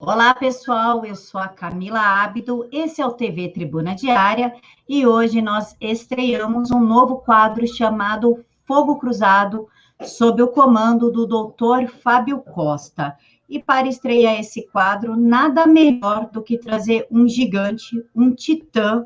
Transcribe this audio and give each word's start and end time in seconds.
Olá, 0.00 0.32
pessoal. 0.32 1.04
Eu 1.04 1.16
sou 1.16 1.40
a 1.40 1.48
Camila 1.48 1.98
Ábido. 1.98 2.68
Esse 2.70 3.02
é 3.02 3.06
o 3.06 3.14
TV 3.14 3.48
Tribuna 3.48 3.96
Diária 3.96 4.54
e 4.88 5.04
hoje 5.04 5.42
nós 5.42 5.76
estreamos 5.80 6.70
um 6.70 6.78
novo 6.78 7.16
quadro 7.16 7.66
chamado 7.66 8.44
Fogo 8.64 8.96
Cruzado, 8.96 9.66
sob 10.02 10.40
o 10.40 10.46
comando 10.46 11.10
do 11.10 11.26
Dr. 11.26 11.88
Fábio 12.00 12.38
Costa. 12.38 13.16
E 13.48 13.60
para 13.60 13.88
estrear 13.88 14.38
esse 14.38 14.68
quadro, 14.68 15.16
nada 15.16 15.66
melhor 15.66 16.30
do 16.30 16.44
que 16.44 16.56
trazer 16.56 17.04
um 17.10 17.28
gigante, 17.28 18.00
um 18.14 18.32
titã, 18.32 19.04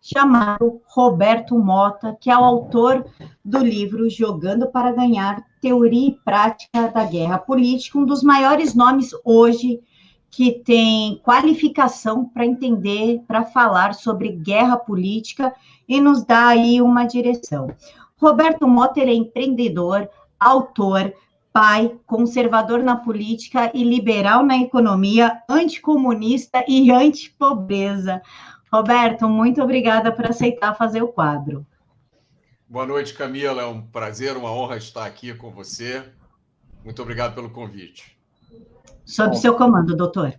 chamado 0.00 0.82
Roberto 0.86 1.56
Mota, 1.56 2.18
que 2.20 2.28
é 2.28 2.36
o 2.36 2.42
autor 2.42 3.06
do 3.44 3.58
livro 3.58 4.10
Jogando 4.10 4.66
para 4.66 4.90
Ganhar: 4.90 5.40
Teoria 5.60 6.08
e 6.08 6.18
Prática 6.24 6.88
da 6.88 7.04
Guerra 7.04 7.38
Política, 7.38 7.96
um 7.96 8.04
dos 8.04 8.24
maiores 8.24 8.74
nomes 8.74 9.12
hoje 9.24 9.80
que 10.32 10.50
tem 10.50 11.20
qualificação 11.22 12.24
para 12.24 12.46
entender, 12.46 13.22
para 13.28 13.44
falar 13.44 13.92
sobre 13.92 14.32
guerra 14.32 14.78
política 14.78 15.54
e 15.86 16.00
nos 16.00 16.24
dá 16.24 16.48
aí 16.48 16.80
uma 16.80 17.04
direção. 17.04 17.68
Roberto 18.16 18.66
Mota 18.66 19.00
é 19.00 19.12
empreendedor, 19.12 20.08
autor, 20.40 21.12
pai, 21.52 21.94
conservador 22.06 22.82
na 22.82 22.96
política 22.96 23.70
e 23.74 23.84
liberal 23.84 24.42
na 24.42 24.56
economia, 24.56 25.42
anticomunista 25.46 26.64
e 26.66 26.90
antipobreza. 26.90 28.22
Roberto, 28.72 29.28
muito 29.28 29.62
obrigada 29.62 30.10
por 30.10 30.24
aceitar 30.24 30.74
fazer 30.74 31.02
o 31.02 31.08
quadro. 31.08 31.66
Boa 32.66 32.86
noite, 32.86 33.12
Camila. 33.12 33.60
É 33.60 33.66
um 33.66 33.82
prazer, 33.82 34.34
uma 34.34 34.50
honra 34.50 34.78
estar 34.78 35.04
aqui 35.04 35.34
com 35.34 35.50
você. 35.50 36.02
Muito 36.82 37.02
obrigado 37.02 37.34
pelo 37.34 37.50
convite. 37.50 38.21
Sob 39.04 39.30
Bom. 39.30 39.34
seu 39.34 39.56
comando, 39.56 39.96
doutor. 39.96 40.32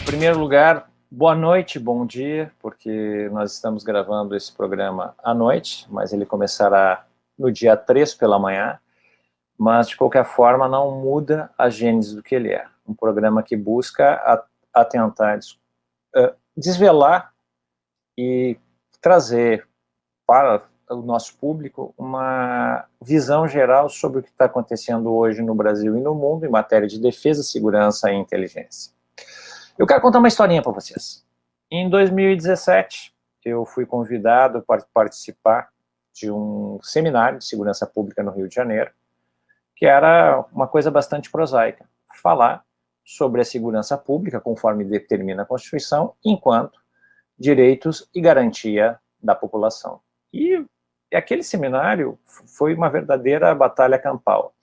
em 0.00 0.04
primeiro 0.04 0.38
lugar, 0.38 0.90
boa 1.10 1.34
noite, 1.34 1.78
bom 1.78 2.04
dia, 2.04 2.52
porque 2.60 3.28
nós 3.32 3.54
estamos 3.54 3.82
gravando 3.82 4.36
esse 4.36 4.52
programa 4.52 5.14
à 5.22 5.32
noite, 5.32 5.86
mas 5.88 6.12
ele 6.12 6.26
começará 6.26 7.06
no 7.38 7.50
dia 7.50 7.76
3 7.76 8.14
pela 8.14 8.38
manhã, 8.38 8.78
mas 9.56 9.88
de 9.88 9.96
qualquer 9.96 10.24
forma 10.24 10.68
não 10.68 11.00
muda 11.00 11.50
a 11.56 11.70
gênese 11.70 12.14
do 12.14 12.22
que 12.22 12.34
ele 12.34 12.52
é. 12.52 12.66
Um 12.86 12.94
programa 12.94 13.42
que 13.42 13.56
busca 13.56 14.20
atentar, 14.72 15.38
uh, 15.38 16.34
desvelar 16.56 17.32
e 18.18 18.58
trazer 19.00 19.66
para 20.26 20.62
o 20.88 21.02
nosso 21.02 21.36
público 21.36 21.94
uma 21.96 22.84
visão 23.00 23.46
geral 23.46 23.88
sobre 23.88 24.20
o 24.20 24.22
que 24.22 24.30
está 24.30 24.46
acontecendo 24.46 25.12
hoje 25.12 25.42
no 25.42 25.54
Brasil 25.54 25.96
e 25.96 26.00
no 26.00 26.14
mundo 26.14 26.44
em 26.44 26.50
matéria 26.50 26.86
de 26.86 27.00
defesa, 27.00 27.42
segurança 27.42 28.10
e 28.10 28.16
inteligência. 28.16 28.92
Eu 29.78 29.86
quero 29.86 30.00
contar 30.00 30.18
uma 30.18 30.28
historinha 30.28 30.62
para 30.62 30.72
vocês. 30.72 31.24
Em 31.70 31.88
2017, 31.88 33.14
eu 33.44 33.64
fui 33.64 33.86
convidado 33.86 34.62
para 34.62 34.84
participar 34.92 35.68
de 36.12 36.30
um 36.30 36.78
seminário 36.82 37.38
de 37.38 37.44
segurança 37.44 37.86
pública 37.86 38.22
no 38.22 38.30
Rio 38.30 38.48
de 38.48 38.54
Janeiro, 38.54 38.90
que 39.74 39.86
era 39.86 40.44
uma 40.52 40.68
coisa 40.68 40.90
bastante 40.90 41.30
prosaica, 41.30 41.88
falar 42.22 42.62
sobre 43.04 43.40
a 43.40 43.44
segurança 43.44 43.96
pública, 43.96 44.40
conforme 44.40 44.84
determina 44.84 45.42
a 45.42 45.46
Constituição, 45.46 46.14
enquanto 46.24 46.78
direitos 47.38 48.08
e 48.14 48.20
garantia 48.20 48.98
da 49.20 49.34
população. 49.34 50.00
E 51.12 51.16
aquele 51.16 51.42
seminário 51.42 52.18
foi 52.24 52.72
uma 52.74 52.88
verdadeira 52.88 53.54
batalha 53.54 53.98
campal. 53.98 54.54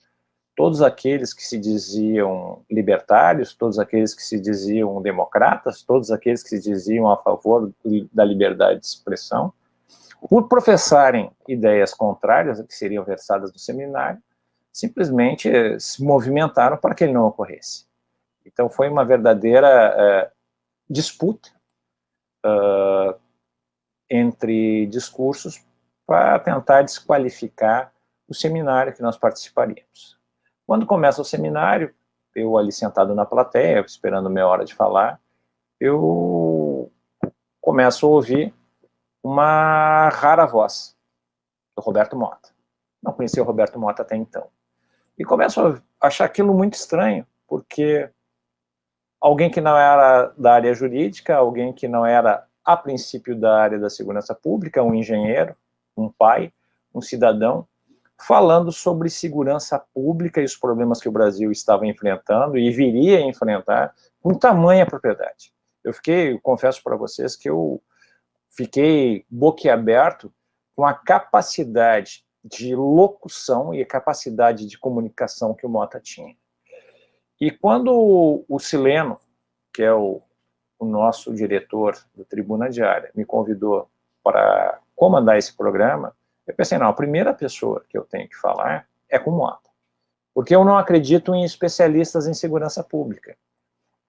Todos 0.56 0.82
aqueles 0.82 1.32
que 1.32 1.44
se 1.46 1.56
diziam 1.56 2.64
libertários, 2.68 3.54
todos 3.54 3.78
aqueles 3.78 4.12
que 4.12 4.22
se 4.22 4.38
diziam 4.40 5.00
democratas, 5.00 5.84
todos 5.84 6.10
aqueles 6.10 6.42
que 6.42 6.48
se 6.48 6.60
diziam 6.60 7.08
a 7.08 7.16
favor 7.16 7.72
da 8.12 8.24
liberdade 8.24 8.80
de 8.80 8.86
expressão, 8.86 9.52
por 10.28 10.48
professarem 10.48 11.30
ideias 11.48 11.94
contrárias 11.94 12.60
que 12.62 12.74
seriam 12.74 13.04
versadas 13.04 13.52
no 13.52 13.58
seminário, 13.58 14.20
simplesmente 14.72 15.48
se 15.78 16.02
movimentaram 16.02 16.76
para 16.76 16.96
que 16.96 17.04
ele 17.04 17.12
não 17.12 17.26
ocorresse. 17.26 17.86
Então 18.44 18.68
foi 18.68 18.88
uma 18.88 19.04
verdadeira 19.04 19.94
uh, 19.96 20.30
disputa 20.90 21.48
uh, 22.44 23.14
entre 24.10 24.86
discursos 24.86 25.64
para 26.10 26.40
tentar 26.40 26.82
desqualificar 26.82 27.92
o 28.26 28.34
seminário 28.34 28.92
que 28.92 29.00
nós 29.00 29.16
participaríamos. 29.16 30.18
Quando 30.66 30.84
começa 30.84 31.22
o 31.22 31.24
seminário, 31.24 31.94
eu 32.34 32.58
ali 32.58 32.72
sentado 32.72 33.14
na 33.14 33.24
plateia, 33.24 33.78
esperando 33.78 34.28
meia 34.28 34.48
hora 34.48 34.64
de 34.64 34.74
falar, 34.74 35.20
eu 35.78 36.90
começo 37.60 38.04
a 38.04 38.08
ouvir 38.08 38.52
uma 39.22 40.08
rara 40.08 40.46
voz 40.46 40.96
do 41.76 41.80
Roberto 41.80 42.16
Mota. 42.16 42.48
Não 43.00 43.12
conhecia 43.12 43.40
o 43.40 43.46
Roberto 43.46 43.78
Mota 43.78 44.02
até 44.02 44.16
então. 44.16 44.48
E 45.16 45.24
começo 45.24 45.60
a 45.64 46.08
achar 46.08 46.24
aquilo 46.24 46.52
muito 46.52 46.74
estranho, 46.74 47.24
porque 47.46 48.10
alguém 49.20 49.48
que 49.48 49.60
não 49.60 49.76
era 49.76 50.34
da 50.36 50.54
área 50.54 50.74
jurídica, 50.74 51.36
alguém 51.36 51.72
que 51.72 51.86
não 51.86 52.04
era, 52.04 52.48
a 52.64 52.76
princípio, 52.76 53.38
da 53.38 53.60
área 53.62 53.78
da 53.78 53.88
segurança 53.88 54.34
pública, 54.34 54.82
um 54.82 54.92
engenheiro, 54.92 55.54
um 55.96 56.10
pai, 56.10 56.52
um 56.94 57.00
cidadão, 57.00 57.66
falando 58.18 58.70
sobre 58.70 59.08
segurança 59.08 59.78
pública 59.78 60.40
e 60.40 60.44
os 60.44 60.56
problemas 60.56 61.00
que 61.00 61.08
o 61.08 61.12
Brasil 61.12 61.50
estava 61.50 61.86
enfrentando 61.86 62.58
e 62.58 62.70
viria 62.70 63.18
a 63.18 63.22
enfrentar 63.22 63.94
com 64.20 64.34
tamanha 64.34 64.84
propriedade. 64.84 65.52
Eu 65.82 65.94
fiquei, 65.94 66.32
eu 66.32 66.40
confesso 66.40 66.82
para 66.82 66.96
vocês 66.96 67.34
que 67.34 67.48
eu 67.48 67.82
fiquei 68.50 69.24
boquiaberto 69.30 70.32
com 70.76 70.84
a 70.84 70.92
capacidade 70.92 72.24
de 72.44 72.74
locução 72.74 73.74
e 73.74 73.82
a 73.82 73.86
capacidade 73.86 74.66
de 74.66 74.78
comunicação 74.78 75.54
que 75.54 75.66
o 75.66 75.70
Mota 75.70 76.00
tinha. 76.00 76.34
E 77.40 77.50
quando 77.50 78.44
o 78.46 78.58
Sileno, 78.58 79.18
que 79.72 79.82
é 79.82 79.92
o, 79.92 80.20
o 80.78 80.84
nosso 80.84 81.34
diretor 81.34 81.96
do 82.14 82.24
Tribuna 82.24 82.68
Diária, 82.68 83.10
me 83.14 83.24
convidou 83.24 83.88
para 84.22 84.78
comandar 85.00 85.38
esse 85.38 85.56
programa, 85.56 86.14
eu 86.46 86.54
pensei, 86.54 86.76
não, 86.76 86.86
a 86.86 86.92
primeira 86.92 87.32
pessoa 87.32 87.82
que 87.88 87.96
eu 87.96 88.04
tenho 88.04 88.28
que 88.28 88.36
falar 88.36 88.86
é 89.08 89.18
com 89.18 89.30
o 89.30 89.34
Mota. 89.34 89.70
Porque 90.34 90.54
eu 90.54 90.62
não 90.62 90.76
acredito 90.76 91.34
em 91.34 91.42
especialistas 91.42 92.26
em 92.26 92.34
segurança 92.34 92.84
pública. 92.84 93.34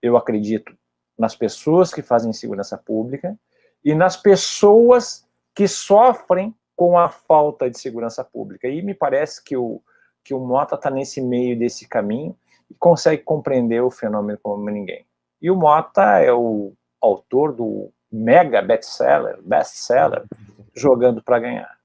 Eu 0.02 0.18
acredito 0.18 0.78
nas 1.18 1.34
pessoas 1.34 1.94
que 1.94 2.02
fazem 2.02 2.34
segurança 2.34 2.78
pública 2.78 3.40
e 3.86 3.96
nas 3.96 4.18
pessoas 4.18 5.26
que 5.56 5.66
sofrem 5.66 6.54
com 6.76 7.00
a 7.00 7.08
falta 7.08 7.70
de 7.70 7.80
segurança 7.80 8.22
pública. 8.22 8.68
E 8.68 8.82
me 8.82 8.94
parece 8.94 9.42
que 9.42 9.56
o, 9.56 9.82
que 10.26 10.34
o 10.34 10.42
Mota 10.42 10.76
está 10.76 10.90
nesse 10.90 11.22
meio 11.22 11.58
desse 11.58 11.88
caminho 11.88 12.36
e 12.70 12.74
consegue 12.74 13.24
compreender 13.24 13.82
o 13.82 13.90
fenômeno 13.90 14.38
como 14.44 14.70
ninguém. 14.70 15.06
E 15.42 15.50
o 15.50 15.56
Mota 15.56 16.20
é 16.20 16.34
o 16.34 16.74
autor 17.00 17.54
do 17.54 17.94
mega 18.12 18.62
best-seller, 18.62 19.40
best-seller, 19.42 20.26
jogando 20.74 21.24
para 21.24 21.40
ganhar. 21.40 21.80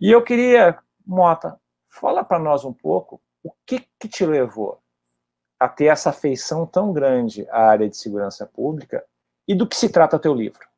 E 0.00 0.10
eu 0.10 0.22
queria, 0.22 0.78
Mota, 1.06 1.60
fala 1.88 2.24
para 2.24 2.38
nós 2.38 2.64
um 2.64 2.72
pouco 2.72 3.20
o 3.42 3.52
que, 3.66 3.86
que 3.98 4.08
te 4.08 4.24
levou 4.24 4.82
a 5.58 5.68
ter 5.68 5.86
essa 5.86 6.10
afeição 6.10 6.66
tão 6.66 6.92
grande 6.92 7.48
à 7.50 7.68
área 7.68 7.88
de 7.88 7.96
segurança 7.96 8.46
pública 8.46 9.04
e 9.46 9.54
do 9.54 9.66
que 9.66 9.76
se 9.76 9.88
trata 9.88 10.18
teu 10.18 10.34
livro. 10.34 10.68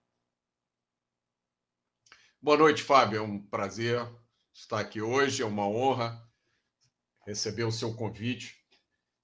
Boa 2.41 2.57
noite, 2.57 2.83
Fábio. 2.83 3.19
É 3.19 3.23
um 3.23 3.39
prazer 3.39 4.09
estar 4.55 4.81
aqui 4.81 5.03
hoje, 5.03 5.43
é 5.43 5.47
uma 5.47 5.67
honra 5.67 6.19
receber 7.27 7.65
o 7.65 7.73
seu 7.73 7.95
convite 7.95 8.57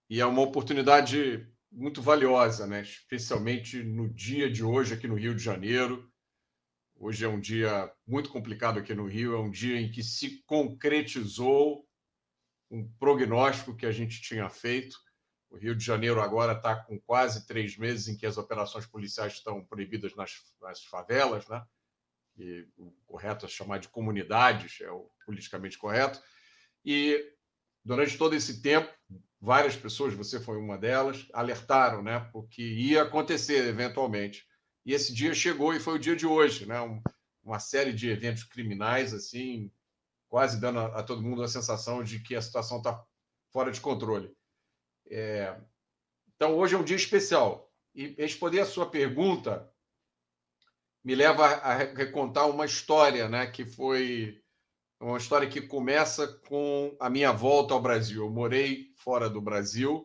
e 0.09 0.21
é 0.21 0.27
uma 0.27 0.43
oportunidade 0.43 1.49
muito 1.73 2.03
valiosa, 2.03 2.67
né? 2.67 2.83
especialmente 2.83 3.83
no 3.83 4.09
dia 4.09 4.51
de 4.51 4.63
hoje 4.63 4.95
aqui 4.95 5.09
no 5.09 5.15
Rio 5.15 5.35
de 5.35 5.43
Janeiro. 5.43 6.11
Hoje 6.99 7.27
é 7.27 7.29
um 7.29 7.39
dia 7.39 7.93
muito 8.07 8.31
complicado 8.31 8.79
aqui 8.79 8.95
no 8.95 9.07
Rio, 9.07 9.35
é 9.35 9.39
um 9.39 9.51
dia 9.51 9.79
em 9.79 9.91
que 9.91 10.03
se 10.03 10.43
concretizou 10.47 11.87
um 12.71 12.91
prognóstico 12.99 13.77
que 13.77 13.85
a 13.85 13.93
gente 13.93 14.23
tinha 14.23 14.49
feito. 14.49 14.97
O 15.51 15.57
Rio 15.57 15.77
de 15.77 15.85
Janeiro 15.85 16.23
agora 16.23 16.55
está 16.55 16.75
com 16.75 16.99
quase 16.99 17.47
três 17.47 17.77
meses 17.77 18.09
em 18.09 18.17
que 18.17 18.25
as 18.25 18.39
operações 18.39 18.87
policiais 18.87 19.35
estão 19.35 19.63
proibidas 19.63 20.17
nas, 20.17 20.33
nas 20.61 20.85
favelas, 20.85 21.47
né? 21.49 21.63
E 22.39 22.67
o 22.79 22.91
correto 23.07 23.45
é 23.45 23.49
chamar 23.49 23.79
de 23.79 23.89
comunidades, 23.89 24.81
é 24.81 24.91
o 24.91 25.11
politicamente 25.25 25.77
correto. 25.77 26.21
E 26.83 27.23
durante 27.85 28.17
todo 28.17 28.35
esse 28.35 28.63
tempo, 28.63 28.91
várias 29.39 29.77
pessoas, 29.77 30.15
você 30.15 30.41
foi 30.41 30.57
uma 30.57 30.79
delas, 30.79 31.29
alertaram, 31.33 32.03
né, 32.03 32.21
porque 32.33 32.63
ia 32.63 33.03
acontecer 33.03 33.69
eventualmente. 33.69 34.47
E 34.87 34.95
esse 34.95 35.13
dia 35.13 35.35
chegou 35.35 35.75
e 35.75 35.81
foi 35.81 35.97
o 35.97 35.99
dia 35.99 36.15
de 36.15 36.27
hoje, 36.27 36.65
né? 36.65 36.77
uma 37.43 37.59
série 37.59 37.93
de 37.93 38.09
eventos 38.09 38.45
criminais 38.45 39.13
assim 39.13 39.71
quase 40.29 40.61
dando 40.61 40.79
a, 40.79 40.87
a, 40.99 41.03
todo 41.03 41.23
mundo 41.23 41.43
a 41.43 41.49
sensação 41.49 42.03
de 42.03 42.21
que 42.21 42.35
a 42.35 42.43
situação 42.43 42.79
está 42.79 43.05
fora 43.53 43.71
de 43.71 43.81
controle. 43.81 44.35
É, 45.09 45.59
então, 46.35 46.57
hoje 46.57 46.75
é 46.75 46.79
um 46.79 46.85
dia 46.85 46.97
especial. 46.97 47.73
E 47.95 48.09
responder 48.19 48.61
a 48.61 48.67
sua 48.67 48.91
pergunta 48.91 49.73
me 51.03 51.15
leva 51.15 51.47
a 51.47 51.75
recontar 51.75 52.51
uma 52.51 52.67
história, 52.67 53.29
né, 53.29 53.47
que 53.47 53.65
foi 53.65 54.43
uma 55.01 55.19
história 55.19 55.49
que 55.49 55.63
começa 55.63 56.27
com 56.49 56.97
a 56.99 57.09
minha 57.09 57.33
volta 57.33 57.73
ao 57.73 57.81
Brasil. 57.81 58.25
Eu 58.25 58.31
morei 58.31 58.93
fora 58.97 59.31
do 59.31 59.41
Brasil 59.41 60.05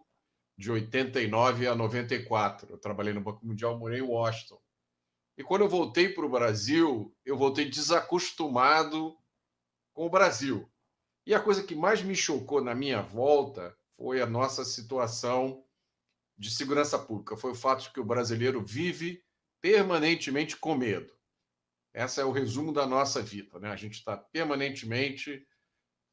de 0.57 0.71
89 0.71 1.67
a 1.67 1.75
94. 1.75 2.71
Eu 2.71 2.77
trabalhei 2.77 3.13
no 3.13 3.21
Banco 3.21 3.43
Mundial, 3.43 3.79
morei 3.79 3.99
em 3.99 4.03
Washington. 4.03 4.60
E 5.41 5.43
quando 5.43 5.63
eu 5.63 5.69
voltei 5.69 6.07
para 6.07 6.23
o 6.23 6.29
Brasil, 6.29 7.11
eu 7.25 7.35
voltei 7.35 7.67
desacostumado 7.67 9.17
com 9.91 10.05
o 10.05 10.09
Brasil. 10.09 10.71
E 11.25 11.33
a 11.33 11.39
coisa 11.39 11.63
que 11.63 11.73
mais 11.73 12.03
me 12.03 12.13
chocou 12.13 12.63
na 12.63 12.75
minha 12.75 13.01
volta 13.01 13.75
foi 13.97 14.21
a 14.21 14.27
nossa 14.27 14.63
situação 14.63 15.65
de 16.37 16.51
segurança 16.51 16.99
pública. 16.99 17.35
Foi 17.35 17.53
o 17.53 17.55
fato 17.55 17.85
de 17.85 17.89
que 17.89 17.99
o 17.99 18.05
brasileiro 18.05 18.63
vive 18.63 19.23
permanentemente 19.59 20.55
com 20.55 20.75
medo. 20.75 21.11
Esse 21.91 22.21
é 22.21 22.23
o 22.23 22.31
resumo 22.31 22.71
da 22.71 22.85
nossa 22.85 23.19
vida. 23.19 23.57
Né? 23.57 23.71
A 23.71 23.75
gente 23.75 23.95
está 23.95 24.15
permanentemente 24.15 25.43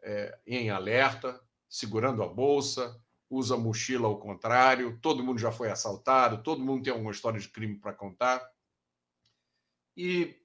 é, 0.01 0.39
em 0.47 0.71
alerta, 0.71 1.39
segurando 1.69 2.23
a 2.23 2.27
bolsa, 2.27 2.99
usa 3.29 3.57
a 3.57 3.59
mochila 3.59 4.09
ao 4.09 4.19
contrário, 4.19 4.99
todo 5.03 5.23
mundo 5.23 5.39
já 5.39 5.53
foi 5.53 5.71
assaltado, 5.71 6.43
todo 6.43 6.65
mundo 6.65 6.83
tem 6.83 6.95
alguma 6.95 7.13
história 7.13 7.39
de 7.39 7.49
crime 7.51 7.79
para 7.79 7.93
contar. 7.93 8.41
E 9.99 10.37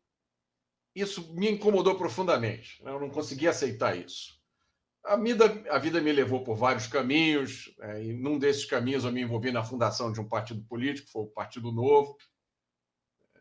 isso 0.95 1.31
me 1.35 1.47
incomodou 1.47 1.95
profundamente. 1.95 2.83
Né? 2.83 2.91
Eu 2.91 2.99
não 2.99 3.11
conseguia 3.11 3.51
aceitar 3.51 3.95
isso. 3.95 4.41
A 5.05 5.15
vida, 5.15 5.45
a 5.69 5.77
vida 5.77 6.01
me 6.01 6.11
levou 6.11 6.43
por 6.43 6.55
vários 6.55 6.87
caminhos, 6.87 7.71
é, 7.81 8.03
e 8.03 8.13
num 8.13 8.39
desses 8.39 8.65
caminhos 8.65 9.03
eu 9.03 9.11
me 9.11 9.21
envolvi 9.21 9.51
na 9.51 9.63
fundação 9.63 10.11
de 10.11 10.19
um 10.19 10.27
partido 10.27 10.63
político, 10.63 11.11
foi 11.11 11.21
o 11.21 11.27
Partido 11.27 11.71
Novo, 11.71 12.17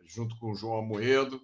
junto 0.05 0.37
com 0.39 0.51
o 0.51 0.55
João 0.55 0.81
Amoedo. 0.81 1.41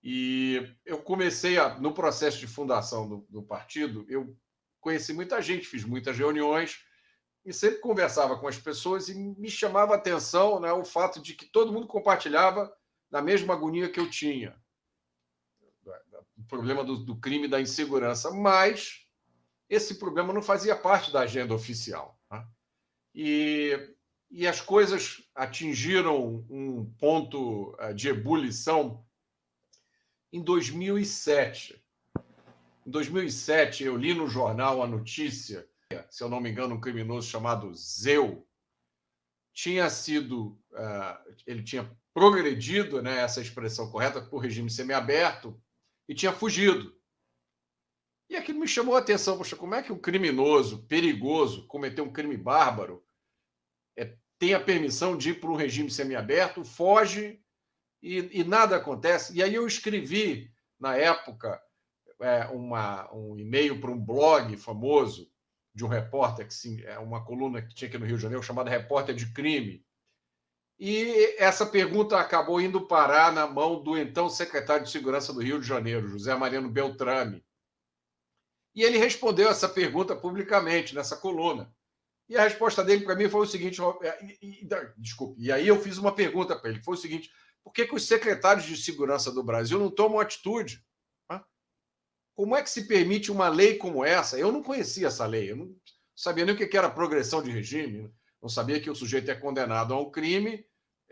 E 0.00 0.72
eu 0.84 1.02
comecei 1.02 1.58
a, 1.58 1.76
no 1.80 1.92
processo 1.92 2.38
de 2.38 2.46
fundação 2.46 3.08
do, 3.08 3.26
do 3.28 3.42
partido, 3.42 4.06
eu 4.08 4.36
conheci 4.78 5.12
muita 5.12 5.42
gente, 5.42 5.66
fiz 5.66 5.84
muitas 5.84 6.16
reuniões 6.16 6.78
e 7.44 7.52
sempre 7.52 7.80
conversava 7.80 8.38
com 8.38 8.46
as 8.46 8.58
pessoas 8.58 9.08
e 9.08 9.14
me 9.14 9.50
chamava 9.50 9.94
a 9.94 9.96
atenção 9.96 10.60
né, 10.60 10.72
o 10.72 10.84
fato 10.84 11.20
de 11.20 11.34
que 11.34 11.46
todo 11.46 11.72
mundo 11.72 11.88
compartilhava 11.88 12.72
da 13.10 13.22
mesma 13.22 13.54
agonia 13.54 13.88
que 13.88 14.00
eu 14.00 14.10
tinha, 14.10 14.56
o 16.36 16.42
problema 16.48 16.84
do, 16.84 16.98
do 16.98 17.16
crime 17.16 17.48
da 17.48 17.60
insegurança, 17.60 18.30
mas 18.30 19.06
esse 19.68 19.98
problema 19.98 20.32
não 20.32 20.42
fazia 20.42 20.76
parte 20.76 21.12
da 21.12 21.20
agenda 21.20 21.54
oficial. 21.54 22.18
Né? 22.30 22.46
E, 23.14 23.94
e 24.30 24.46
as 24.46 24.60
coisas 24.60 25.22
atingiram 25.34 26.44
um 26.50 26.84
ponto 26.98 27.74
eh, 27.78 27.92
de 27.94 28.08
ebulição 28.08 29.04
em 30.32 30.42
2007. 30.42 31.82
Em 32.86 32.90
2007, 32.90 33.84
eu 33.84 33.96
li 33.96 34.14
no 34.14 34.28
jornal 34.28 34.82
a 34.82 34.86
notícia, 34.86 35.68
se 36.10 36.22
eu 36.22 36.28
não 36.28 36.40
me 36.40 36.50
engano, 36.50 36.74
um 36.74 36.80
criminoso 36.80 37.28
chamado 37.28 37.74
Zeu 37.74 38.46
tinha 39.52 39.88
sido, 39.88 40.48
uh, 40.72 41.34
ele 41.46 41.62
tinha 41.62 41.90
progredido, 42.16 43.02
né, 43.02 43.18
essa 43.18 43.42
expressão 43.42 43.90
correta, 43.90 44.22
por 44.22 44.38
regime 44.38 44.70
semiaberto 44.70 45.62
e 46.08 46.14
tinha 46.14 46.32
fugido. 46.32 46.96
E 48.30 48.36
aquilo 48.36 48.58
me 48.58 48.66
chamou 48.66 48.96
a 48.96 49.00
atenção. 49.00 49.36
Poxa, 49.36 49.54
como 49.54 49.74
é 49.74 49.82
que 49.82 49.92
um 49.92 49.98
criminoso 49.98 50.86
perigoso 50.86 51.66
cometeu 51.66 52.02
um 52.06 52.10
crime 52.10 52.38
bárbaro 52.38 53.04
é, 53.98 54.16
tem 54.38 54.54
a 54.54 54.60
permissão 54.60 55.14
de 55.14 55.32
ir 55.32 55.40
para 55.40 55.50
um 55.50 55.56
regime 55.56 55.90
semiaberto, 55.90 56.64
foge 56.64 57.38
e, 58.02 58.40
e, 58.40 58.44
nada 58.44 58.76
acontece? 58.76 59.36
E 59.36 59.42
aí 59.42 59.54
eu 59.54 59.66
escrevi, 59.66 60.50
na 60.80 60.96
época, 60.96 61.62
é, 62.22 62.46
uma, 62.46 63.14
um 63.14 63.36
e-mail 63.36 63.78
para 63.78 63.90
um 63.90 64.02
blog 64.02 64.56
famoso 64.56 65.30
de 65.74 65.84
um 65.84 65.88
repórter, 65.88 66.46
que 66.46 66.54
sim, 66.54 66.80
é 66.84 66.98
uma 66.98 67.22
coluna 67.22 67.60
que 67.60 67.74
tinha 67.74 67.90
aqui 67.90 67.98
no 67.98 68.06
Rio 68.06 68.16
de 68.16 68.22
Janeiro, 68.22 68.42
chamada 68.42 68.70
Repórter 68.70 69.14
de 69.14 69.30
Crime. 69.34 69.85
E 70.78 71.36
essa 71.38 71.64
pergunta 71.64 72.18
acabou 72.18 72.60
indo 72.60 72.86
parar 72.86 73.32
na 73.32 73.46
mão 73.46 73.82
do 73.82 73.96
então 73.96 74.28
secretário 74.28 74.84
de 74.84 74.90
Segurança 74.90 75.32
do 75.32 75.40
Rio 75.40 75.58
de 75.60 75.66
Janeiro, 75.66 76.08
José 76.08 76.34
Mariano 76.34 76.68
Beltrame. 76.68 77.44
E 78.74 78.82
ele 78.82 78.98
respondeu 78.98 79.48
essa 79.48 79.68
pergunta 79.68 80.14
publicamente 80.14 80.94
nessa 80.94 81.16
coluna. 81.16 81.74
E 82.28 82.36
a 82.36 82.42
resposta 82.42 82.84
dele 82.84 83.04
para 83.04 83.14
mim 83.14 83.28
foi 83.28 83.40
o 83.40 83.46
seguinte: 83.46 83.80
e, 84.42 84.62
e, 84.62 84.68
desculpe, 84.98 85.40
e 85.40 85.50
aí 85.50 85.66
eu 85.66 85.80
fiz 85.80 85.96
uma 85.96 86.14
pergunta 86.14 86.54
para 86.54 86.70
ele, 86.70 86.82
foi 86.82 86.94
o 86.94 86.98
seguinte: 86.98 87.30
por 87.64 87.72
que, 87.72 87.86
que 87.86 87.94
os 87.94 88.06
secretários 88.06 88.66
de 88.66 88.76
segurança 88.76 89.32
do 89.32 89.42
Brasil 89.42 89.78
não 89.78 89.90
tomam 89.90 90.20
atitude? 90.20 90.84
Como 92.34 92.54
é 92.54 92.62
que 92.62 92.68
se 92.68 92.86
permite 92.86 93.32
uma 93.32 93.48
lei 93.48 93.78
como 93.78 94.04
essa? 94.04 94.38
Eu 94.38 94.52
não 94.52 94.62
conhecia 94.62 95.06
essa 95.06 95.24
lei, 95.24 95.50
eu 95.50 95.56
não 95.56 95.74
sabia 96.14 96.44
nem 96.44 96.54
o 96.54 96.58
que 96.58 96.76
era 96.76 96.90
progressão 96.90 97.42
de 97.42 97.50
regime, 97.50 98.12
não 98.40 98.48
sabia 98.48 98.80
que 98.80 98.90
o 98.90 98.94
sujeito 98.94 99.30
é 99.30 99.34
condenado 99.34 99.94
a 99.94 100.00
um 100.00 100.10
crime, 100.10 100.64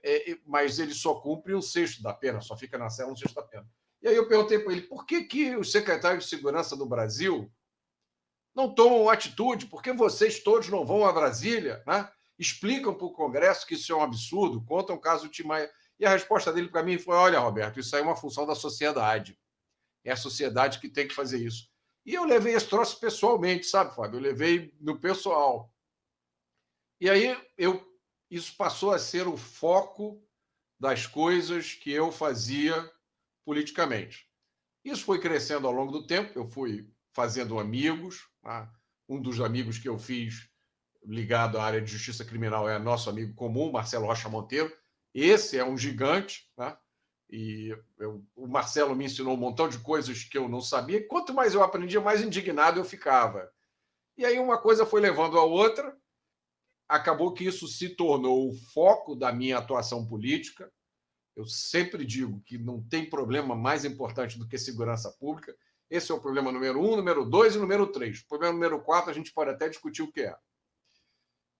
é, 0.03 0.39
mas 0.47 0.79
ele 0.79 0.95
só 0.95 1.15
cumpre 1.15 1.55
um 1.55 1.63
sexto 1.63 2.03
da 2.03 2.13
pena, 2.13 2.41
só 2.41 2.57
fica 2.57 2.77
na 2.77 2.91
cela 2.91 3.13
um 3.13 3.17
sexto 3.17 3.35
da 3.35 3.43
pena. 3.43 3.67
E 4.03 4.09
aí 4.09 4.17
eu 4.17 4.29
perguntei 4.29 4.59
para 4.59 4.73
ele 4.73 4.83
por 4.83 5.07
que, 5.07 5.25
que 5.25 5.57
os 5.57 5.73
secretários 5.73 6.25
de 6.25 6.31
segurança 6.31 6.77
do 6.77 6.87
Brasil 6.87 7.51
não 8.55 8.73
tomam 8.73 9.09
atitude, 9.09 9.67
por 9.67 9.83
que 9.83 9.93
vocês 9.93 10.41
todos 10.41 10.69
não 10.69 10.85
vão 10.85 11.07
a 11.07 11.13
Brasília, 11.13 11.83
né? 11.87 12.09
explicam 12.39 12.95
para 12.95 13.07
o 13.07 13.13
Congresso 13.13 13.67
que 13.67 13.75
isso 13.75 13.93
é 13.93 13.97
um 13.97 14.03
absurdo, 14.03 14.65
contam 14.65 14.97
o 14.97 15.01
caso 15.01 15.25
do 15.25 15.31
Timaya. 15.31 15.71
E 15.99 16.05
a 16.05 16.11
resposta 16.11 16.53
dele 16.53 16.69
para 16.69 16.83
mim 16.83 16.99
foi: 16.99 17.15
olha, 17.17 17.39
Roberto, 17.39 17.81
isso 17.81 17.95
aí 17.95 18.03
é 18.03 18.05
uma 18.05 18.17
função 18.17 18.47
da 18.47 18.55
sociedade. 18.55 19.39
É 20.05 20.13
a 20.13 20.17
sociedade 20.17 20.81
que 20.81 20.89
tem 20.89 21.09
que 21.09 21.15
fazer 21.15 21.39
isso. 21.39 21.69
E 22.05 22.13
eu 22.13 22.25
levei 22.25 22.55
esse 22.55 22.69
troço 22.69 23.01
pessoalmente, 23.01 23.67
sabe, 23.67 23.95
Fábio? 23.95 24.19
Eu 24.19 24.23
levei 24.23 24.75
no 24.81 25.01
pessoal. 25.01 25.74
E 27.01 27.09
aí 27.11 27.37
eu 27.57 27.83
isso 28.31 28.57
passou 28.57 28.91
a 28.91 28.99
ser 28.99 29.29
o 29.29 29.37
foco 29.37 30.21
das 30.81 31.07
coisas 31.07 31.73
que 31.75 31.93
eu 31.93 32.11
fazia 32.11 32.91
politicamente. 33.45 34.27
Isso 34.85 35.05
foi 35.05 35.21
crescendo 35.21 35.67
ao 35.67 35.73
longo 35.73 35.93
do 35.93 36.07
tempo, 36.07 36.37
eu 36.37 36.47
fui 36.47 36.91
fazendo 37.13 37.59
amigos. 37.59 38.29
Tá? 38.43 38.73
Um 39.09 39.21
dos 39.21 39.41
amigos 39.41 39.79
que 39.79 39.89
eu 39.89 39.99
fiz 39.99 40.49
ligado 41.05 41.59
à 41.59 41.65
área 41.65 41.81
de 41.81 41.91
justiça 41.91 42.25
criminal 42.25 42.69
é 42.69 42.79
nosso 42.79 43.09
amigo 43.09 43.35
comum, 43.35 43.71
Marcelo 43.71 44.07
Rocha 44.07 44.29
Monteiro. 44.29 44.75
Esse 45.15 45.57
é 45.57 45.65
um 45.65 45.79
gigante, 45.79 46.51
tá? 46.57 46.81
e 47.31 47.77
eu, 47.99 48.25
o 48.37 48.47
Marcelo 48.47 48.95
me 48.95 49.07
ensinou 49.07 49.35
um 49.35 49.39
montão 49.39 49.69
de 49.69 49.79
coisas 49.79 50.25
que 50.25 50.39
eu 50.39 50.49
não 50.49 50.61
sabia. 50.61 51.07
Quanto 51.09 51.35
mais 51.35 51.55
eu 51.55 51.63
aprendia, 51.63 52.01
mais 52.01 52.23
indignado 52.23 52.79
eu 52.79 52.85
ficava. 52.85 53.51
E 54.17 54.25
aí 54.25 54.39
uma 54.39 54.59
coisa 54.59 54.87
foi 54.87 55.01
levando 55.01 55.39
a 55.39 55.45
outra, 55.45 55.97
acabou 56.89 57.33
que 57.33 57.45
isso 57.45 57.67
se 57.67 57.91
tornou 57.91 58.49
o 58.49 58.55
foco 58.55 59.15
da 59.15 59.33
minha 59.33 59.59
atuação 59.59 60.07
política. 60.07 60.71
Eu 61.35 61.47
sempre 61.47 62.05
digo 62.05 62.41
que 62.43 62.59
não 62.59 62.83
tem 62.83 63.09
problema 63.09 63.55
mais 63.55 63.85
importante 63.85 64.39
do 64.39 64.47
que 64.47 64.59
segurança 64.59 65.11
pública. 65.19 65.57
Esse 65.91 66.13
é 66.13 66.15
o 66.15 66.21
problema 66.21 66.53
número 66.53 66.81
um, 66.81 66.97
número 66.97 67.25
dois 67.25 67.55
e 67.55 67.59
número 67.59 67.87
três. 67.87 68.21
O 68.21 68.29
problema 68.29 68.53
número 68.53 68.81
quatro, 68.83 69.11
a 69.11 69.15
gente 69.15 69.33
pode 69.33 69.51
até 69.51 69.69
discutir 69.69 70.03
o 70.03 70.13
que 70.13 70.23
é. 70.23 70.37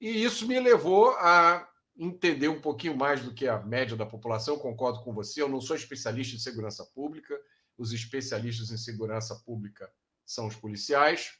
E 0.01 0.25
isso 0.25 0.47
me 0.47 0.59
levou 0.61 1.11
a 1.17 1.69
entender 1.97 2.49
um 2.49 2.61
pouquinho 2.61 2.97
mais 2.97 3.23
do 3.23 3.33
que 3.33 3.47
a 3.47 3.61
média 3.61 3.97
da 3.97 4.07
população. 4.07 4.59
Concordo 4.59 5.03
com 5.03 5.13
você, 5.13 5.41
eu 5.41 5.49
não 5.49 5.61
sou 5.61 5.77
especialista 5.77 6.37
em 6.37 6.41
segurança 6.41 6.85
pública. 6.95 7.41
Os 7.77 7.93
especialistas 7.93 8.71
em 8.71 8.77
segurança 8.77 9.35
pública 9.45 9.91
são 10.25 10.47
os 10.47 10.57
policiais. 10.57 11.39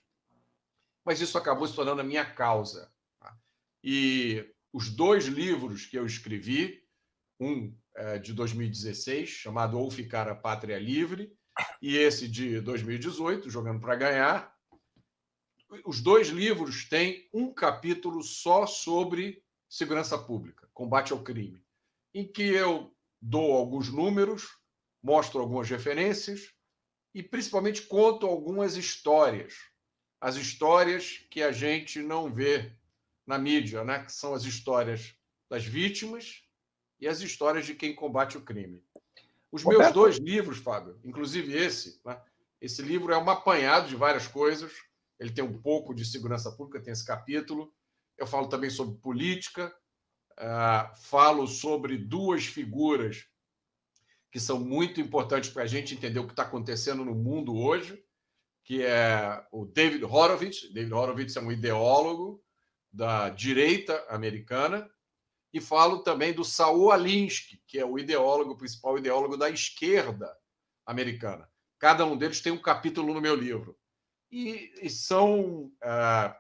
Mas 1.05 1.21
isso 1.21 1.37
acabou 1.37 1.67
se 1.67 1.75
tornando 1.75 2.01
a 2.01 2.05
minha 2.05 2.25
causa. 2.25 2.94
E 3.87 4.51
os 4.73 4.89
dois 4.89 5.27
livros 5.27 5.85
que 5.85 5.99
eu 5.99 6.07
escrevi, 6.07 6.83
um 7.39 7.77
é, 7.95 8.19
de 8.19 8.33
2016, 8.33 9.29
chamado 9.29 9.79
Ou 9.79 9.91
Ficar 9.91 10.27
a 10.27 10.35
Pátria 10.35 10.79
Livre, 10.79 11.37
e 11.83 11.95
esse 11.99 12.27
de 12.27 12.63
2018, 12.63 13.51
Jogando 13.51 13.83
para 13.83 13.95
Ganhar. 13.95 14.57
Os 15.85 16.01
dois 16.01 16.29
livros 16.29 16.89
têm 16.89 17.29
um 17.31 17.53
capítulo 17.53 18.23
só 18.23 18.67
sobre 18.67 19.45
segurança 19.69 20.17
pública, 20.17 20.67
combate 20.73 21.13
ao 21.13 21.23
crime, 21.23 21.63
em 22.15 22.27
que 22.27 22.43
eu 22.43 22.91
dou 23.21 23.53
alguns 23.53 23.91
números, 23.91 24.49
mostro 25.03 25.41
algumas 25.41 25.69
referências 25.69 26.55
e 27.15 27.23
principalmente 27.23 27.83
conto 27.83 28.25
algumas 28.25 28.79
histórias. 28.79 29.55
As 30.23 30.37
histórias 30.37 31.19
que 31.31 31.43
a 31.43 31.53
gente 31.53 32.01
não 32.01 32.33
vê 32.33 32.75
na 33.27 33.39
mídia, 33.39 33.85
né? 33.85 34.05
que 34.05 34.13
são 34.13 34.35
as 34.35 34.45
histórias 34.45 35.15
das 35.49 35.65
vítimas 35.65 36.43
e 37.01 37.09
as 37.09 37.21
histórias 37.21 37.67
de 37.67 37.75
quem 37.75 37.95
combate 37.95 38.37
o 38.37 38.43
crime. 38.43 38.83
Os 39.51 39.63
Roberto. 39.63 39.83
meus 39.83 39.93
dois 39.95 40.17
livros, 40.19 40.59
Fábio, 40.59 40.99
inclusive 41.05 41.57
esse, 41.57 42.01
né? 42.05 42.21
Esse 42.61 42.81
livro 42.81 43.13
é 43.13 43.19
um 43.19 43.29
apanhado 43.29 43.89
de 43.89 43.95
várias 43.95 44.27
coisas. 44.27 44.73
Ele 45.21 45.31
tem 45.31 45.45
um 45.45 45.61
pouco 45.61 45.95
de 45.95 46.03
segurança 46.03 46.51
pública, 46.51 46.83
tem 46.83 46.95
esse 46.95 47.05
capítulo. 47.05 47.71
Eu 48.17 48.27
falo 48.27 48.49
também 48.49 48.71
sobre 48.71 48.97
política, 49.01 49.71
uh, 50.39 50.97
falo 51.03 51.47
sobre 51.47 51.99
duas 51.99 52.47
figuras 52.47 53.27
que 54.33 54.41
são 54.41 54.59
muito 54.59 54.99
importantes 54.99 55.51
para 55.51 55.65
a 55.65 55.67
gente 55.67 55.95
entender 55.95 56.21
o 56.21 56.27
que 56.27 56.33
está 56.33 56.45
acontecendo 56.45 57.05
no 57.05 57.15
mundo 57.15 57.55
hoje, 57.55 58.03
que 58.65 58.83
é 58.83 59.47
o 59.53 59.67
David 59.67 60.05
Horowitz. 60.05 60.73
David 60.73 60.95
Horowitz 60.95 61.37
é 61.37 61.41
um 61.41 61.53
ideólogo 61.53 62.43
da 62.95 63.29
direita 63.29 64.07
americana, 64.09 64.89
e 65.53 65.61
falo 65.61 65.99
também 65.99 66.33
do 66.33 66.45
Saul 66.45 66.93
Alinsky, 66.93 67.61
que 67.67 67.79
é 67.79 67.85
o 67.85 67.99
ideólogo, 67.99 68.53
o 68.53 68.57
principal 68.57 68.97
ideólogo 68.97 69.37
da 69.37 69.51
esquerda 69.51 70.33
americana. 70.87 71.49
Cada 71.79 72.07
um 72.07 72.17
deles 72.17 72.41
tem 72.41 72.53
um 72.53 72.63
capítulo 72.63 73.13
no 73.13 73.21
meu 73.21 73.35
livro. 73.35 73.77
E, 74.31 74.73
e 74.81 74.89
são 74.89 75.73
ah, 75.83 76.37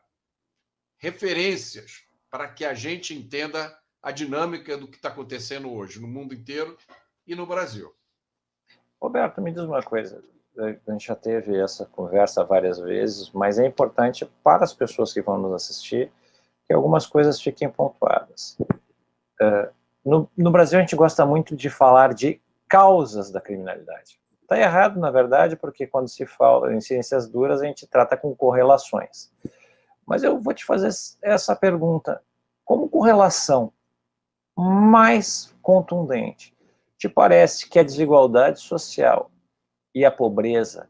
referências 0.98 2.04
para 2.30 2.48
que 2.48 2.64
a 2.64 2.74
gente 2.74 3.14
entenda 3.14 3.76
a 4.02 4.12
dinâmica 4.12 4.76
do 4.76 4.88
que 4.88 4.96
está 4.96 5.08
acontecendo 5.08 5.72
hoje 5.72 6.00
no 6.00 6.08
mundo 6.08 6.34
inteiro 6.34 6.76
e 7.26 7.34
no 7.34 7.46
Brasil. 7.46 7.92
Roberto, 9.00 9.40
me 9.40 9.52
diz 9.52 9.62
uma 9.62 9.82
coisa. 9.82 10.22
A 10.56 10.92
gente 10.92 11.06
já 11.06 11.16
teve 11.16 11.56
essa 11.56 11.84
conversa 11.86 12.44
várias 12.44 12.78
vezes, 12.78 13.30
mas 13.32 13.58
é 13.58 13.66
importante 13.66 14.24
para 14.42 14.62
as 14.64 14.72
pessoas 14.72 15.12
que 15.12 15.20
vão 15.20 15.38
nos 15.38 15.52
assistir 15.52 16.12
que 16.66 16.72
algumas 16.72 17.06
coisas 17.06 17.40
fiquem 17.40 17.68
pontuadas. 17.68 18.56
Uh, 19.40 19.72
no, 20.04 20.30
no, 20.36 20.50
Brasil, 20.50 20.78
a 20.78 20.82
gente 20.82 20.96
gosta 20.96 21.24
muito 21.24 21.56
de 21.56 21.70
falar 21.70 22.14
de 22.14 22.40
causas 22.68 23.30
da 23.30 23.40
criminalidade. 23.40 24.18
Está 24.42 24.58
errado, 24.58 25.00
na 25.00 25.10
verdade, 25.10 25.56
porque 25.56 25.86
quando 25.86 26.08
se 26.08 26.26
fala 26.26 26.74
em 26.74 26.80
ciências 26.80 27.28
duras, 27.28 27.62
a 27.62 27.66
gente 27.66 27.86
trata 27.86 28.16
com 28.16 28.34
correlações. 28.34 29.32
Mas 30.06 30.22
eu 30.22 30.38
vou 30.38 30.52
te 30.52 30.64
fazer 30.64 30.90
essa 31.22 31.56
pergunta: 31.56 32.22
como 32.64 32.88
correlação 32.88 33.72
mais 34.56 35.54
contundente, 35.62 36.54
te 36.98 37.08
parece 37.08 37.68
que 37.68 37.78
a 37.78 37.82
desigualdade 37.82 38.60
social 38.60 39.30
e 39.94 40.04
a 40.04 40.10
pobreza 40.10 40.88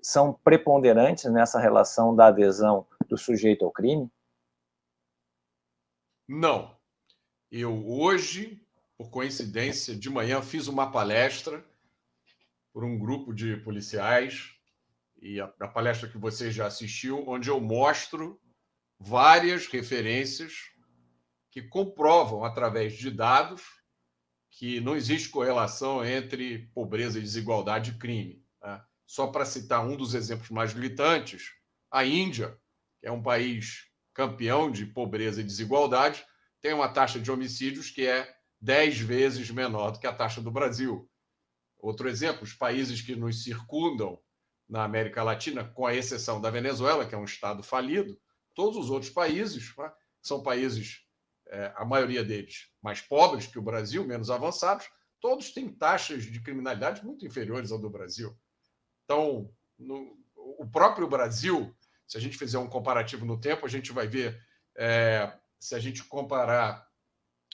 são 0.00 0.38
preponderantes 0.44 1.24
nessa 1.32 1.58
relação 1.58 2.14
da 2.14 2.26
adesão 2.26 2.86
do 3.08 3.16
sujeito 3.16 3.64
ao 3.64 3.70
crime? 3.70 4.10
Não. 6.26 6.76
Eu 7.50 7.86
hoje, 7.86 8.60
por 8.96 9.10
coincidência, 9.10 9.94
de 9.94 10.08
manhã 10.08 10.40
fiz 10.42 10.66
uma 10.66 10.90
palestra 10.90 11.64
por 12.72 12.84
um 12.84 12.98
grupo 12.98 13.32
de 13.32 13.56
policiais 13.58 14.54
e 15.20 15.40
a, 15.40 15.52
a 15.60 15.68
palestra 15.68 16.08
que 16.08 16.18
você 16.18 16.50
já 16.50 16.66
assistiu, 16.66 17.28
onde 17.28 17.48
eu 17.48 17.60
mostro 17.60 18.40
várias 18.98 19.66
referências 19.66 20.70
que 21.50 21.62
comprovam 21.62 22.44
através 22.44 22.94
de 22.94 23.10
dados 23.10 23.62
que 24.50 24.80
não 24.80 24.96
existe 24.96 25.28
correlação 25.28 26.04
entre 26.04 26.68
pobreza 26.74 27.18
e 27.18 27.22
desigualdade 27.22 27.92
e 27.92 27.98
crime. 27.98 28.44
Né? 28.62 28.82
Só 29.06 29.26
para 29.26 29.44
citar 29.44 29.84
um 29.86 29.96
dos 29.96 30.14
exemplos 30.14 30.50
mais 30.50 30.72
gritantes, 30.72 31.52
a 31.90 32.04
Índia, 32.04 32.58
que 32.98 33.06
é 33.06 33.12
um 33.12 33.22
país 33.22 33.88
campeão 34.14 34.70
de 34.70 34.86
pobreza 34.86 35.40
e 35.40 35.44
desigualdade, 35.44 36.24
tem 36.60 36.72
uma 36.72 36.88
taxa 36.88 37.18
de 37.18 37.30
homicídios 37.30 37.90
que 37.90 38.06
é 38.06 38.34
10 38.60 39.00
vezes 39.00 39.50
menor 39.50 39.90
do 39.90 39.98
que 39.98 40.06
a 40.06 40.14
taxa 40.14 40.40
do 40.40 40.50
Brasil. 40.50 41.10
Outro 41.76 42.08
exemplo, 42.08 42.44
os 42.44 42.54
países 42.54 43.02
que 43.02 43.14
nos 43.14 43.42
circundam 43.42 44.18
na 44.66 44.84
América 44.84 45.22
Latina, 45.22 45.64
com 45.64 45.86
a 45.86 45.94
exceção 45.94 46.40
da 46.40 46.48
Venezuela, 46.48 47.04
que 47.04 47.14
é 47.14 47.18
um 47.18 47.24
estado 47.24 47.62
falido, 47.62 48.18
todos 48.54 48.78
os 48.78 48.88
outros 48.88 49.12
países 49.12 49.76
né, 49.76 49.92
são 50.22 50.42
países, 50.42 51.02
é, 51.48 51.72
a 51.76 51.84
maioria 51.84 52.24
deles, 52.24 52.70
mais 52.80 53.02
pobres 53.02 53.46
que 53.46 53.58
o 53.58 53.62
Brasil, 53.62 54.06
menos 54.06 54.30
avançados, 54.30 54.88
todos 55.20 55.52
têm 55.52 55.68
taxas 55.68 56.24
de 56.24 56.40
criminalidade 56.40 57.04
muito 57.04 57.26
inferiores 57.26 57.70
ao 57.70 57.78
do 57.78 57.90
Brasil. 57.90 58.34
Então, 59.04 59.52
no, 59.78 60.16
o 60.34 60.66
próprio 60.66 61.06
Brasil 61.06 61.74
se 62.06 62.16
a 62.16 62.20
gente 62.20 62.36
fizer 62.36 62.58
um 62.58 62.68
comparativo 62.68 63.24
no 63.24 63.40
tempo, 63.40 63.66
a 63.66 63.68
gente 63.68 63.92
vai 63.92 64.06
ver, 64.06 64.40
é, 64.76 65.32
se 65.58 65.74
a 65.74 65.78
gente 65.78 66.04
comparar 66.04 66.86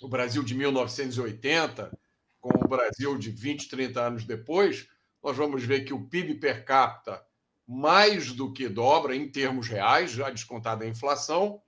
o 0.02 0.08
Brasil 0.08 0.42
de 0.42 0.54
1980 0.54 1.96
com 2.40 2.48
o 2.48 2.68
Brasil 2.68 3.18
de 3.18 3.30
20, 3.30 3.68
30 3.68 4.00
anos 4.00 4.24
depois, 4.24 4.88
nós 5.22 5.36
vamos 5.36 5.62
ver 5.62 5.84
que 5.84 5.92
o 5.92 6.08
PIB 6.08 6.36
per 6.36 6.64
capita 6.64 7.24
mais 7.66 8.32
do 8.32 8.52
que 8.52 8.68
dobra 8.68 9.14
em 9.14 9.30
termos 9.30 9.68
reais, 9.68 10.10
já 10.10 10.28
descontada 10.28 10.84
a 10.84 10.88
inflação. 10.88 11.62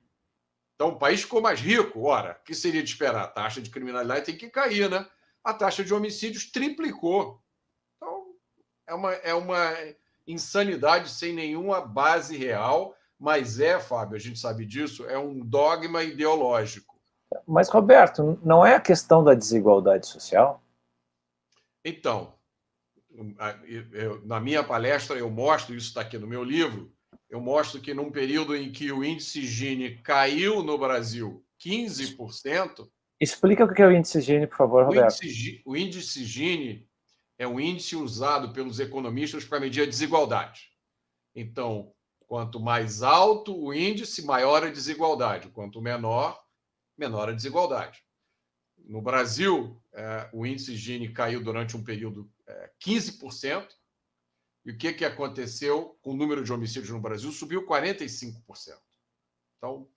Então, 0.75 0.89
o 0.89 0.99
país 0.99 1.23
ficou 1.23 1.41
mais 1.41 1.61
rico. 1.61 2.03
Ora, 2.03 2.39
o 2.41 2.45
que 2.45 2.55
seria 2.55 2.83
de 2.83 2.91
esperar? 2.91 3.23
A 3.23 3.29
taxa 3.29 3.61
de 3.61 3.71
criminalidade 3.71 4.27
tem 4.27 4.37
que 4.37 4.51
cair, 4.51 4.91
né? 4.91 5.09
A 5.45 5.55
taxa 5.55 5.85
de 5.85 5.95
homicídios 5.95 6.51
triplicou. 6.51 7.41
Então, 7.97 8.35
é 8.89 8.95
uma, 8.95 9.13
é 9.13 9.35
uma 9.35 9.73
insanidade 10.27 11.09
sem 11.11 11.33
nenhuma 11.33 11.81
base 11.81 12.37
real, 12.37 12.95
mas 13.19 13.61
é, 13.61 13.79
Fábio, 13.79 14.17
a 14.17 14.21
gente 14.21 14.39
sabe 14.39 14.65
disso, 14.65 15.07
é 15.07 15.19
um 15.19 15.41
dogma 15.41 16.03
ideológico. 16.03 17.01
Mas, 17.47 17.69
Roberto, 17.69 18.39
não 18.45 18.65
é 18.65 18.75
a 18.75 18.81
questão 18.81 19.25
da 19.25 19.35
desigualdade 19.35 20.07
social? 20.07 20.63
Então, 21.85 22.35
na 24.25 24.41
minha 24.41 24.63
palestra 24.63 25.17
eu 25.17 25.31
mostro, 25.31 25.75
isso 25.75 25.89
está 25.89 26.01
aqui 26.01 26.19
no 26.19 26.27
meu 26.27 26.43
livro, 26.43 26.93
eu 27.29 27.41
mostro 27.41 27.81
que 27.81 27.95
num 27.95 28.11
período 28.11 28.55
em 28.55 28.71
que 28.71 28.93
o 28.93 29.05
índice 29.05 29.43
Gini 29.47 29.97
caiu 29.99 30.63
no 30.63 30.79
Brasil 30.79 31.45
15%. 31.65 32.89
Explica 33.21 33.65
o 33.65 33.73
que 33.73 33.83
é 33.83 33.87
o 33.87 33.93
índice 33.93 34.21
Gini, 34.21 34.47
por 34.47 34.57
favor, 34.57 34.85
Roberto. 34.85 35.21
O 35.21 35.25
índice, 35.25 35.63
o 35.65 35.77
índice 35.77 36.25
Gini 36.25 36.89
é 37.43 37.49
um 37.49 37.59
índice 37.59 37.97
usado 37.97 38.53
pelos 38.53 38.79
economistas 38.79 39.45
para 39.45 39.59
medir 39.59 39.83
a 39.83 39.87
desigualdade. 39.87 40.71
Então, 41.35 41.93
quanto 42.29 42.61
mais 42.61 43.03
alto 43.03 43.53
o 43.61 43.75
índice, 43.75 44.25
maior 44.25 44.63
a 44.63 44.71
desigualdade. 44.71 45.49
Quanto 45.49 45.83
menor, 45.83 46.41
menor 46.97 47.29
a 47.29 47.33
desigualdade. 47.33 48.01
No 48.79 49.03
Brasil, 49.03 49.83
é, 49.93 50.31
o 50.33 50.47
índice 50.47 50.77
Gini 50.77 51.13
caiu 51.13 51.43
durante 51.43 51.77
um 51.77 51.83
período 51.83 52.31
é, 52.47 52.71
15%. 52.81 53.67
E 54.65 54.71
o 54.71 54.79
que, 54.79 54.93
que 54.93 55.05
aconteceu 55.05 55.99
com 56.01 56.13
o 56.13 56.17
número 56.17 56.45
de 56.45 56.53
homicídios 56.53 56.91
no 56.91 57.01
Brasil? 57.01 57.33
Subiu 57.33 57.67
45%. 57.67 58.37
Então, 59.57 59.89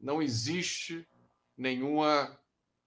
não 0.00 0.22
existe 0.22 1.04
nenhuma 1.56 2.38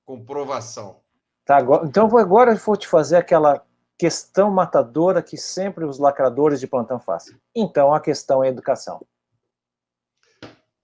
comprovação. 0.05 1.03
Tá, 1.43 1.59
então, 1.83 2.17
agora 2.17 2.53
eu 2.53 2.57
vou 2.57 2.77
te 2.77 2.87
fazer 2.87 3.17
aquela 3.17 3.67
questão 3.97 4.51
matadora 4.51 5.23
que 5.23 5.37
sempre 5.37 5.83
os 5.85 5.97
lacradores 5.97 6.59
de 6.59 6.67
plantão 6.67 6.99
fazem. 6.99 7.35
Então, 7.55 7.93
a 7.93 7.99
questão 7.99 8.43
é 8.43 8.49
educação. 8.49 9.05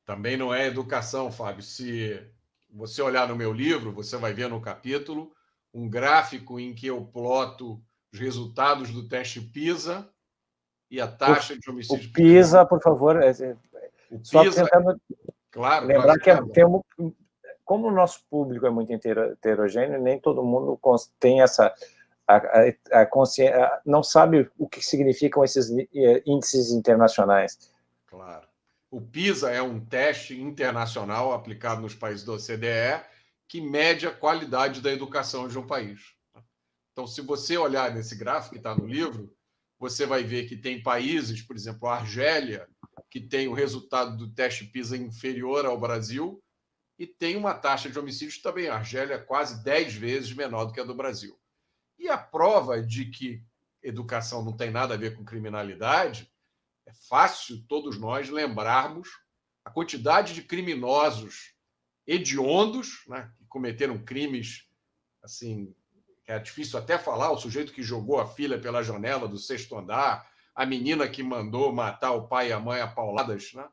Também 0.05 0.36
não 0.36 0.53
é 0.53 0.67
educação, 0.67 1.32
Fábio. 1.32 1.63
Se 1.63 2.20
você 2.70 3.01
olhar 3.01 3.27
no 3.27 3.36
meu 3.36 3.53
livro, 3.53 3.91
você 3.91 4.17
vai 4.17 4.34
ver 4.34 4.50
no 4.50 4.60
capítulo 4.60 5.32
um 5.74 5.89
gráfico 5.89 6.60
em 6.60 6.74
que 6.74 6.88
eu 6.88 7.05
ploto 7.05 7.82
os 8.12 8.20
resultados 8.20 8.91
do 8.91 9.08
teste 9.08 9.41
PISA 9.41 10.08
e 10.89 11.00
a 11.00 11.08
taxa 11.08 11.53
o, 11.53 11.60
de 11.60 11.70
homicídio. 11.70 12.10
O 12.10 12.13
PISA, 12.13 12.65
por 12.65 12.82
favor. 12.82 13.22
É, 13.22 13.29
é, 13.29 13.55
o 14.12 14.24
só 14.24 14.43
PISA, 14.43 14.63
tentando 14.63 15.00
claro, 15.51 15.86
lembrar 15.86 16.20
que 16.20 16.29
é, 16.29 16.41
tem 16.48 16.65
um, 16.65 16.82
como 17.63 17.88
o 17.88 17.91
nosso 17.91 18.24
público 18.29 18.65
é 18.65 18.70
muito 18.70 18.91
heterogêneo, 18.91 20.01
nem 20.01 20.20
todo 20.20 20.43
mundo 20.43 20.79
tem 21.20 21.41
essa 21.41 21.74
a, 22.27 22.36
a, 22.36 23.01
a 23.01 23.06
consciência 23.06 23.82
não 23.86 24.03
sabe 24.03 24.50
o 24.58 24.68
que 24.68 24.82
significam 24.82 25.44
esses 25.44 25.70
eh, 25.70 26.24
índices 26.25 26.72
internacionais. 26.72 27.72
Claro. 28.08 28.48
O 28.89 29.01
PISA 29.01 29.50
é 29.50 29.62
um 29.62 29.80
teste 29.80 30.39
internacional 30.39 31.34
aplicado 31.34 31.82
nos 31.82 31.96
países 31.96 32.24
da 32.24 32.34
OCDE 32.34 33.03
que 33.48 33.60
mede 33.60 34.08
a 34.08 34.12
qualidade 34.12 34.82
da 34.82 34.92
educação 34.92 35.48
de 35.48 35.58
um 35.58 35.65
país. 35.65 36.13
Então, 36.92 37.08
se 37.08 37.22
você 37.22 37.58
olhar 37.58 37.94
nesse 37.94 38.15
gráfico 38.15 38.53
que 38.53 38.60
está 38.60 38.75
no 38.75 38.86
livro, 38.86 39.36
você 39.80 40.06
vai 40.06 40.24
ver 40.24 40.48
que 40.48 40.56
tem 40.56 40.82
países, 40.82 41.42
por 41.42 41.56
exemplo, 41.56 41.88
a 41.88 41.96
Argélia, 41.96 42.68
que 43.10 43.20
tem 43.20 43.48
o 43.48 43.53
resultado 43.53 44.15
do 44.15 44.32
teste 44.32 44.65
PISA 44.65 44.96
inferior 44.96 45.65
ao 45.65 45.80
Brasil, 45.80 46.42
e 46.98 47.08
tem 47.08 47.36
uma 47.36 47.53
taxa 47.53 47.89
de 47.89 47.98
homicídios 47.98 48.42
também. 48.42 48.70
A 48.70 48.75
Argélia 48.75 49.15
é 49.15 49.20
quase 49.20 49.63
10 49.63 49.96
vezes 49.96 50.34
menor 50.34 50.65
do 50.65 50.74
que 50.74 50.80
a 50.80 50.84
do 50.84 50.96
Brasil. 50.96 51.38
E 52.03 52.10
a 52.10 52.17
prova 52.17 52.83
de 52.83 53.05
que 53.05 53.41
educação 53.81 54.43
não 54.43 54.51
tem 54.51 54.69
nada 54.69 54.93
a 54.93 54.98
ver 54.98 55.15
com 55.15 55.24
criminalidade 55.24 56.29
é 56.86 56.91
fácil 56.91 57.63
todos 57.65 57.98
nós 57.98 58.29
lembrarmos 58.29 59.07
a 59.63 59.72
quantidade 59.72 60.33
de 60.33 60.41
criminosos 60.41 61.53
hediondos, 62.05 63.05
né, 63.07 63.31
que 63.38 63.45
cometeram 63.45 63.98
crimes 63.98 64.67
assim, 65.24 65.74
é 66.27 66.38
difícil 66.38 66.77
até 66.77 66.98
falar, 66.98 67.31
o 67.31 67.38
sujeito 67.38 67.72
que 67.72 67.81
jogou 67.81 68.19
a 68.19 68.27
filha 68.27 68.60
pela 68.60 68.83
janela 68.83 69.25
do 69.25 69.38
sexto 69.38 69.77
andar, 69.77 70.29
a 70.53 70.65
menina 70.65 71.07
que 71.07 71.24
mandou 71.24 71.72
matar 71.72 72.12
o 72.12 72.27
pai 72.27 72.50
e 72.50 72.51
a 72.51 72.60
mãe 72.60 72.81
a 72.81 72.88
pauladas, 72.88 73.53
né? 73.53 73.65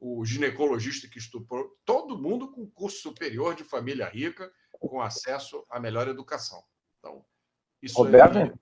o 0.00 0.24
ginecologista 0.24 1.06
que 1.06 1.18
estuprou, 1.18 1.78
todo 1.84 2.18
mundo 2.18 2.50
com 2.50 2.68
curso 2.68 2.98
superior 2.98 3.54
de 3.54 3.62
família 3.62 4.08
rica, 4.08 4.52
com 4.72 5.00
acesso 5.00 5.64
à 5.70 5.78
melhor 5.78 6.08
educação. 6.08 6.64
Então, 6.98 7.24
isso 7.82 7.96
Roberto, 7.96 8.38
é... 8.38 8.52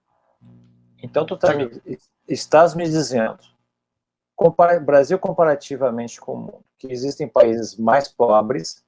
então 1.03 1.25
tu 1.25 1.37
tá 1.37 1.55
me, 1.55 1.71
estás 2.29 2.75
me 2.75 2.85
dizendo, 2.85 3.39
compara, 4.35 4.79
Brasil 4.81 5.19
comparativamente 5.19 6.21
com 6.21 6.33
o 6.35 6.39
mundo, 6.39 6.65
que 6.79 6.87
existem 6.91 7.29
países 7.29 7.77
mais 7.77 8.09
pobres, 8.09 8.85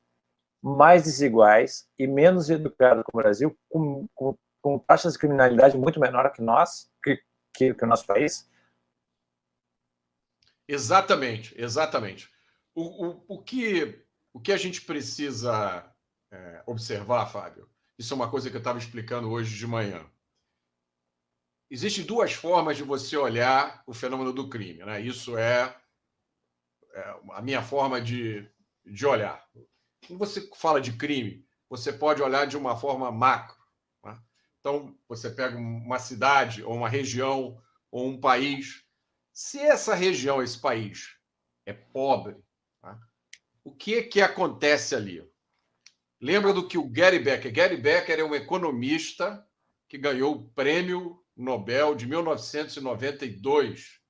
mais 0.63 1.05
desiguais 1.05 1.89
e 1.99 2.07
menos 2.07 2.51
educados 2.51 3.05
que 3.05 3.11
o 3.15 3.17
Brasil, 3.17 3.57
com, 3.69 4.07
com, 4.15 4.37
com 4.61 4.79
taxas 4.79 5.13
de 5.13 5.19
criminalidade 5.19 5.79
muito 5.79 6.01
menor 6.01 6.31
que 6.33 6.43
nós, 6.43 6.91
que, 7.03 7.23
que, 7.55 7.75
que 7.75 7.85
o 7.85 7.87
nosso 7.87 8.07
país? 8.07 8.49
Exatamente, 10.69 11.55
exatamente. 11.57 12.29
O, 12.75 13.07
o, 13.07 13.25
o, 13.29 13.43
que, 13.43 14.05
o 14.33 14.41
que 14.41 14.53
a 14.53 14.57
gente 14.57 14.83
precisa 14.83 15.89
é, 16.33 16.63
observar, 16.67 17.27
Fábio, 17.27 17.69
isso 17.99 18.13
é 18.13 18.17
uma 18.17 18.31
coisa 18.31 18.51
que 18.51 18.57
eu 18.57 18.61
estava 18.61 18.79
explicando 18.79 19.31
hoje 19.31 19.57
de 19.57 19.67
manhã. 19.67 20.05
Existem 21.71 22.05
duas 22.05 22.33
formas 22.33 22.77
de 22.77 22.83
você 22.83 23.17
olhar 23.17 23.83
o 23.87 23.93
fenômeno 23.93 24.33
do 24.33 24.49
crime. 24.49 24.85
Né? 24.85 25.01
Isso 25.01 25.37
é, 25.37 25.77
é 26.93 27.17
a 27.33 27.43
minha 27.43 27.63
forma 27.63 28.01
de, 28.01 28.49
de 28.85 29.07
olhar. 29.07 29.45
Quando 30.07 30.19
você 30.19 30.49
fala 30.55 30.81
de 30.81 30.93
crime, 30.93 31.45
você 31.69 31.93
pode 31.93 32.23
olhar 32.23 32.47
de 32.47 32.57
uma 32.57 32.77
forma 32.77 33.11
macro. 33.11 33.57
Né? 34.05 34.17
Então, 34.61 34.97
você 35.09 35.31
pega 35.31 35.57
uma 35.57 35.99
cidade, 35.99 36.63
ou 36.63 36.75
uma 36.75 36.89
região, 36.89 37.61
ou 37.91 38.09
um 38.09 38.21
país. 38.21 38.85
Se 39.33 39.59
essa 39.59 39.95
região, 39.95 40.43
esse 40.43 40.59
país, 40.59 41.17
é 41.65 41.73
pobre, 41.73 42.37
o 43.67 43.73
que, 43.73 44.05
que 44.05 44.21
acontece 44.21 44.95
ali? 44.95 45.29
Lembra 46.21 46.53
do 46.53 46.69
que 46.69 46.79
o 46.79 46.89
Gary 46.89 47.19
Becker. 47.19 47.53
Gary 47.53 47.77
Becker 47.77 48.21
é 48.21 48.23
um 48.23 48.33
economista 48.33 49.45
que 49.89 49.99
ganhou 49.99 50.37
o 50.37 50.49
prêmio 50.51 51.21
Nobel 51.37 51.95
de 51.95 52.07
1992. 52.07 54.01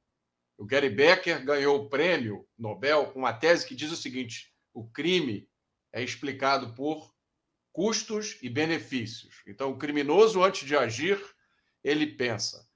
O 0.57 0.65
Gary 0.65 0.89
Becker 0.89 1.45
ganhou 1.45 1.77
o 1.77 1.89
prêmio 1.89 2.47
Nobel 2.57 3.07
com 3.07 3.19
uma 3.19 3.33
tese 3.33 3.67
que 3.67 3.75
diz 3.75 3.91
o 3.91 3.97
seguinte: 3.97 4.55
o 4.73 4.89
crime 4.89 5.49
é 5.93 6.03
explicado 6.03 6.75
por 6.75 7.15
custos 7.73 8.39
e 8.41 8.49
benefícios. 8.49 9.43
Então, 9.47 9.73
o 9.73 9.77
criminoso, 9.77 10.43
antes 10.43 10.67
de 10.67 10.77
agir, 10.77 11.23
ele 11.83 12.07
pensa: 12.07 12.67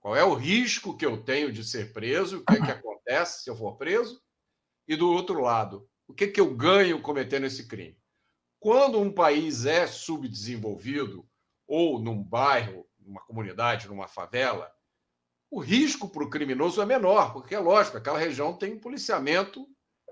qual 0.00 0.16
é 0.16 0.24
o 0.24 0.34
risco 0.34 0.96
que 0.96 1.06
eu 1.06 1.22
tenho 1.22 1.52
de 1.52 1.62
ser 1.62 1.92
preso? 1.92 2.38
O 2.38 2.44
que, 2.44 2.54
é 2.54 2.64
que 2.64 2.70
acontece 2.70 3.44
se 3.44 3.50
eu 3.50 3.56
for 3.56 3.76
preso? 3.76 4.20
E 4.88 4.96
do 4.96 5.10
outro 5.10 5.40
lado, 5.40 5.88
o 6.06 6.12
que, 6.12 6.26
que 6.26 6.40
eu 6.40 6.54
ganho 6.54 7.00
cometendo 7.00 7.46
esse 7.46 7.68
crime? 7.68 7.96
Quando 8.58 8.98
um 8.98 9.12
país 9.12 9.64
é 9.64 9.86
subdesenvolvido, 9.86 11.26
ou 11.66 12.00
num 12.00 12.22
bairro, 12.22 12.86
numa 13.10 13.20
comunidade, 13.20 13.88
numa 13.88 14.06
favela, 14.06 14.72
o 15.50 15.58
risco 15.58 16.08
para 16.08 16.22
o 16.22 16.30
criminoso 16.30 16.80
é 16.80 16.86
menor, 16.86 17.32
porque 17.32 17.54
é 17.54 17.58
lógico, 17.58 17.96
aquela 17.96 18.18
região 18.18 18.56
tem 18.56 18.72
um 18.72 18.78
policiamento 18.78 19.66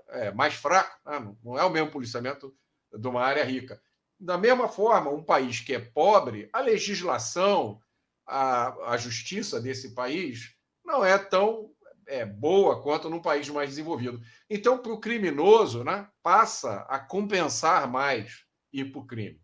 é, 0.09 0.31
mais 0.31 0.53
fraco, 0.53 0.99
né? 1.05 1.35
não 1.41 1.57
é 1.57 1.63
o 1.63 1.69
mesmo 1.69 1.89
policiamento 1.89 2.53
de 2.91 3.07
uma 3.07 3.23
área 3.23 3.43
rica. 3.43 3.81
Da 4.19 4.37
mesma 4.37 4.67
forma, 4.67 5.09
um 5.09 5.23
país 5.23 5.61
que 5.61 5.73
é 5.73 5.79
pobre, 5.79 6.49
a 6.51 6.59
legislação, 6.59 7.81
a, 8.27 8.91
a 8.93 8.97
justiça 8.97 9.61
desse 9.61 9.95
país 9.95 10.53
não 10.83 11.05
é 11.05 11.17
tão 11.17 11.71
é, 12.05 12.25
boa 12.25 12.81
quanto 12.81 13.09
num 13.09 13.21
país 13.21 13.47
mais 13.47 13.69
desenvolvido. 13.69 14.19
Então, 14.49 14.77
para 14.77 14.91
o 14.91 14.99
criminoso, 14.99 15.85
né, 15.85 16.09
passa 16.21 16.81
a 16.89 16.99
compensar 16.99 17.89
mais 17.89 18.43
ir 18.73 18.91
para 18.91 18.99
o 18.99 19.07
crime. 19.07 19.41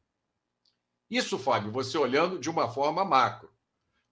Isso, 1.09 1.37
Fábio, 1.37 1.71
você 1.71 1.97
olhando 1.97 2.39
de 2.39 2.49
uma 2.49 2.69
forma 2.69 3.05
macro. 3.05 3.53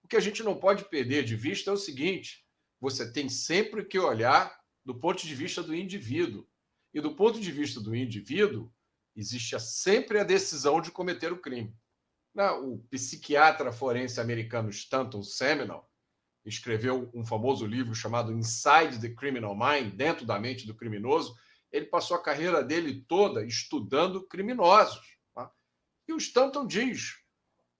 O 0.02 0.08
que 0.08 0.16
a 0.16 0.20
gente 0.20 0.42
não 0.42 0.54
pode 0.54 0.84
perder 0.84 1.24
de 1.24 1.34
vista 1.34 1.70
é 1.70 1.72
o 1.72 1.78
seguinte: 1.78 2.44
você 2.80 3.10
tem 3.10 3.28
sempre 3.28 3.84
que 3.84 3.98
olhar 3.98 4.58
do 4.84 4.94
ponto 4.94 5.26
de 5.26 5.34
vista 5.34 5.62
do 5.62 5.74
indivíduo. 5.74 6.46
E 6.92 7.00
do 7.00 7.14
ponto 7.14 7.40
de 7.40 7.50
vista 7.50 7.80
do 7.80 7.96
indivíduo, 7.96 8.72
existe 9.16 9.58
sempre 9.58 10.20
a 10.20 10.24
decisão 10.24 10.80
de 10.80 10.92
cometer 10.92 11.32
o 11.32 11.40
crime. 11.40 11.74
O 12.62 12.78
psiquiatra 12.90 13.72
forense 13.72 14.20
americano 14.20 14.68
Stanton 14.68 15.22
Seminole 15.22 15.82
escreveu 16.44 17.10
um 17.14 17.24
famoso 17.24 17.64
livro 17.64 17.94
chamado 17.94 18.32
Inside 18.32 19.00
the 19.00 19.08
Criminal 19.14 19.56
Mind, 19.56 19.94
dentro 19.94 20.26
da 20.26 20.38
mente 20.38 20.66
do 20.66 20.74
criminoso. 20.74 21.34
Ele 21.72 21.86
passou 21.86 22.16
a 22.16 22.22
carreira 22.22 22.62
dele 22.62 23.04
toda 23.08 23.44
estudando 23.44 24.26
criminosos. 24.26 25.13
E 26.06 26.12
o 26.12 26.16
Stanton 26.16 26.66
diz, 26.66 27.16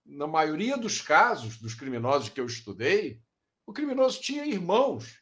na 0.04 0.26
maioria 0.26 0.76
dos 0.76 1.00
casos 1.00 1.58
dos 1.58 1.74
criminosos 1.74 2.28
que 2.28 2.40
eu 2.40 2.46
estudei, 2.46 3.20
o 3.66 3.72
criminoso 3.72 4.20
tinha 4.20 4.44
irmãos, 4.44 5.20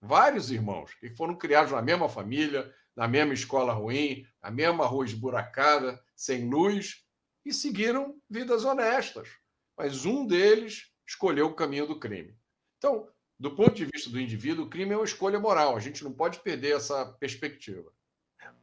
vários 0.00 0.50
irmãos, 0.50 0.94
que 0.94 1.10
foram 1.10 1.36
criados 1.36 1.72
na 1.72 1.82
mesma 1.82 2.08
família, 2.08 2.72
na 2.96 3.08
mesma 3.08 3.34
escola 3.34 3.72
ruim, 3.72 4.26
na 4.42 4.50
mesma 4.50 4.86
rua 4.86 5.04
esburacada, 5.04 6.02
sem 6.14 6.48
luz, 6.48 7.04
e 7.44 7.52
seguiram 7.52 8.20
vidas 8.28 8.64
honestas. 8.64 9.28
Mas 9.76 10.04
um 10.04 10.26
deles 10.26 10.92
escolheu 11.06 11.46
o 11.46 11.54
caminho 11.54 11.86
do 11.86 11.98
crime. 11.98 12.36
Então, 12.78 13.08
do 13.38 13.54
ponto 13.56 13.74
de 13.74 13.86
vista 13.86 14.10
do 14.10 14.20
indivíduo, 14.20 14.66
o 14.66 14.68
crime 14.68 14.92
é 14.92 14.96
uma 14.96 15.04
escolha 15.04 15.40
moral. 15.40 15.76
A 15.76 15.80
gente 15.80 16.04
não 16.04 16.12
pode 16.12 16.40
perder 16.40 16.76
essa 16.76 17.06
perspectiva. 17.06 17.90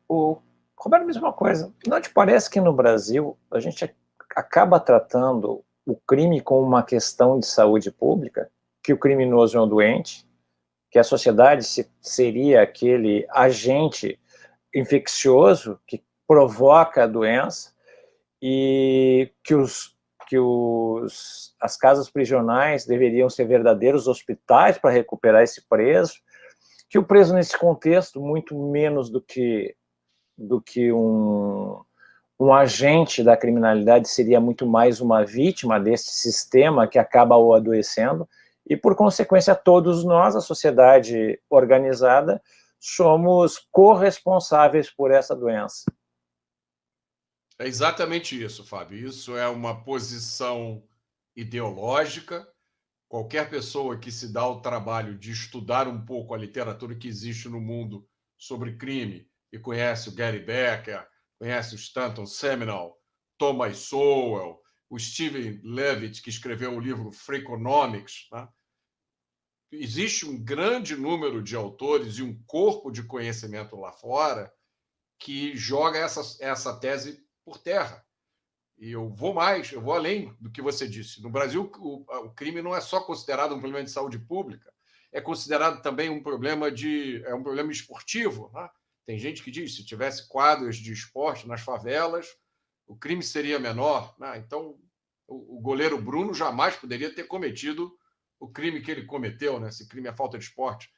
O 0.07 0.41
Roberto, 0.77 1.05
mesma 1.05 1.33
coisa. 1.33 1.73
Não 1.87 1.99
te 1.99 2.09
parece 2.09 2.49
que 2.49 2.61
no 2.61 2.71
Brasil 2.71 3.37
a 3.51 3.59
gente 3.59 3.93
acaba 4.35 4.79
tratando 4.79 5.63
o 5.85 5.95
crime 5.95 6.41
como 6.41 6.65
uma 6.65 6.83
questão 6.83 7.39
de 7.39 7.47
saúde 7.47 7.91
pública, 7.91 8.51
que 8.83 8.93
o 8.93 8.97
criminoso 8.97 9.57
é 9.57 9.61
um 9.61 9.67
doente, 9.67 10.27
que 10.91 10.99
a 10.99 11.03
sociedade 11.03 11.65
seria 12.01 12.61
aquele 12.61 13.25
agente 13.29 14.19
infeccioso 14.73 15.79
que 15.87 16.03
provoca 16.27 17.03
a 17.03 17.07
doença? 17.07 17.73
E 18.41 19.31
que 19.43 19.55
os 19.55 19.97
que 20.27 20.37
os, 20.37 21.55
as 21.59 21.77
casas 21.77 22.09
prisionais 22.09 22.85
deveriam 22.85 23.29
ser 23.29 23.45
verdadeiros 23.45 24.07
hospitais 24.07 24.77
para 24.77 24.91
recuperar 24.91 25.41
esse 25.41 25.65
preso, 25.67 26.15
que 26.89 26.99
o 26.99 27.03
preso 27.03 27.33
nesse 27.33 27.57
contexto, 27.57 28.19
muito 28.19 28.53
menos 28.69 29.09
do 29.09 29.21
que, 29.21 29.73
do 30.37 30.61
que 30.61 30.91
um, 30.91 31.81
um 32.39 32.53
agente 32.53 33.23
da 33.23 33.35
criminalidade, 33.35 34.07
seria 34.07 34.39
muito 34.39 34.67
mais 34.67 35.01
uma 35.01 35.25
vítima 35.25 35.79
desse 35.79 36.11
sistema 36.11 36.87
que 36.87 36.99
acaba 36.99 37.35
o 37.35 37.53
adoecendo, 37.53 38.29
e 38.69 38.77
por 38.77 38.95
consequência 38.95 39.55
todos 39.55 40.03
nós, 40.03 40.35
a 40.35 40.41
sociedade 40.41 41.39
organizada, 41.49 42.41
somos 42.79 43.65
corresponsáveis 43.71 44.89
por 44.89 45.09
essa 45.09 45.35
doença. 45.35 45.85
É 47.57 47.65
exatamente 47.65 48.41
isso, 48.41 48.63
Fábio. 48.63 49.07
Isso 49.07 49.35
é 49.35 49.47
uma 49.47 49.83
posição 49.83 50.83
ideológica. 51.35 52.47
Qualquer 53.09 53.49
pessoa 53.49 53.97
que 53.97 54.11
se 54.11 54.31
dá 54.31 54.45
o 54.47 54.61
trabalho 54.61 55.17
de 55.17 55.31
estudar 55.31 55.87
um 55.87 56.05
pouco 56.05 56.35
a 56.35 56.37
literatura 56.37 56.93
que 56.93 57.07
existe 57.07 57.49
no 57.49 57.59
mundo 57.59 58.07
sobre 58.37 58.75
crime 58.75 59.27
e 59.51 59.59
conhece 59.59 60.09
o 60.09 60.15
Gary 60.15 60.39
Becker, 60.39 61.07
conhece 61.39 61.75
o 61.75 61.77
Stanton 61.77 62.25
Seminole, 62.25 62.93
Thomas 63.37 63.77
Sowell, 63.77 64.61
o 64.89 64.99
Steven 64.99 65.59
Levitt, 65.63 66.21
que 66.21 66.29
escreveu 66.29 66.75
o 66.75 66.79
livro 66.79 67.11
Freakonomics, 67.11 68.27
né? 68.31 68.47
existe 69.71 70.25
um 70.25 70.41
grande 70.41 70.95
número 70.95 71.43
de 71.43 71.55
autores 71.55 72.17
e 72.17 72.23
um 72.23 72.41
corpo 72.45 72.91
de 72.91 73.03
conhecimento 73.03 73.75
lá 73.75 73.91
fora 73.91 74.51
que 75.19 75.55
joga 75.55 75.99
essa, 75.99 76.21
essa 76.39 76.79
tese 76.79 77.25
por 77.43 77.57
terra. 77.57 78.05
E 78.77 78.91
eu 78.91 79.09
vou 79.09 79.33
mais, 79.33 79.71
eu 79.71 79.81
vou 79.81 79.93
além 79.93 80.35
do 80.39 80.51
que 80.51 80.61
você 80.61 80.87
disse. 80.87 81.21
No 81.21 81.29
Brasil, 81.29 81.69
o, 81.79 82.05
o 82.25 82.33
crime 82.33 82.61
não 82.61 82.75
é 82.75 82.79
só 82.79 83.01
considerado 83.01 83.55
um 83.55 83.59
problema 83.59 83.83
de 83.83 83.91
saúde 83.91 84.19
pública, 84.19 84.71
é 85.11 85.19
considerado 85.19 85.81
também 85.81 86.09
um 86.09 86.21
problema 86.21 86.71
de 86.71 87.23
é 87.25 87.33
um 87.33 87.41
problema 87.41 87.71
esportivo. 87.71 88.51
Né? 88.53 88.69
Tem 89.07 89.17
gente 89.17 89.41
que 89.41 89.49
diz 89.49 89.73
se 89.73 89.85
tivesse 89.85 90.27
quadros 90.27 90.75
de 90.75 90.91
esporte 90.91 91.47
nas 91.47 91.61
favelas, 91.61 92.27
o 92.85 92.93
crime 92.93 93.23
seria 93.23 93.57
menor. 93.57 94.13
Né? 94.19 94.37
Então, 94.37 94.77
o, 95.25 95.57
o 95.57 95.61
goleiro 95.61 95.99
Bruno 95.99 96.33
jamais 96.33 96.75
poderia 96.75 97.15
ter 97.15 97.23
cometido 97.23 97.97
o 98.37 98.49
crime 98.49 98.81
que 98.81 98.91
ele 98.91 99.05
cometeu. 99.05 99.61
Né? 99.61 99.69
Esse 99.69 99.87
crime 99.87 100.09
é 100.09 100.13
falta 100.13 100.37
de 100.37 100.43
esporte. 100.43 100.91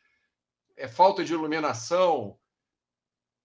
É 0.76 0.88
falta 0.88 1.24
de 1.24 1.34
iluminação, 1.34 2.40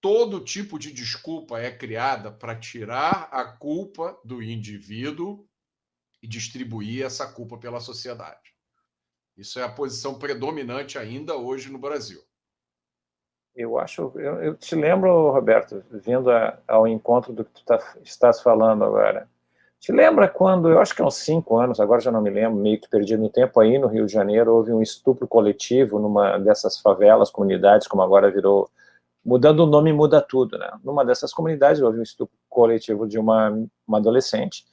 todo 0.00 0.42
tipo 0.42 0.79
de 0.79 0.90
desculpa 0.90 1.61
é 1.61 1.70
criada 1.70 2.33
para 2.33 2.59
tirar 2.59 3.29
a 3.31 3.44
culpa 3.44 4.18
do 4.24 4.42
indivíduo 4.42 5.46
e 6.22 6.27
distribuir 6.27 7.05
essa 7.05 7.31
culpa 7.31 7.59
pela 7.59 7.81
sociedade. 7.81 8.55
Isso 9.37 9.59
é 9.59 9.62
a 9.62 9.68
posição 9.68 10.18
predominante 10.18 10.96
ainda 10.96 11.37
hoje 11.37 11.70
no 11.70 11.79
Brasil. 11.79 12.22
Eu 13.55 13.79
acho, 13.79 14.11
eu, 14.17 14.43
eu 14.43 14.55
te 14.57 14.75
lembro, 14.75 15.31
Roberto, 15.31 15.83
vindo 15.90 16.31
a, 16.31 16.59
ao 16.67 16.88
encontro 16.88 17.33
do 17.33 17.45
que 17.45 17.53
tu 17.53 17.64
tá, 17.64 17.79
estás 18.03 18.40
falando 18.43 18.83
agora. 18.85 19.29
Te 19.79 19.93
lembra 19.93 20.29
quando, 20.29 20.69
eu 20.69 20.81
acho 20.81 20.95
que 20.95 21.03
há 21.03 21.07
uns 21.07 21.17
cinco 21.17 21.57
anos, 21.57 21.79
agora 21.79 22.01
já 22.01 22.11
não 22.11 22.21
me 22.21 22.31
lembro, 22.31 22.59
meio 22.59 22.81
que 22.81 22.88
perdi 22.88 23.17
no 23.17 23.29
tempo 23.29 23.61
aí 23.61 23.79
no 23.79 23.87
Rio 23.87 24.07
de 24.07 24.12
Janeiro, 24.12 24.53
houve 24.53 24.73
um 24.73 24.83
estupro 24.83 25.29
coletivo 25.29 26.01
numa 26.01 26.38
dessas 26.38 26.81
favelas, 26.81 27.31
comunidades, 27.31 27.87
como 27.87 28.03
agora 28.03 28.31
virou, 28.31 28.69
mudando 29.25 29.61
o 29.61 29.67
nome 29.67 29.93
muda 29.93 30.21
tudo, 30.21 30.59
né? 30.59 30.71
Numa 30.83 31.05
dessas 31.05 31.33
comunidades 31.33 31.81
houve 31.81 32.01
um 32.01 32.03
estupro 32.03 32.35
coletivo 32.49 33.07
de 33.07 33.19
uma, 33.19 33.51
uma 33.87 33.99
adolescente, 33.99 34.64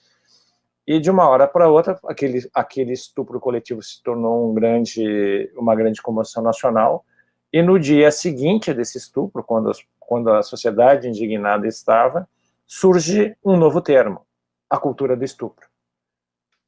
e 0.87 0.99
de 0.99 1.11
uma 1.11 1.29
hora 1.29 1.47
para 1.47 1.69
outra, 1.69 1.99
aquele, 2.05 2.49
aquele 2.53 2.93
estupro 2.93 3.39
coletivo 3.39 3.83
se 3.83 4.01
tornou 4.01 4.49
um 4.49 4.53
grande, 4.53 5.51
uma 5.55 5.75
grande 5.75 6.01
comoção 6.01 6.41
nacional, 6.41 7.05
e 7.51 7.61
no 7.61 7.79
dia 7.79 8.11
seguinte 8.11 8.73
desse 8.73 8.97
estupro, 8.97 9.43
quando, 9.43 9.71
quando 9.99 10.31
a 10.31 10.41
sociedade 10.41 11.07
indignada 11.07 11.67
estava, 11.67 12.27
surge 12.65 13.35
um 13.43 13.57
novo 13.57 13.81
termo, 13.81 14.25
a 14.69 14.77
cultura 14.77 15.17
do 15.17 15.25
estupro. 15.25 15.67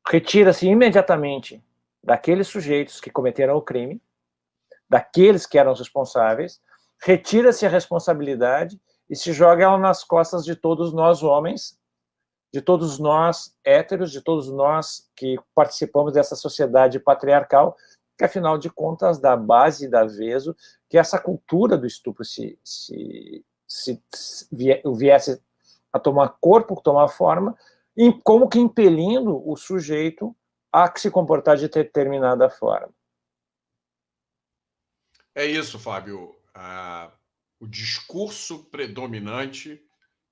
Retira-se 0.06 0.67
imediatamente 0.67 1.63
daqueles 2.04 2.48
sujeitos 2.48 3.00
que 3.00 3.10
cometeram 3.10 3.56
o 3.56 3.62
crime, 3.62 4.02
daqueles 4.89 5.46
que 5.46 5.58
eram 5.58 5.72
os 5.72 5.80
responsáveis, 5.80 6.62
retira-se 7.02 7.65
a 7.65 7.69
responsabilidade 7.69 8.80
e 9.10 9.15
se 9.15 9.32
joga 9.32 9.63
ela 9.63 9.78
nas 9.78 10.04
costas 10.04 10.43
de 10.43 10.56
todos 10.56 10.93
nós 10.93 11.24
homens, 11.24 11.80
de 12.54 12.62
todos 12.62 13.00
nós 13.00 13.56
héteros, 13.63 14.12
de 14.12 14.22
todos 14.22 14.52
nós 14.52 15.10
que 15.15 15.39
participamos 15.56 16.13
dessa 16.13 16.36
sociedade 16.36 17.00
patriarcal, 17.00 17.76
que 18.17 18.23
afinal 18.23 18.58
de 18.58 18.69
contas 18.69 19.19
da 19.19 19.36
base 19.36 19.88
da 19.88 20.06
Veso 20.06 20.56
que 20.89 20.97
essa 20.97 21.19
cultura 21.19 21.78
do 21.78 21.88
estupro 21.88 22.23
se, 22.23 22.60
se, 22.63 23.43
se, 23.67 24.04
se 24.13 24.47
viesse 24.95 25.41
a 25.91 25.99
tomar 25.99 26.38
corpo, 26.39 26.82
tomar 26.82 27.08
forma, 27.08 27.58
como 28.23 28.49
que 28.49 28.60
impelindo 28.60 29.47
o 29.47 29.56
sujeito 29.56 30.36
a 30.71 30.91
se 30.97 31.12
comportar 31.12 31.58
de 31.58 31.67
determinada 31.67 32.49
forma. 32.49 32.93
É 35.36 35.45
isso, 35.45 35.80
Fábio. 35.80 36.36
Ah, 36.54 37.12
o 37.60 37.67
discurso 37.67 38.65
predominante 38.65 39.84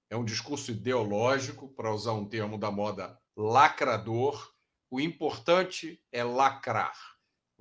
é 0.10 0.18
um 0.18 0.26
discurso 0.26 0.72
ideológico, 0.72 1.70
para 1.70 1.94
usar 1.94 2.14
um 2.14 2.28
termo 2.28 2.58
da 2.58 2.70
moda, 2.70 3.18
lacrador. 3.36 4.54
O 4.90 5.00
importante 5.00 6.04
é 6.12 6.24
lacrar. 6.24 7.11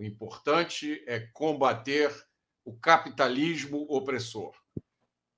O 0.00 0.02
importante 0.02 1.04
é 1.06 1.20
combater 1.20 2.10
o 2.64 2.74
capitalismo 2.74 3.84
opressor. 3.86 4.56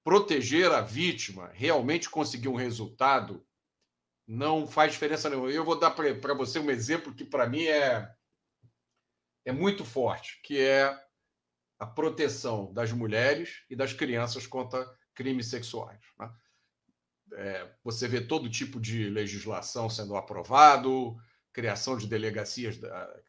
Proteger 0.05 0.71
a 0.71 0.81
vítima, 0.81 1.51
realmente 1.53 2.09
conseguir 2.09 2.47
um 2.47 2.55
resultado, 2.55 3.45
não 4.25 4.65
faz 4.65 4.93
diferença 4.93 5.29
nenhuma. 5.29 5.51
Eu 5.51 5.65
vou 5.65 5.77
dar 5.77 5.91
para 5.91 6.33
você 6.35 6.61
um 6.61 6.71
exemplo 6.71 7.13
que, 7.13 7.25
para 7.25 7.49
mim, 7.49 7.65
é, 7.65 8.09
é 9.45 9.51
muito 9.51 9.85
forte, 9.85 10.41
que 10.45 10.61
é 10.61 10.97
a 11.81 11.85
proteção 11.85 12.73
das 12.73 12.93
mulheres 12.93 13.65
e 13.69 13.75
das 13.75 13.93
crianças 13.93 14.47
contra 14.47 14.89
crimes 15.13 15.49
sexuais. 15.49 16.01
Né? 16.17 16.33
É, 17.33 17.75
você 17.83 18.07
vê 18.07 18.21
todo 18.21 18.49
tipo 18.49 18.81
de 18.81 19.11
legislação 19.11 19.91
sendo 19.91 20.15
aprovado, 20.15 21.17
criação 21.53 21.97
de 21.97 22.07
delegacias, 22.07 22.81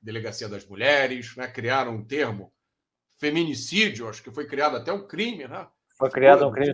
delegacia 0.01 0.47
das 0.47 0.65
mulheres, 0.65 1.35
né? 1.35 1.47
criaram 1.47 1.95
um 1.95 2.05
termo 2.05 2.53
feminicídio, 3.19 4.07
acho 4.07 4.23
que 4.23 4.31
foi 4.31 4.47
criado 4.47 4.77
até 4.77 4.91
um 4.91 5.07
crime, 5.07 5.47
né? 5.47 5.67
Foi 5.97 6.09
criado 6.09 6.47
um 6.47 6.51
crime. 6.51 6.73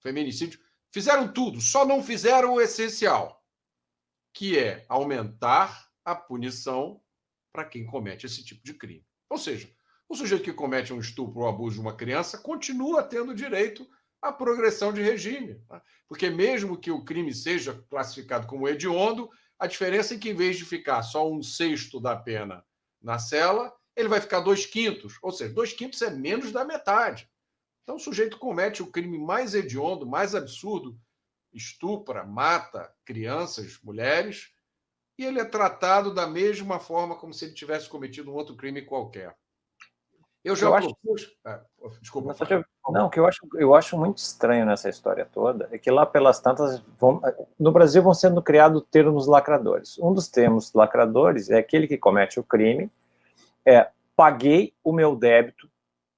Feminicídio. 0.00 0.60
Fizeram 0.92 1.32
tudo, 1.32 1.60
só 1.60 1.84
não 1.84 2.02
fizeram 2.02 2.54
o 2.54 2.60
essencial, 2.60 3.42
que 4.32 4.58
é 4.58 4.84
aumentar 4.88 5.88
a 6.04 6.14
punição 6.14 7.00
para 7.52 7.64
quem 7.64 7.86
comete 7.86 8.26
esse 8.26 8.44
tipo 8.44 8.62
de 8.64 8.74
crime. 8.74 9.06
Ou 9.28 9.38
seja, 9.38 9.68
o 10.08 10.14
sujeito 10.14 10.44
que 10.44 10.52
comete 10.52 10.92
um 10.92 11.00
estupro 11.00 11.40
ou 11.40 11.48
abuso 11.48 11.76
de 11.76 11.80
uma 11.80 11.96
criança 11.96 12.38
continua 12.38 13.02
tendo 13.02 13.34
direito 13.34 13.88
à 14.20 14.32
progressão 14.32 14.92
de 14.92 15.02
regime. 15.02 15.56
Tá? 15.68 15.82
Porque, 16.08 16.30
mesmo 16.30 16.78
que 16.78 16.90
o 16.90 17.04
crime 17.04 17.32
seja 17.34 17.74
classificado 17.88 18.46
como 18.46 18.68
hediondo, 18.68 19.30
a 19.58 19.66
diferença 19.66 20.14
é 20.14 20.18
que, 20.18 20.30
em 20.30 20.34
vez 20.34 20.56
de 20.56 20.64
ficar 20.64 21.02
só 21.02 21.30
um 21.30 21.42
sexto 21.42 22.00
da 22.00 22.16
pena 22.16 22.64
na 23.00 23.18
cela, 23.18 23.74
ele 23.96 24.08
vai 24.08 24.20
ficar 24.20 24.40
dois 24.40 24.66
quintos. 24.66 25.18
Ou 25.22 25.30
seja, 25.30 25.52
dois 25.54 25.72
quintos 25.72 26.02
é 26.02 26.10
menos 26.10 26.52
da 26.52 26.64
metade. 26.64 27.30
Então, 27.82 27.96
o 27.96 28.00
sujeito 28.00 28.38
comete 28.38 28.82
o 28.82 28.90
crime 28.90 29.18
mais 29.18 29.54
hediondo, 29.54 30.06
mais 30.06 30.34
absurdo, 30.34 30.98
estupra, 31.52 32.24
mata 32.24 32.92
crianças, 33.04 33.78
mulheres, 33.82 34.52
e 35.18 35.24
ele 35.24 35.38
é 35.38 35.44
tratado 35.44 36.12
da 36.12 36.26
mesma 36.26 36.80
forma 36.80 37.16
como 37.16 37.32
se 37.32 37.44
ele 37.44 37.54
tivesse 37.54 37.88
cometido 37.88 38.30
um 38.30 38.34
outro 38.34 38.56
crime 38.56 38.82
qualquer. 38.82 39.36
Eu 40.44 40.54
já 40.54 40.66
eu 40.66 40.72
propus. 40.72 41.22
Acho... 41.22 41.32
Ah, 41.44 41.60
desculpa. 42.00 42.36
Não, 42.90 43.06
o 43.06 43.10
que 43.10 43.18
eu 43.18 43.26
acho, 43.26 43.48
eu 43.54 43.74
acho 43.74 43.96
muito 43.96 44.18
estranho 44.18 44.66
nessa 44.66 44.90
história 44.90 45.26
toda 45.32 45.68
é 45.72 45.78
que 45.78 45.90
lá 45.90 46.04
pelas 46.04 46.38
tantas. 46.38 46.80
Vão, 46.98 47.20
no 47.58 47.72
Brasil 47.72 48.02
vão 48.02 48.12
sendo 48.12 48.42
criados 48.42 48.84
termos 48.90 49.26
lacradores. 49.26 49.98
Um 49.98 50.12
dos 50.12 50.28
termos 50.28 50.72
lacradores 50.74 51.48
é 51.48 51.58
aquele 51.58 51.88
que 51.88 51.96
comete 51.96 52.38
o 52.38 52.44
crime, 52.44 52.90
é 53.64 53.88
paguei 54.14 54.74
o 54.84 54.92
meu 54.92 55.16
débito 55.16 55.68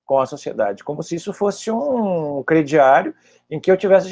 com 0.05 0.19
a 0.19 0.27
sociedade, 0.27 0.85
como 0.85 1.03
se 1.03 1.17
isso 1.17 1.33
fosse 1.33 1.71
um 1.71 2.43
crediário 2.45 3.13
em 3.51 3.59
que 3.59 3.71
eu 3.71 3.77
tivesse 3.77 4.09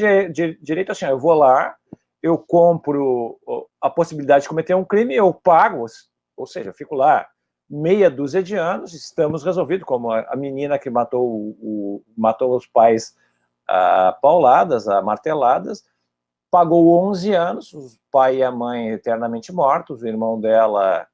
direito 0.61 0.91
assim, 0.91 1.07
eu 1.07 1.19
vou 1.19 1.35
lá, 1.35 1.77
eu 2.21 2.37
compro 2.37 3.39
a 3.81 3.89
possibilidade 3.89 4.43
de 4.43 4.49
cometer 4.49 4.75
um 4.75 4.85
crime, 4.85 5.15
eu 5.15 5.33
pago, 5.33 5.87
ou 6.37 6.47
seja, 6.47 6.71
eu 6.71 6.75
fico 6.75 6.97
lá 6.97 7.29
meia 7.75 8.09
dúzia 8.09 8.43
de 8.43 8.55
anos, 8.55 8.95
estamos 8.95 9.43
resolvidos, 9.43 9.85
como 9.85 10.13
a, 10.13 10.37
menina 10.37 10.79
que 10.79 10.89
matou, 10.89 11.27
o, 11.61 12.03
matou 12.17 12.57
os 12.57 12.67
pais 12.67 13.17
a 13.67 14.17
pauladas, 14.23 14.87
a 14.87 15.03
marteladas, 15.03 15.85
pagou 16.51 17.09
11 17.09 17.35
anos, 17.35 17.73
o 17.73 17.89
pai 18.13 18.37
e 18.37 18.43
a 18.45 18.53
mãe 18.53 18.91
eternamente 18.91 19.53
mortos, 19.53 20.03
o 20.03 20.07
irmão 20.07 20.41
dela 20.41 21.07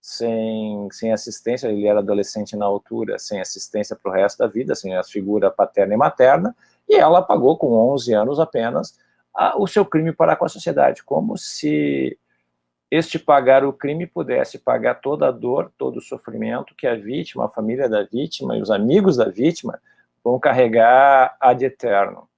sem, 0.00 0.88
sem 0.92 1.12
assistência, 1.12 1.66
ele 1.66 1.88
era 1.88 1.98
adolescente 1.98 2.54
na 2.56 2.64
altura, 2.64 3.18
sem 3.18 3.40
assistência 3.40 3.96
para 3.96 4.10
o 4.10 4.14
resto 4.14 4.38
da 4.38 4.46
vida, 4.46 4.76
sem 4.76 4.96
a 4.96 5.02
figura 5.02 5.50
paterna 5.50 5.94
e 5.94 5.96
materna, 5.96 6.54
e 6.88 6.94
ela 6.94 7.20
pagou 7.20 7.58
com 7.58 7.72
11 7.92 8.14
anos 8.14 8.38
apenas 8.38 8.96
a, 9.34 9.60
o 9.60 9.66
seu 9.66 9.84
crime 9.84 10.12
para 10.12 10.36
com 10.36 10.44
a 10.44 10.48
sociedade, 10.48 11.02
como 11.02 11.36
se 11.36 12.16
este 12.90 13.18
pagar 13.18 13.64
o 13.64 13.72
crime 13.72 14.06
pudesse 14.06 14.58
pagar 14.58 14.96
toda 14.96 15.28
a 15.28 15.32
dor, 15.32 15.72
todo 15.76 15.96
o 15.96 16.02
sofrimento 16.02 16.74
que 16.74 16.86
a 16.86 16.94
vítima, 16.94 17.46
a 17.46 17.48
família 17.48 17.88
da 17.88 18.04
vítima 18.04 18.56
e 18.56 18.62
os 18.62 18.70
amigos 18.70 19.16
da 19.16 19.28
vítima 19.28 19.80
vão 20.22 20.38
carregar 20.38 21.36
ad 21.40 21.64
eterno. 21.64 22.28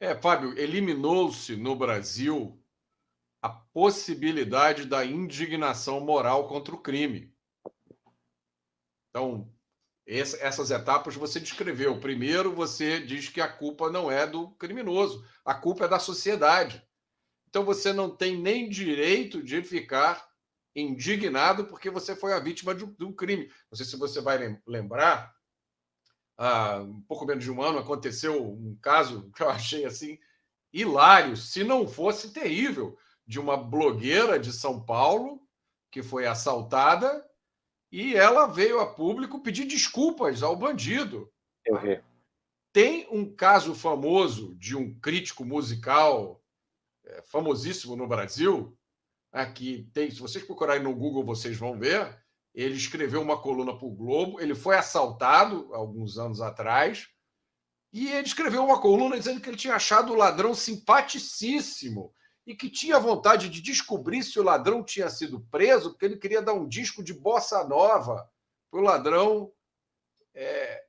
É, 0.00 0.14
Fábio, 0.14 0.58
eliminou-se 0.58 1.56
no 1.56 1.74
Brasil 1.74 2.58
a 3.42 3.48
possibilidade 3.48 4.84
da 4.84 5.04
indignação 5.04 6.00
moral 6.00 6.48
contra 6.48 6.74
o 6.74 6.78
crime. 6.78 7.32
Então, 9.10 9.48
essas 10.06 10.70
etapas 10.70 11.14
você 11.14 11.38
descreveu. 11.38 12.00
Primeiro, 12.00 12.54
você 12.54 13.00
diz 13.00 13.28
que 13.28 13.40
a 13.40 13.48
culpa 13.48 13.90
não 13.90 14.10
é 14.10 14.26
do 14.26 14.50
criminoso, 14.52 15.24
a 15.44 15.54
culpa 15.54 15.84
é 15.84 15.88
da 15.88 15.98
sociedade. 15.98 16.82
Então 17.48 17.64
você 17.64 17.92
não 17.92 18.14
tem 18.14 18.36
nem 18.36 18.68
direito 18.68 19.42
de 19.42 19.62
ficar 19.62 20.28
indignado 20.76 21.64
porque 21.64 21.90
você 21.90 22.14
foi 22.14 22.32
a 22.32 22.38
vítima 22.38 22.74
de 22.74 22.84
um 23.04 23.12
crime. 23.12 23.50
Não 23.70 23.76
sei 23.76 23.86
se 23.86 23.96
você 23.96 24.20
vai 24.20 24.60
lembrar, 24.66 25.34
há 26.36 26.80
um 26.80 27.00
pouco 27.02 27.24
menos 27.24 27.42
de 27.42 27.50
um 27.50 27.62
ano 27.62 27.78
aconteceu 27.78 28.52
um 28.52 28.76
caso 28.82 29.30
que 29.34 29.42
eu 29.42 29.48
achei 29.48 29.84
assim 29.84 30.18
hilário, 30.70 31.34
se 31.36 31.64
não 31.64 31.88
fosse 31.88 32.32
terrível, 32.32 32.96
de 33.26 33.40
uma 33.40 33.56
blogueira 33.56 34.38
de 34.38 34.52
São 34.52 34.84
Paulo 34.84 35.42
que 35.90 36.02
foi 36.02 36.26
assaltada 36.26 37.26
e 37.90 38.14
ela 38.14 38.46
veio 38.46 38.78
a 38.80 38.94
público 38.94 39.40
pedir 39.40 39.64
desculpas 39.64 40.42
ao 40.42 40.54
bandido. 40.54 41.32
Eu 41.64 41.80
vi. 41.80 42.02
Tem 42.72 43.08
um 43.10 43.34
caso 43.34 43.74
famoso 43.74 44.54
de 44.56 44.76
um 44.76 44.94
crítico 45.00 45.44
musical 45.44 46.42
é, 47.08 47.22
famosíssimo 47.22 47.96
no 47.96 48.06
Brasil, 48.06 48.76
aqui 49.32 49.88
tem, 49.92 50.10
se 50.10 50.20
vocês 50.20 50.44
procurarem 50.44 50.82
no 50.82 50.94
Google, 50.94 51.24
vocês 51.24 51.56
vão 51.56 51.78
ver. 51.78 52.16
Ele 52.54 52.74
escreveu 52.74 53.20
uma 53.20 53.40
coluna 53.40 53.76
para 53.76 53.86
o 53.86 53.94
Globo. 53.94 54.40
Ele 54.40 54.54
foi 54.54 54.76
assaltado 54.76 55.72
alguns 55.74 56.18
anos 56.18 56.40
atrás 56.40 57.08
e 57.92 58.08
ele 58.08 58.26
escreveu 58.26 58.64
uma 58.64 58.80
coluna 58.80 59.18
dizendo 59.18 59.40
que 59.40 59.48
ele 59.48 59.56
tinha 59.56 59.74
achado 59.74 60.12
o 60.12 60.16
ladrão 60.16 60.54
simpaticíssimo 60.54 62.14
e 62.46 62.54
que 62.54 62.70
tinha 62.70 62.98
vontade 62.98 63.48
de 63.48 63.60
descobrir 63.60 64.22
se 64.22 64.38
o 64.38 64.42
ladrão 64.42 64.82
tinha 64.82 65.08
sido 65.08 65.40
preso, 65.50 65.90
porque 65.90 66.04
ele 66.04 66.16
queria 66.16 66.42
dar 66.42 66.54
um 66.54 66.66
disco 66.66 67.02
de 67.02 67.12
bossa 67.12 67.64
nova 67.64 68.28
para 68.70 68.80
o 68.80 68.82
ladrão 68.82 69.52
é, 70.34 70.84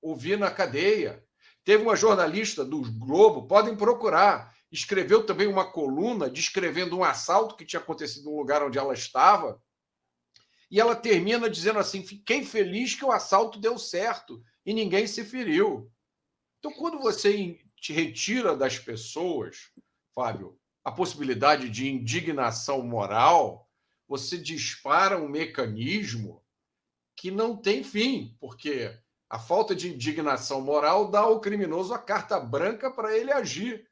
ouvir 0.00 0.38
na 0.38 0.50
cadeia. 0.50 1.24
Teve 1.64 1.82
uma 1.82 1.96
jornalista 1.96 2.64
do 2.64 2.82
Globo, 2.98 3.46
podem 3.46 3.76
procurar, 3.76 4.53
escreveu 4.74 5.24
também 5.24 5.46
uma 5.46 5.70
coluna 5.70 6.28
descrevendo 6.28 6.98
um 6.98 7.04
assalto 7.04 7.54
que 7.54 7.64
tinha 7.64 7.80
acontecido 7.80 8.24
no 8.24 8.36
lugar 8.36 8.60
onde 8.60 8.76
ela 8.76 8.92
estava. 8.92 9.62
E 10.68 10.80
ela 10.80 10.96
termina 10.96 11.48
dizendo 11.48 11.78
assim: 11.78 12.04
fiquei 12.04 12.44
feliz 12.44 12.94
que 12.94 13.04
o 13.04 13.12
assalto 13.12 13.60
deu 13.60 13.78
certo 13.78 14.42
e 14.66 14.74
ninguém 14.74 15.06
se 15.06 15.24
feriu. 15.24 15.90
Então, 16.58 16.72
quando 16.72 16.98
você 16.98 17.56
te 17.76 17.92
retira 17.92 18.56
das 18.56 18.76
pessoas, 18.76 19.70
Fábio, 20.12 20.58
a 20.82 20.90
possibilidade 20.90 21.70
de 21.70 21.88
indignação 21.88 22.82
moral, 22.82 23.70
você 24.08 24.36
dispara 24.36 25.18
um 25.18 25.28
mecanismo 25.28 26.42
que 27.16 27.30
não 27.30 27.56
tem 27.56 27.84
fim, 27.84 28.36
porque 28.40 28.92
a 29.30 29.38
falta 29.38 29.74
de 29.74 29.94
indignação 29.94 30.60
moral 30.60 31.10
dá 31.10 31.20
ao 31.20 31.40
criminoso 31.40 31.94
a 31.94 31.98
carta 31.98 32.40
branca 32.40 32.90
para 32.90 33.16
ele 33.16 33.30
agir. 33.30 33.88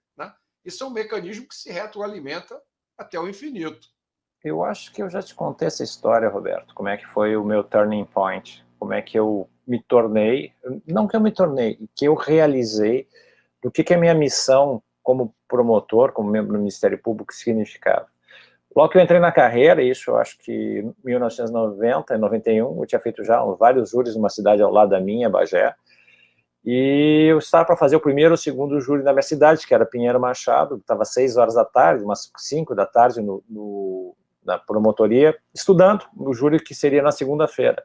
Isso 0.64 0.84
é 0.84 0.86
um 0.86 0.90
mecanismo 0.90 1.46
que 1.48 1.54
se 1.54 1.70
retroalimenta 1.70 2.60
até 2.96 3.18
o 3.18 3.28
infinito. 3.28 3.88
Eu 4.44 4.64
acho 4.64 4.92
que 4.92 5.02
eu 5.02 5.08
já 5.08 5.22
te 5.22 5.34
contei 5.34 5.68
essa 5.68 5.84
história, 5.84 6.28
Roberto. 6.28 6.74
Como 6.74 6.88
é 6.88 6.96
que 6.96 7.06
foi 7.06 7.36
o 7.36 7.44
meu 7.44 7.62
turning 7.62 8.04
point? 8.04 8.64
Como 8.78 8.92
é 8.92 9.00
que 9.00 9.18
eu 9.18 9.48
me 9.66 9.80
tornei, 9.80 10.52
não 10.86 11.06
que 11.06 11.14
eu 11.14 11.20
me 11.20 11.30
tornei, 11.30 11.78
que 11.94 12.04
eu 12.04 12.14
realizei 12.14 13.08
do 13.62 13.70
que, 13.70 13.84
que 13.84 13.94
a 13.94 13.98
minha 13.98 14.14
missão 14.14 14.82
como 15.02 15.34
promotor, 15.48 16.12
como 16.12 16.30
membro 16.30 16.52
do 16.52 16.58
Ministério 16.58 16.98
Público 16.98 17.32
significava. 17.32 18.06
Logo 18.74 18.90
que 18.90 18.98
eu 18.98 19.02
entrei 19.02 19.20
na 19.20 19.30
carreira, 19.30 19.82
isso 19.82 20.10
eu 20.10 20.16
acho 20.16 20.38
que 20.38 20.52
em 20.52 20.94
1990, 21.04 22.16
91, 22.16 22.80
eu 22.80 22.86
tinha 22.86 23.00
feito 23.00 23.22
já 23.22 23.42
vários 23.44 23.90
júris 23.90 24.16
numa 24.16 24.30
cidade 24.30 24.62
ao 24.62 24.72
lado 24.72 24.90
da 24.90 25.00
minha, 25.00 25.28
Bagé, 25.28 25.74
e 26.64 27.26
eu 27.28 27.38
estava 27.38 27.64
para 27.64 27.76
fazer 27.76 27.96
o 27.96 28.00
primeiro 28.00 28.32
ou 28.32 28.36
segundo 28.36 28.80
júri 28.80 29.02
na 29.02 29.12
minha 29.12 29.22
cidade, 29.22 29.66
que 29.66 29.74
era 29.74 29.84
Pinheiro 29.84 30.20
Machado, 30.20 30.76
estava 30.76 31.04
seis 31.04 31.36
horas 31.36 31.54
da 31.54 31.64
tarde, 31.64 32.04
umas 32.04 32.30
cinco 32.36 32.74
da 32.74 32.86
tarde 32.86 33.20
no, 33.20 33.42
no, 33.48 34.14
na 34.44 34.58
promotoria, 34.58 35.36
estudando 35.52 36.04
no 36.14 36.32
júri 36.32 36.60
que 36.60 36.74
seria 36.74 37.02
na 37.02 37.10
segunda-feira. 37.10 37.82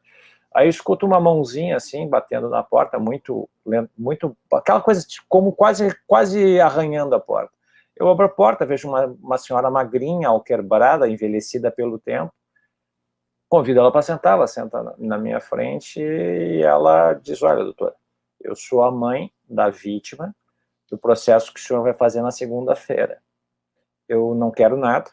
Aí 0.54 0.70
escuto 0.70 1.06
uma 1.06 1.20
mãozinha 1.20 1.76
assim, 1.76 2.08
batendo 2.08 2.50
na 2.50 2.64
porta, 2.64 3.00
muito, 3.00 3.50
muito, 3.98 4.36
aquela 4.54 4.82
coisa 4.82 5.06
como 5.28 5.52
quase, 5.52 5.96
quase 6.06 6.60
arranhando 6.60 7.16
a 7.16 7.20
porta. 7.20 7.52
Eu 7.96 8.08
abro 8.08 8.28
a 8.28 8.30
porta, 8.30 8.66
vejo 8.66 8.88
uma, 8.88 9.06
uma 9.22 9.38
senhora 9.40 9.72
magrinha, 9.72 10.28
alquebrada, 10.28 11.10
envelhecida 11.10 11.72
pelo 11.72 11.98
tempo, 11.98 12.32
convido 13.50 13.80
ela 13.80 13.92
para 13.92 14.04
sentar, 14.04 14.34
ela 14.34 14.48
senta 14.48 14.84
na, 14.84 14.94
na 14.98 15.18
minha 15.18 15.40
frente 15.40 16.00
e 16.00 16.62
ela 16.62 17.14
diz, 17.14 17.42
olha, 17.42 17.64
doutora, 17.64 17.96
eu 18.40 18.56
sou 18.56 18.84
a 18.84 18.92
mãe 18.92 19.32
da 19.48 19.70
vítima 19.70 20.36
do 20.90 20.98
processo 20.98 21.54
que 21.54 21.60
o 21.60 21.64
senhor 21.64 21.84
vai 21.84 21.94
fazer 21.94 22.22
na 22.22 22.32
segunda-feira. 22.32 23.22
Eu 24.08 24.34
não 24.34 24.52
quero 24.52 24.78
nada, 24.78 25.12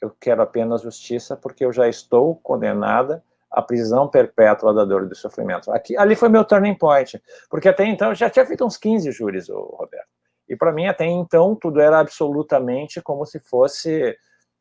eu 0.00 0.10
quero 0.20 0.42
apenas 0.42 0.82
justiça 0.82 1.36
porque 1.36 1.64
eu 1.64 1.72
já 1.72 1.88
estou 1.88 2.36
condenada 2.36 3.24
a 3.50 3.62
prisão 3.62 4.08
perpétua 4.08 4.74
da 4.74 4.84
dor 4.84 5.04
e 5.04 5.08
do 5.08 5.14
sofrimento. 5.14 5.70
Aqui, 5.70 5.96
ali 5.96 6.16
foi 6.16 6.28
meu 6.28 6.44
turning 6.44 6.74
point, 6.74 7.22
porque 7.48 7.68
até 7.68 7.86
então 7.86 8.08
eu 8.08 8.14
já 8.14 8.28
tinha 8.28 8.44
feito 8.44 8.64
uns 8.64 8.76
15 8.76 9.12
júris, 9.12 9.48
Roberto. 9.48 10.08
E 10.48 10.56
para 10.56 10.72
mim, 10.72 10.86
até 10.86 11.06
então, 11.06 11.54
tudo 11.54 11.80
era 11.80 12.00
absolutamente 12.00 13.00
como 13.00 13.24
se 13.24 13.40
fosse: 13.40 14.16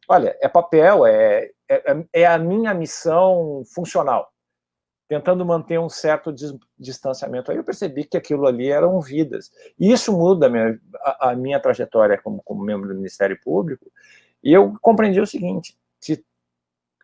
olha, 0.07 0.37
é 0.39 0.47
papel, 0.47 1.05
é, 1.05 1.49
é, 1.69 2.05
é 2.13 2.25
a 2.25 2.37
minha 2.37 2.73
missão 2.73 3.63
funcional, 3.73 4.31
tentando 5.07 5.45
manter 5.45 5.79
um 5.79 5.89
certo 5.89 6.33
distanciamento. 6.77 7.51
Aí 7.51 7.57
eu 7.57 7.63
percebi 7.63 8.03
que 8.03 8.17
aquilo 8.17 8.47
ali 8.47 8.69
eram 8.69 8.99
vidas. 9.01 9.51
E 9.79 9.91
isso 9.91 10.11
muda 10.11 10.47
a 10.47 10.49
minha, 10.49 10.79
a, 10.95 11.29
a 11.31 11.35
minha 11.35 11.59
trajetória 11.59 12.19
como, 12.21 12.41
como 12.43 12.63
membro 12.63 12.87
do 12.87 12.95
Ministério 12.95 13.39
Público. 13.43 13.91
E 14.43 14.51
eu 14.51 14.73
compreendi 14.81 15.19
o 15.19 15.27
seguinte: 15.27 15.77
se 15.99 16.25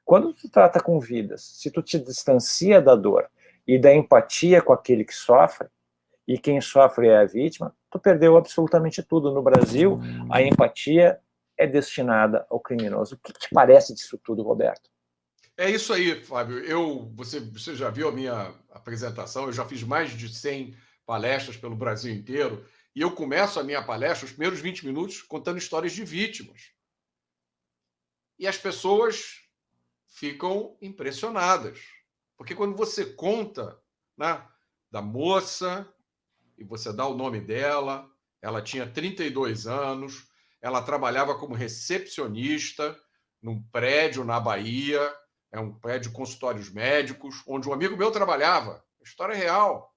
quando 0.03 0.33
tu 0.33 0.49
trata 0.49 0.81
com 0.81 0.99
vidas, 0.99 1.43
se 1.43 1.69
tu 1.69 1.81
te 1.81 1.99
distancia 1.99 2.81
da 2.81 2.95
dor 2.95 3.29
e 3.67 3.77
da 3.77 3.93
empatia 3.93 4.61
com 4.61 4.73
aquele 4.73 5.05
que 5.05 5.13
sofre, 5.13 5.67
e 6.27 6.37
quem 6.37 6.61
sofre 6.61 7.07
é 7.07 7.17
a 7.17 7.25
vítima, 7.25 7.75
tu 7.89 7.99
perdeu 7.99 8.37
absolutamente 8.37 9.01
tudo. 9.01 9.31
No 9.31 9.41
Brasil, 9.41 9.99
a 10.31 10.41
empatia 10.41 11.19
é 11.57 11.67
destinada 11.67 12.45
ao 12.49 12.59
criminoso. 12.59 13.15
O 13.15 13.17
que 13.17 13.33
te 13.33 13.49
parece 13.51 13.93
disso 13.93 14.17
tudo, 14.23 14.43
Roberto? 14.43 14.88
É 15.59 15.69
isso 15.69 15.91
aí, 15.91 16.23
Fábio. 16.23 16.59
Eu, 16.59 17.11
você, 17.17 17.41
você 17.41 17.75
já 17.75 17.89
viu 17.89 18.07
a 18.07 18.13
minha 18.13 18.55
apresentação? 18.71 19.43
Eu 19.43 19.51
já 19.51 19.65
fiz 19.65 19.83
mais 19.83 20.09
de 20.11 20.33
100 20.33 20.73
palestras 21.05 21.57
pelo 21.57 21.75
Brasil 21.75 22.13
inteiro. 22.13 22.65
E 22.95 23.01
eu 23.01 23.11
começo 23.11 23.59
a 23.59 23.63
minha 23.63 23.83
palestra, 23.83 24.25
os 24.25 24.31
primeiros 24.31 24.61
20 24.61 24.85
minutos, 24.85 25.21
contando 25.21 25.57
histórias 25.57 25.91
de 25.91 26.05
vítimas. 26.05 26.71
E 28.39 28.47
as 28.47 28.57
pessoas 28.57 29.41
ficam 30.07 30.77
impressionadas. 30.81 31.81
Porque 32.37 32.55
quando 32.55 32.77
você 32.77 33.07
conta 33.07 33.77
né, 34.17 34.41
da 34.89 35.01
moça, 35.01 35.85
e 36.57 36.63
você 36.63 36.93
dá 36.93 37.05
o 37.05 37.17
nome 37.17 37.41
dela, 37.41 38.09
ela 38.41 38.61
tinha 38.61 38.89
32 38.89 39.67
anos, 39.67 40.25
ela 40.61 40.81
trabalhava 40.81 41.37
como 41.37 41.53
recepcionista 41.53 42.97
num 43.41 43.61
prédio 43.61 44.23
na 44.23 44.39
Bahia, 44.39 45.13
é 45.51 45.59
um 45.59 45.73
prédio 45.73 46.11
consultórios 46.11 46.69
médicos, 46.69 47.43
onde 47.47 47.67
um 47.67 47.73
amigo 47.73 47.97
meu 47.97 48.11
trabalhava. 48.11 48.83
História 49.01 49.35
real. 49.35 49.95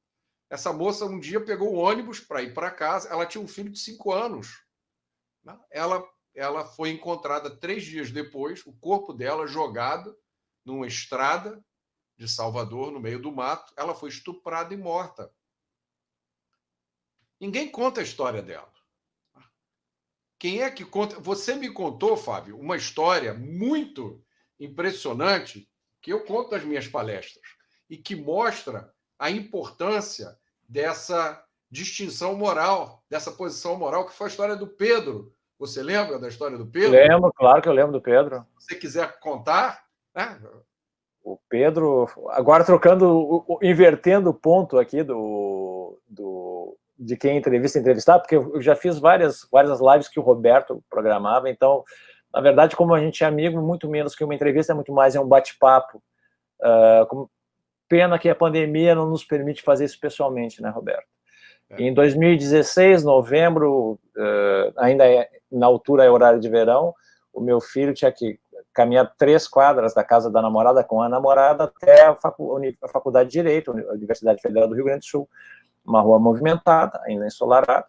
Essa 0.49 0.73
moça 0.73 1.07
um 1.07 1.19
dia 1.19 1.45
pegou 1.45 1.75
o 1.75 1.79
ônibus 1.79 2.21
para 2.21 2.43
ir 2.43 2.53
para 2.55 2.71
casa, 2.71 3.09
ela 3.09 3.27
tinha 3.27 3.43
um 3.43 3.49
filho 3.49 3.71
de 3.71 3.79
cinco 3.79 4.13
anos. 4.13 4.65
Né? 5.45 5.59
Ela 5.71 6.03
ela 6.35 6.65
foi 6.65 6.91
encontrada 6.91 7.55
três 7.55 7.85
dias 7.85 8.11
depois, 8.11 8.65
o 8.67 8.73
corpo 8.73 9.13
dela 9.13 9.47
jogado 9.47 10.17
numa 10.65 10.87
estrada 10.87 11.63
de 12.17 12.29
Salvador, 12.29 12.91
no 12.91 13.01
meio 13.01 13.21
do 13.21 13.33
mato. 13.33 13.73
Ela 13.77 13.95
foi 13.95 14.09
estuprada 14.09 14.73
e 14.73 14.77
morta. 14.77 15.33
Ninguém 17.39 17.71
conta 17.71 18.01
a 18.01 18.05
história 18.05 18.43
dela. 18.43 18.73
Quem 20.39 20.63
é 20.63 20.71
que 20.71 20.85
conta? 20.85 21.21
Você 21.21 21.55
me 21.55 21.71
contou, 21.71 22.17
Fábio, 22.17 22.59
uma 22.59 22.77
história 22.77 23.35
muito 23.35 24.25
impressionante 24.65 25.69
que 26.01 26.13
eu 26.13 26.25
conto 26.25 26.53
nas 26.53 26.65
minhas 26.65 26.87
palestras 26.87 27.45
e 27.89 27.97
que 27.97 28.17
mostra 28.17 28.93
a 29.19 29.31
importância 29.31 30.37
dessa 30.69 31.45
distinção 31.71 32.35
moral, 32.35 33.03
dessa 33.09 33.33
posição 33.33 33.77
moral, 33.77 34.07
que 34.07 34.13
foi 34.13 34.27
a 34.27 34.31
história 34.31 34.57
do 34.57 34.67
Pedro, 34.67 35.33
você 35.59 35.83
lembra 35.83 36.19
da 36.19 36.29
história 36.29 36.59
do 36.59 36.67
Pedro? 36.67 36.91
Lembro, 36.91 37.33
claro 37.33 37.63
que 37.63 37.69
eu 37.69 37.73
lembro 37.73 37.93
do 37.93 38.01
Pedro. 38.01 38.45
Se 38.59 38.67
você 38.67 38.75
quiser 38.75 39.19
contar, 39.21 39.85
né? 40.15 40.41
O 41.23 41.39
Pedro, 41.49 42.09
agora 42.31 42.65
trocando, 42.65 43.47
invertendo 43.63 44.31
o 44.31 44.35
ponto 44.35 44.77
aqui 44.79 45.05
do, 45.05 46.01
do 46.09 46.77
de 46.99 47.17
quem 47.17 47.37
entrevista 47.37 47.79
entrevistar, 47.79 48.19
porque 48.19 48.37
eu 48.37 48.61
já 48.61 48.75
fiz 48.75 48.99
várias, 48.99 49.47
várias 49.51 49.81
lives 49.81 50.09
que 50.09 50.19
o 50.19 50.23
Roberto 50.23 50.83
programava, 50.91 51.49
então, 51.49 51.85
na 52.33 52.41
verdade, 52.41 52.75
como 52.75 52.95
a 52.95 53.01
gente 53.01 53.23
é 53.23 53.27
amigo, 53.27 53.61
muito 53.61 53.89
menos 53.89 54.15
que 54.15 54.25
uma 54.25 54.35
entrevista, 54.35 54.73
é 54.73 54.75
muito 54.75 54.93
mais 54.93 55.15
é 55.15 55.21
um 55.21 55.29
bate-papo. 55.29 56.03
Uh, 56.61 57.29
pena 57.89 58.19
que 58.19 58.29
a 58.29 58.35
pandemia 58.35 58.95
não 58.95 59.07
nos 59.07 59.25
permite 59.25 59.63
fazer 59.63 59.85
isso 59.85 60.01
pessoalmente, 60.01 60.63
né, 60.63 60.71
Roberto? 60.71 61.07
É. 61.71 61.83
Em 61.83 61.93
2016, 61.93 63.05
novembro, 63.05 63.99
uh, 64.17 64.73
ainda 64.79 65.07
é, 65.07 65.29
na 65.51 65.67
altura 65.67 66.05
é 66.05 66.11
horário 66.11 66.41
de 66.41 66.49
verão, 66.49 66.95
o 67.33 67.41
meu 67.41 67.61
filho 67.61 67.93
tinha 67.93 68.11
que 68.11 68.39
caminhar 68.73 69.13
três 69.19 69.47
quadras 69.47 69.93
da 69.93 70.03
casa 70.03 70.31
da 70.31 70.41
namorada 70.41 70.83
com 70.83 71.03
a 71.03 71.09
namorada 71.09 71.65
até 71.65 72.07
a, 72.07 72.15
facu 72.15 72.59
a 72.83 72.89
Faculdade 72.89 73.29
de 73.29 73.35
Direito, 73.35 73.71
a 73.71 73.93
Universidade 73.93 74.41
Federal 74.41 74.69
do 74.69 74.75
Rio 74.75 74.85
Grande 74.85 75.01
do 75.01 75.07
Sul, 75.07 75.29
uma 75.85 76.01
rua 76.01 76.19
movimentada, 76.19 76.99
ainda 77.05 77.27
ensolarada, 77.27 77.85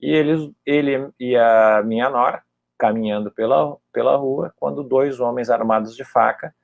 e 0.00 0.10
ele, 0.10 0.54
ele 0.64 1.10
e 1.20 1.36
a 1.36 1.82
minha 1.84 2.08
nora 2.08 2.42
caminhando 2.78 3.30
pela, 3.30 3.76
pela 3.92 4.16
rua, 4.16 4.54
quando 4.56 4.84
dois 4.84 5.18
homens 5.18 5.50
armados 5.50 5.96
de 5.96 6.04
faca 6.04 6.54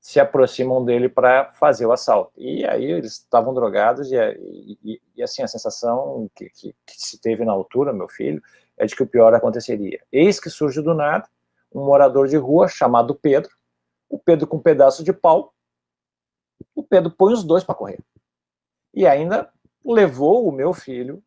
se 0.00 0.18
aproximam 0.18 0.84
dele 0.84 1.08
para 1.08 1.52
fazer 1.52 1.86
o 1.86 1.92
assalto. 1.92 2.32
E 2.36 2.64
aí 2.66 2.84
eles 2.84 3.12
estavam 3.12 3.54
drogados 3.54 4.10
e, 4.10 4.16
e, 4.84 5.00
e 5.16 5.22
assim 5.22 5.42
a 5.42 5.48
sensação 5.48 6.28
que, 6.34 6.50
que, 6.50 6.74
que, 6.84 6.94
se 7.00 7.20
teve 7.20 7.44
na 7.44 7.52
altura, 7.52 7.92
meu 7.92 8.08
filho, 8.08 8.42
é 8.76 8.84
de 8.84 8.96
que 8.96 9.02
o 9.02 9.06
pior 9.06 9.32
aconteceria. 9.32 10.02
Eis 10.10 10.40
que 10.40 10.50
surge 10.50 10.82
do 10.82 10.92
nada 10.92 11.28
um 11.72 11.84
morador 11.84 12.28
de 12.28 12.36
rua 12.36 12.68
chamado 12.68 13.14
Pedro, 13.14 13.50
o 14.08 14.18
Pedro 14.18 14.46
com 14.46 14.56
um 14.56 14.60
pedaço 14.60 15.02
de 15.02 15.12
pau, 15.12 15.54
o 16.74 16.82
Pedro 16.82 17.10
põe 17.10 17.32
os 17.32 17.44
dois 17.44 17.64
para 17.64 17.74
correr. 17.74 18.00
E 18.92 19.06
ainda 19.06 19.50
levou 19.84 20.46
o 20.46 20.52
meu 20.52 20.74
filho, 20.74 21.22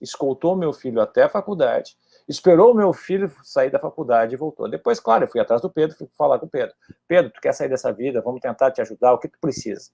escoltou 0.00 0.54
o 0.54 0.56
meu 0.56 0.72
filho 0.72 1.00
até 1.00 1.24
a 1.24 1.28
faculdade, 1.28 1.96
Esperou 2.28 2.72
o 2.72 2.74
meu 2.74 2.92
filho 2.92 3.32
sair 3.42 3.70
da 3.70 3.78
faculdade 3.78 4.34
e 4.34 4.36
voltou. 4.36 4.68
Depois, 4.68 5.00
claro, 5.00 5.24
eu 5.24 5.28
fui 5.28 5.40
atrás 5.40 5.62
do 5.62 5.70
Pedro, 5.70 5.96
fui 5.96 6.08
falar 6.16 6.38
com 6.38 6.44
o 6.44 6.48
Pedro. 6.48 6.74
Pedro, 7.06 7.32
tu 7.32 7.40
quer 7.40 7.54
sair 7.54 7.70
dessa 7.70 7.90
vida? 7.90 8.20
Vamos 8.20 8.40
tentar 8.40 8.70
te 8.70 8.82
ajudar. 8.82 9.14
O 9.14 9.18
que 9.18 9.28
tu 9.28 9.38
precisa? 9.40 9.90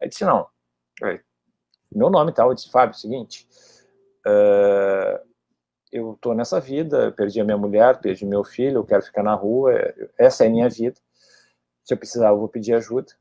Ele 0.00 0.08
disse, 0.08 0.24
não. 0.24 0.46
Meu 1.92 2.08
nome 2.08 2.32
tal. 2.32 2.48
Eu 2.48 2.54
disse, 2.54 2.70
Fábio, 2.70 2.94
é 2.94 2.96
o 2.96 2.98
seguinte, 2.98 3.46
uh, 4.26 5.28
eu 5.92 6.14
estou 6.14 6.34
nessa 6.34 6.58
vida, 6.58 7.12
perdi 7.12 7.40
a 7.40 7.44
minha 7.44 7.58
mulher, 7.58 8.00
perdi 8.00 8.24
meu 8.24 8.42
filho, 8.42 8.78
eu 8.78 8.84
quero 8.84 9.02
ficar 9.02 9.22
na 9.22 9.34
rua, 9.34 9.72
essa 10.18 10.44
é 10.44 10.46
a 10.46 10.50
minha 10.50 10.68
vida. 10.70 10.96
Se 11.84 11.92
eu 11.92 11.98
precisar, 11.98 12.30
eu 12.30 12.38
vou 12.38 12.48
pedir 12.48 12.74
ajuda. 12.74 13.12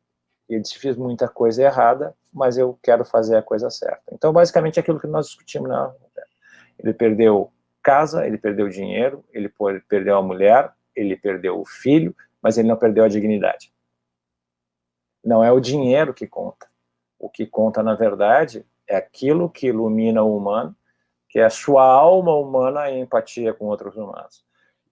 Ele 0.47 0.61
disse, 0.61 0.79
fiz 0.79 0.95
muita 0.95 1.27
coisa 1.27 1.63
errada, 1.63 2.15
mas 2.31 2.57
eu 2.57 2.79
quero 2.81 3.03
fazer 3.03 3.35
a 3.35 3.41
coisa 3.41 3.69
certa. 3.69 4.03
Então, 4.11 4.31
basicamente, 4.31 4.77
é 4.77 4.81
aquilo 4.81 4.99
que 4.99 5.07
nós 5.07 5.27
discutimos 5.27 5.67
na... 5.67 5.93
Ele 6.79 6.93
perdeu 6.93 7.51
casa, 7.83 8.25
ele 8.25 8.37
perdeu 8.37 8.69
dinheiro, 8.69 9.23
ele 9.31 9.51
perdeu 9.87 10.17
a 10.17 10.21
mulher, 10.21 10.71
ele 10.95 11.15
perdeu 11.15 11.59
o 11.59 11.65
filho, 11.65 12.15
mas 12.41 12.57
ele 12.57 12.67
não 12.67 12.77
perdeu 12.77 13.03
a 13.03 13.09
dignidade. 13.09 13.73
Não 15.23 15.43
é 15.43 15.51
o 15.51 15.59
dinheiro 15.59 16.13
que 16.13 16.25
conta. 16.25 16.67
O 17.19 17.29
que 17.29 17.45
conta, 17.45 17.83
na 17.83 17.93
verdade, 17.93 18.65
é 18.87 18.95
aquilo 18.95 19.49
que 19.49 19.67
ilumina 19.67 20.23
o 20.23 20.35
humano 20.35 20.75
que 21.33 21.39
é 21.39 21.45
a 21.45 21.49
sua 21.49 21.83
alma 21.83 22.35
humana 22.35 22.91
em 22.91 23.01
empatia 23.01 23.55
com 23.55 23.65
outros 23.65 23.97
humanos. 23.97 24.45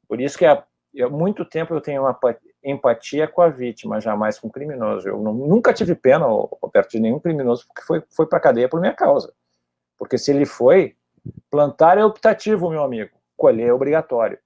Por 0.07 0.19
isso 0.19 0.35
que 0.39 0.43
há, 0.43 0.63
há 0.99 1.07
muito 1.07 1.45
tempo 1.45 1.71
eu 1.71 1.79
tenho 1.79 2.01
uma 2.01 2.19
empatia 2.63 3.27
com 3.27 3.43
a 3.43 3.49
vítima, 3.49 4.01
jamais 4.01 4.39
com 4.39 4.47
o 4.47 4.51
criminoso. 4.51 5.07
Eu 5.07 5.19
nunca 5.19 5.71
tive 5.71 5.93
pena 5.93 6.25
perto 6.73 6.89
de 6.93 6.99
nenhum 6.99 7.19
criminoso 7.19 7.67
porque 7.67 7.83
foi, 7.83 8.01
foi 8.09 8.25
para 8.25 8.39
a 8.39 8.41
cadeia 8.41 8.67
por 8.67 8.81
minha 8.81 8.91
causa. 8.91 9.31
Porque 9.99 10.17
se 10.17 10.31
ele 10.31 10.47
foi, 10.47 10.95
plantar 11.49 11.97
é 11.97 12.05
optativo, 12.05 12.69
meu 12.69 12.83
amigo, 12.83 13.15
colher 13.35 13.69
é 13.69 13.73
obrigatório. 13.73 14.39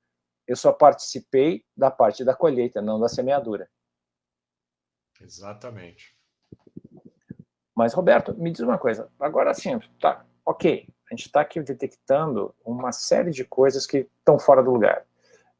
Eu 0.48 0.56
só 0.56 0.72
participei 0.72 1.66
da 1.76 1.90
parte 1.90 2.24
da 2.24 2.36
colheita, 2.36 2.82
não 2.82 3.00
da 3.00 3.10
semeadura. 3.10 3.70
Exatamente. 5.20 6.16
Mas, 7.76 7.94
Roberto, 7.94 8.34
me 8.36 8.52
diz 8.52 8.62
uma 8.62 8.78
coisa. 8.78 9.12
Agora 9.20 9.54
sim, 9.54 9.80
tá, 10.00 10.26
ok 10.46 10.88
a 11.10 11.16
gente 11.16 11.28
está 11.28 11.42
aqui 11.42 11.62
detectando 11.62 12.54
uma 12.66 12.92
série 12.92 13.32
de 13.32 13.44
coisas 13.44 13.86
que 13.86 14.10
estão 14.20 14.40
fora 14.40 14.64
do 14.64 14.72
lugar. 14.72 15.04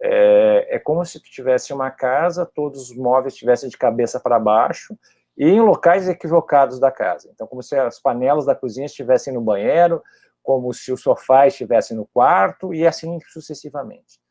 É, 0.02 0.76
é 0.76 0.80
como 0.80 1.06
se 1.06 1.20
tu 1.20 1.30
tivesse 1.30 1.72
uma 1.72 1.92
casa, 1.92 2.46
todos 2.46 2.90
os 2.90 2.98
móveis 2.98 3.34
estivessem 3.34 3.70
de 3.70 3.78
cabeça 3.78 4.20
para 4.20 4.40
baixo 4.40 4.98
e 5.38 5.48
em 5.48 5.62
locais 5.62 6.10
equivocados 6.10 6.80
da 6.80 6.92
casa. 6.92 7.30
Então, 7.34 7.46
como 7.46 7.62
se 7.62 7.78
as 7.78 8.00
panelas 8.00 8.46
da 8.46 8.56
cozinha 8.56 8.86
estivessem 8.86 9.34
no 9.34 9.42
banheiro, 9.42 10.02
como 10.46 10.72
se 10.72 10.92
o 10.92 10.98
sofá 10.98 11.48
estivesse 11.48 11.96
no 11.96 12.06
quarto 12.06 12.74
e 12.74 12.86
assim 12.86 13.20
sucessivamente. 13.28 14.22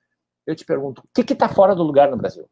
Eu 0.46 0.54
te 0.54 0.64
pergunto, 0.64 1.02
o 1.02 1.08
que 1.08 1.32
está 1.32 1.48
fora 1.48 1.74
do 1.74 1.82
lugar 1.82 2.08
no 2.08 2.16
Brasil? 2.16 2.48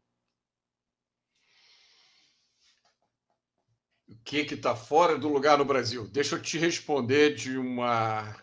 O 4.07 4.15
que 4.23 4.39
está 4.39 4.75
fora 4.75 5.17
do 5.17 5.29
lugar 5.29 5.57
no 5.57 5.65
Brasil? 5.65 6.07
Deixa 6.09 6.35
eu 6.35 6.41
te 6.41 6.57
responder 6.57 7.35
de 7.35 7.57
uma 7.57 8.35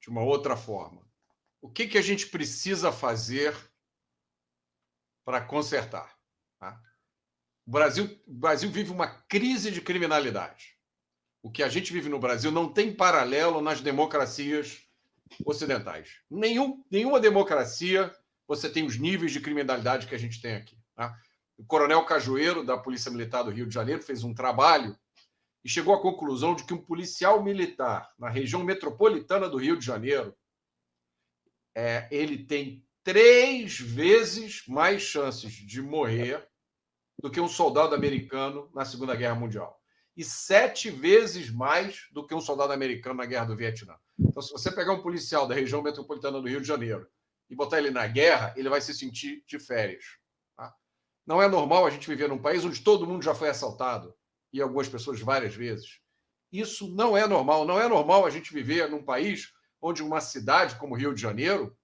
de 0.00 0.10
uma 0.10 0.22
outra 0.22 0.56
forma. 0.56 1.04
O 1.60 1.68
que, 1.68 1.88
que 1.88 1.98
a 1.98 2.02
gente 2.02 2.28
precisa 2.28 2.92
fazer 2.92 3.56
para 5.24 5.40
consertar? 5.40 6.16
Tá? 6.60 6.80
O, 7.66 7.70
Brasil, 7.72 8.04
o 8.24 8.34
Brasil 8.34 8.70
vive 8.70 8.92
uma 8.92 9.08
crise 9.08 9.72
de 9.72 9.80
criminalidade. 9.80 10.75
O 11.46 11.50
que 11.50 11.62
a 11.62 11.68
gente 11.68 11.92
vive 11.92 12.08
no 12.08 12.18
Brasil 12.18 12.50
não 12.50 12.68
tem 12.68 12.92
paralelo 12.92 13.60
nas 13.60 13.80
democracias 13.80 14.82
ocidentais. 15.44 16.18
Nenhum, 16.28 16.84
nenhuma 16.90 17.20
democracia 17.20 18.12
você 18.48 18.68
tem 18.68 18.84
os 18.84 18.98
níveis 18.98 19.30
de 19.30 19.38
criminalidade 19.38 20.08
que 20.08 20.14
a 20.16 20.18
gente 20.18 20.42
tem 20.42 20.56
aqui. 20.56 20.76
Tá? 20.96 21.16
O 21.56 21.64
coronel 21.64 22.04
Cajueiro, 22.04 22.64
da 22.64 22.76
Polícia 22.76 23.12
Militar 23.12 23.44
do 23.44 23.52
Rio 23.52 23.64
de 23.64 23.72
Janeiro, 23.72 24.02
fez 24.02 24.24
um 24.24 24.34
trabalho 24.34 24.98
e 25.64 25.68
chegou 25.68 25.94
à 25.94 26.02
conclusão 26.02 26.52
de 26.56 26.64
que 26.64 26.74
um 26.74 26.82
policial 26.84 27.40
militar 27.44 28.12
na 28.18 28.28
região 28.28 28.64
metropolitana 28.64 29.48
do 29.48 29.58
Rio 29.58 29.78
de 29.78 29.86
Janeiro 29.86 30.36
é, 31.76 32.08
ele 32.10 32.38
tem 32.44 32.84
três 33.04 33.78
vezes 33.78 34.64
mais 34.66 35.00
chances 35.00 35.52
de 35.52 35.80
morrer 35.80 36.44
do 37.22 37.30
que 37.30 37.40
um 37.40 37.46
soldado 37.46 37.94
americano 37.94 38.68
na 38.74 38.84
Segunda 38.84 39.14
Guerra 39.14 39.36
Mundial 39.36 39.80
e 40.16 40.24
sete 40.24 40.90
vezes 40.90 41.50
mais 41.50 42.06
do 42.10 42.26
que 42.26 42.34
um 42.34 42.40
soldado 42.40 42.72
americano 42.72 43.16
na 43.16 43.26
Guerra 43.26 43.46
do 43.46 43.56
Vietnã. 43.56 43.94
Então, 44.18 44.42
se 44.42 44.50
você 44.50 44.72
pegar 44.72 44.92
um 44.92 45.02
policial 45.02 45.46
da 45.46 45.54
região 45.54 45.82
metropolitana 45.82 46.40
do 46.40 46.48
Rio 46.48 46.60
de 46.60 46.66
Janeiro 46.66 47.06
e 47.50 47.54
botar 47.54 47.78
ele 47.78 47.90
na 47.90 48.06
guerra, 48.06 48.54
ele 48.56 48.68
vai 48.68 48.80
se 48.80 48.94
sentir 48.94 49.44
de 49.46 49.58
férias. 49.58 50.04
Tá? 50.56 50.74
Não 51.26 51.42
é 51.42 51.48
normal 51.48 51.86
a 51.86 51.90
gente 51.90 52.08
viver 52.08 52.28
num 52.28 52.40
país 52.40 52.64
onde 52.64 52.80
todo 52.80 53.06
mundo 53.06 53.22
já 53.22 53.34
foi 53.34 53.50
assaltado, 53.50 54.16
e 54.52 54.62
algumas 54.62 54.88
pessoas 54.88 55.20
várias 55.20 55.54
vezes. 55.54 56.00
Isso 56.50 56.88
não 56.94 57.14
é 57.16 57.26
normal. 57.26 57.66
Não 57.66 57.78
é 57.78 57.86
normal 57.86 58.24
a 58.24 58.30
gente 58.30 58.52
viver 58.54 58.88
num 58.88 59.02
país 59.02 59.52
onde 59.82 60.02
uma 60.02 60.20
cidade 60.20 60.76
como 60.76 60.96
Rio 60.96 61.14
de 61.14 61.20
Janeiro 61.20 61.76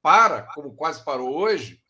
para, 0.00 0.42
como 0.54 0.76
quase 0.76 1.04
parou 1.04 1.36
hoje, 1.36 1.82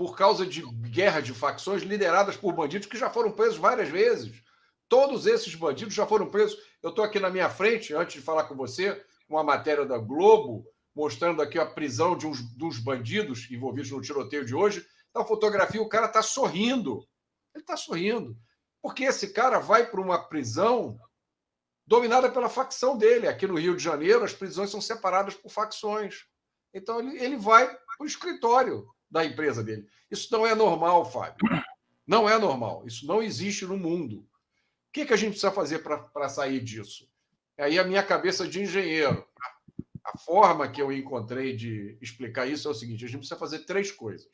por 0.00 0.16
causa 0.16 0.46
de 0.46 0.62
guerra 0.88 1.20
de 1.20 1.34
facções 1.34 1.82
lideradas 1.82 2.34
por 2.34 2.54
bandidos 2.54 2.88
que 2.88 2.96
já 2.96 3.10
foram 3.10 3.30
presos 3.30 3.58
várias 3.58 3.90
vezes. 3.90 4.42
Todos 4.88 5.26
esses 5.26 5.54
bandidos 5.54 5.92
já 5.92 6.06
foram 6.06 6.30
presos. 6.30 6.58
Eu 6.82 6.88
estou 6.88 7.04
aqui 7.04 7.20
na 7.20 7.28
minha 7.28 7.50
frente, 7.50 7.92
antes 7.92 8.14
de 8.14 8.22
falar 8.22 8.44
com 8.44 8.56
você, 8.56 8.98
uma 9.28 9.44
matéria 9.44 9.84
da 9.84 9.98
Globo 9.98 10.64
mostrando 10.96 11.42
aqui 11.42 11.58
a 11.58 11.66
prisão 11.66 12.16
de 12.16 12.26
uns, 12.26 12.38
uns 12.62 12.78
bandidos 12.78 13.50
envolvidos 13.50 13.90
no 13.90 14.00
tiroteio 14.00 14.42
de 14.42 14.54
hoje. 14.54 14.86
Na 15.14 15.22
fotografia, 15.22 15.82
o 15.82 15.88
cara 15.88 16.06
está 16.06 16.22
sorrindo. 16.22 17.06
Ele 17.54 17.62
está 17.62 17.76
sorrindo. 17.76 18.34
Porque 18.80 19.04
esse 19.04 19.34
cara 19.34 19.58
vai 19.58 19.90
para 19.90 20.00
uma 20.00 20.16
prisão 20.30 20.98
dominada 21.86 22.30
pela 22.30 22.48
facção 22.48 22.96
dele. 22.96 23.28
Aqui 23.28 23.46
no 23.46 23.58
Rio 23.58 23.76
de 23.76 23.82
Janeiro, 23.82 24.24
as 24.24 24.32
prisões 24.32 24.70
são 24.70 24.80
separadas 24.80 25.34
por 25.34 25.50
facções. 25.50 26.24
Então, 26.72 27.00
ele, 27.00 27.22
ele 27.22 27.36
vai 27.36 27.66
para 27.66 27.96
o 28.00 28.06
escritório 28.06 28.88
da 29.10 29.24
empresa 29.24 29.62
dele. 29.62 29.88
Isso 30.10 30.28
não 30.32 30.46
é 30.46 30.54
normal, 30.54 31.10
Fábio. 31.10 31.38
Não 32.06 32.28
é 32.28 32.38
normal. 32.38 32.86
Isso 32.86 33.06
não 33.06 33.22
existe 33.22 33.66
no 33.66 33.76
mundo. 33.76 34.18
O 34.20 34.92
que, 34.92 35.06
que 35.06 35.12
a 35.12 35.16
gente 35.16 35.30
precisa 35.30 35.52
fazer 35.52 35.80
para 35.80 36.28
sair 36.28 36.60
disso? 36.60 37.08
Aí 37.58 37.78
a 37.78 37.84
minha 37.84 38.02
cabeça 38.02 38.46
de 38.48 38.60
engenheiro. 38.60 39.26
A 40.04 40.18
forma 40.18 40.68
que 40.68 40.80
eu 40.80 40.90
encontrei 40.90 41.54
de 41.54 41.96
explicar 42.00 42.46
isso 42.46 42.66
é 42.66 42.70
o 42.70 42.74
seguinte: 42.74 43.04
a 43.04 43.08
gente 43.08 43.18
precisa 43.18 43.38
fazer 43.38 43.60
três 43.60 43.92
coisas. 43.92 44.30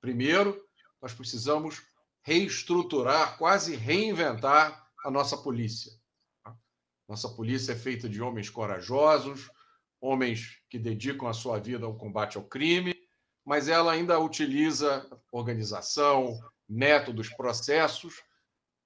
Primeiro, 0.00 0.62
nós 1.00 1.14
precisamos 1.14 1.82
reestruturar, 2.22 3.36
quase 3.38 3.74
reinventar 3.74 4.86
a 5.04 5.10
nossa 5.10 5.36
polícia. 5.36 5.92
Nossa 7.08 7.28
polícia 7.28 7.72
é 7.72 7.76
feita 7.76 8.08
de 8.08 8.22
homens 8.22 8.48
corajosos, 8.48 9.50
homens 10.00 10.62
que 10.70 10.78
dedicam 10.78 11.28
a 11.28 11.34
sua 11.34 11.58
vida 11.58 11.84
ao 11.84 11.96
combate 11.96 12.36
ao 12.36 12.44
crime, 12.44 12.94
mas 13.44 13.68
ela 13.68 13.92
ainda 13.92 14.18
utiliza 14.18 15.06
organização, 15.30 16.38
métodos, 16.68 17.28
processos, 17.30 18.22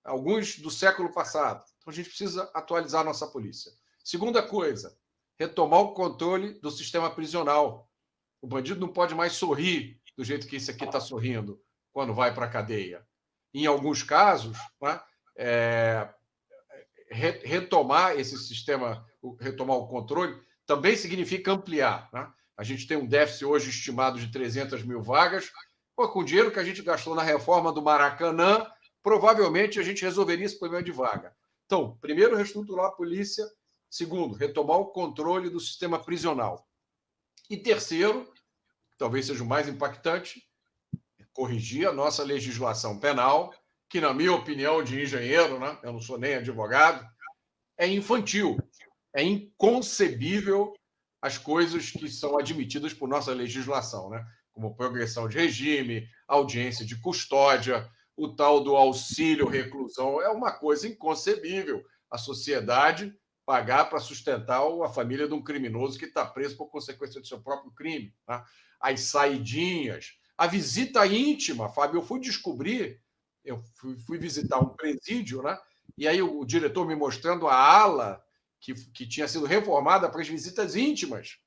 alguns 0.05 0.59
do 0.59 0.71
século 0.71 1.13
passado. 1.13 1.65
Então 1.79 1.93
a 1.93 1.95
gente 1.95 2.09
precisa 2.09 2.51
atualizar 2.55 3.05
nossa 3.05 3.27
polícia. 3.27 3.71
Segunda 4.03 4.43
coisa, 4.43 4.97
retomar 5.39 5.81
o 5.81 5.95
controle 5.95 6.59
do 6.61 6.71
sistema 6.71 7.11
prisional. 7.11 7.89
O 8.41 8.47
bandido 8.47 8.81
não 8.81 8.89
pode 8.89 9.15
mais 9.15 9.35
sorrir 9.35 10.01
do 10.17 10.25
jeito 10.25 10.47
que 10.47 10.57
esse 10.57 10.71
aqui 10.71 10.85
está 10.85 11.01
sorrindo 11.01 11.63
quando 11.93 12.15
vai 12.15 12.35
para 12.35 12.47
a 12.47 12.51
cadeia. 12.51 13.07
Em 13.55 13.67
alguns 13.67 14.03
casos, 14.03 14.57
né, 14.81 15.01
é, 15.37 16.13
retomar 17.11 18.19
esse 18.19 18.37
sistema, 18.39 19.07
retomar 19.41 19.77
o 19.77 19.89
controle, 19.89 20.41
também 20.67 20.97
significa 20.97 21.53
ampliar. 21.53 22.09
Né? 22.13 22.31
A 22.59 22.65
gente 22.65 22.89
tem 22.89 22.97
um 22.97 23.07
déficit 23.07 23.45
hoje 23.45 23.71
estimado 23.71 24.19
de 24.19 24.33
300 24.33 24.83
mil 24.83 25.01
vagas. 25.01 25.53
Pô, 25.95 26.09
com 26.09 26.19
o 26.19 26.25
dinheiro 26.25 26.51
que 26.51 26.59
a 26.59 26.65
gente 26.65 26.83
gastou 26.83 27.15
na 27.15 27.23
reforma 27.23 27.73
do 27.73 27.81
Maracanã, 27.81 28.67
provavelmente 29.01 29.79
a 29.79 29.83
gente 29.85 30.03
resolveria 30.03 30.45
esse 30.45 30.59
problema 30.59 30.83
de 30.83 30.91
vaga. 30.91 31.33
Então, 31.67 31.97
primeiro, 32.01 32.35
reestruturar 32.35 32.87
a 32.87 32.91
polícia. 32.91 33.49
Segundo, 33.89 34.35
retomar 34.35 34.77
o 34.77 34.87
controle 34.87 35.49
do 35.49 35.61
sistema 35.61 36.03
prisional. 36.03 36.69
E 37.49 37.57
terceiro, 37.57 38.29
talvez 38.99 39.27
seja 39.27 39.45
o 39.45 39.47
mais 39.47 39.69
impactante, 39.69 40.43
corrigir 41.33 41.89
a 41.89 41.93
nossa 41.93 42.25
legislação 42.25 42.99
penal, 42.99 43.55
que, 43.89 44.01
na 44.01 44.13
minha 44.13 44.33
opinião 44.33 44.83
de 44.83 45.01
engenheiro, 45.01 45.61
né, 45.61 45.79
eu 45.85 45.93
não 45.93 46.01
sou 46.01 46.19
nem 46.19 46.35
advogado, 46.35 47.09
é 47.79 47.87
infantil. 47.87 48.59
É 49.15 49.23
inconcebível 49.23 50.75
as 51.21 51.37
coisas 51.37 51.91
que 51.91 52.09
são 52.09 52.39
admitidas 52.39 52.95
por 52.95 53.09
nossa 53.09 53.33
legislação, 53.33 54.11
né? 54.11 54.25
como 54.53 54.75
progressão 54.75 55.29
de 55.29 55.39
regime, 55.39 56.09
audiência 56.27 56.85
de 56.85 57.01
custódia, 57.01 57.89
o 58.17 58.29
tal 58.29 58.61
do 58.61 58.75
auxílio 58.75 59.47
reclusão. 59.47 60.21
É 60.21 60.29
uma 60.29 60.53
coisa 60.53 60.89
inconcebível. 60.89 61.85
A 62.11 62.19
sociedade 62.19 63.15
pagar 63.47 63.89
para 63.89 64.01
sustentar 64.01 64.61
a 64.61 64.89
família 64.89 65.29
de 65.29 65.35
um 65.35 65.43
criminoso 65.43 65.99
que 65.99 66.05
está 66.05 66.27
preso 66.27 66.57
por 66.57 66.71
consequência 66.71 67.21
do 67.21 67.27
seu 67.27 67.41
próprio 67.41 67.71
crime. 67.71 68.13
Tá? 68.27 68.45
As 68.81 69.01
saidinhas, 69.01 70.19
a 70.37 70.47
visita 70.47 71.07
íntima, 71.07 71.69
Fábio, 71.69 71.99
eu 71.99 72.03
fui 72.03 72.21
descobrir, 72.21 73.01
eu 73.45 73.63
fui, 74.07 74.19
visitar 74.19 74.59
um 74.59 74.69
presídio, 74.69 75.43
né? 75.43 75.59
E 75.97 76.07
aí 76.07 76.21
o 76.21 76.45
diretor 76.45 76.87
me 76.87 76.95
mostrando 76.95 77.49
a 77.49 77.57
ala 77.57 78.23
que, 78.61 78.75
que 78.91 79.07
tinha 79.07 79.29
sido 79.29 79.47
reformada 79.47 80.09
para 80.09 80.21
as 80.21 80.29
visitas 80.29 80.77
íntimas. 80.77 81.39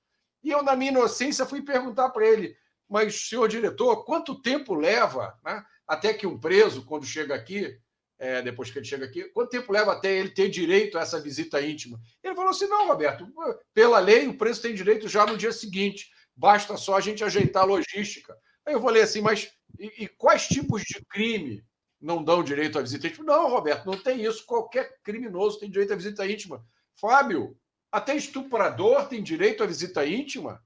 E 0.44 0.50
eu, 0.50 0.64
na 0.64 0.76
minha 0.76 0.92
inocência, 0.92 1.46
fui 1.46 1.62
perguntar 1.62 2.10
para 2.10 2.28
ele: 2.28 2.56
mas, 2.90 3.30
senhor 3.30 3.48
diretor, 3.48 4.04
quanto 4.04 4.42
tempo 4.42 4.74
leva 4.74 5.38
né, 5.44 5.64
até 5.88 6.14
que 6.14 6.28
um 6.28 6.40
preso, 6.40 6.86
quando 6.86 7.06
chega 7.06 7.36
aqui, 7.36 7.78
é, 8.20 8.42
depois 8.42 8.70
que 8.70 8.78
ele 8.78 8.86
chega 8.86 9.06
aqui, 9.06 9.24
quanto 9.30 9.50
tempo 9.50 9.72
leva 9.72 9.94
até 9.94 10.16
ele 10.16 10.30
ter 10.30 10.50
direito 10.50 10.98
a 10.98 11.02
essa 11.02 11.20
visita 11.20 11.62
íntima? 11.62 12.00
Ele 12.24 12.36
falou 12.36 12.52
assim: 12.52 12.68
não, 12.68 12.88
Roberto, 12.88 13.28
pela 13.74 14.00
lei, 14.00 14.28
o 14.28 14.38
preso 14.38 14.62
tem 14.62 14.76
direito 14.76 15.08
já 15.08 15.26
no 15.26 15.38
dia 15.38 15.52
seguinte, 15.52 16.10
basta 16.36 16.78
só 16.78 16.98
a 16.98 17.02
gente 17.02 17.24
ajeitar 17.24 17.64
a 17.64 17.66
logística. 17.66 18.36
Aí 18.66 18.74
eu 18.74 18.82
falei 18.82 19.02
assim: 19.02 19.22
mas 19.22 19.52
e, 19.80 20.04
e 20.04 20.08
quais 20.08 20.48
tipos 20.48 20.84
de 20.84 21.04
crime 21.06 21.64
não 22.00 22.24
dão 22.24 22.44
direito 22.44 22.78
à 22.78 22.82
visita 22.82 23.08
íntima? 23.08 23.26
Não, 23.26 23.50
Roberto, 23.50 23.86
não 23.86 23.98
tem 23.98 24.24
isso. 24.24 24.46
Qualquer 24.46 25.00
criminoso 25.04 25.60
tem 25.60 25.70
direito 25.70 25.94
à 25.94 25.96
visita 25.96 26.30
íntima. 26.30 26.64
Fábio, 27.00 27.58
até 27.92 28.16
estuprador 28.16 29.08
tem 29.08 29.22
direito 29.22 29.64
à 29.64 29.68
visita 29.68 30.06
íntima? 30.06 30.64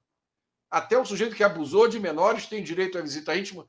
Até 0.70 0.98
o 0.98 1.04
sujeito 1.04 1.34
que 1.34 1.44
abusou 1.44 1.88
de 1.88 1.98
menores 1.98 2.46
tem 2.46 2.62
direito 2.62 2.98
à 2.98 3.00
visita 3.00 3.36
íntima? 3.36 3.68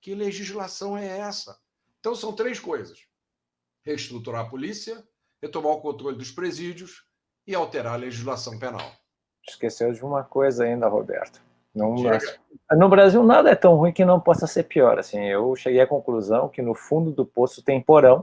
Que 0.00 0.14
legislação 0.14 0.96
é 0.96 1.18
essa? 1.18 1.58
Então 2.00 2.14
são 2.14 2.34
três 2.34 2.58
coisas: 2.58 2.98
reestruturar 3.84 4.46
a 4.46 4.48
polícia, 4.48 5.02
retomar 5.40 5.72
o 5.72 5.80
controle 5.80 6.16
dos 6.16 6.30
presídios 6.30 7.04
e 7.46 7.54
alterar 7.54 7.94
a 7.94 7.96
legislação 7.96 8.58
penal. 8.58 8.92
Esqueceu 9.48 9.92
de 9.92 10.04
uma 10.04 10.22
coisa 10.22 10.64
ainda, 10.64 10.88
Roberto. 10.88 11.40
No, 11.74 11.94
no 12.70 12.88
Brasil 12.88 13.22
nada 13.24 13.50
é 13.50 13.54
tão 13.54 13.76
ruim 13.76 13.92
que 13.92 14.04
não 14.04 14.20
possa 14.20 14.46
ser 14.46 14.64
pior. 14.64 14.98
Assim, 14.98 15.24
eu 15.24 15.56
cheguei 15.56 15.80
à 15.80 15.86
conclusão 15.86 16.48
que 16.48 16.60
no 16.60 16.74
fundo 16.74 17.10
do 17.10 17.24
poço 17.24 17.62
tem 17.62 17.80
porão 17.80 18.22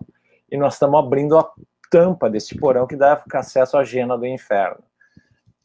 e 0.51 0.57
nós 0.57 0.73
estamos 0.73 0.99
abrindo 0.99 1.37
a 1.37 1.51
tampa 1.89 2.29
desse 2.29 2.55
porão 2.57 2.87
que 2.87 2.95
dá 2.95 3.21
acesso 3.33 3.77
à 3.77 3.83
gena 3.83 4.17
do 4.17 4.25
inferno. 4.25 4.83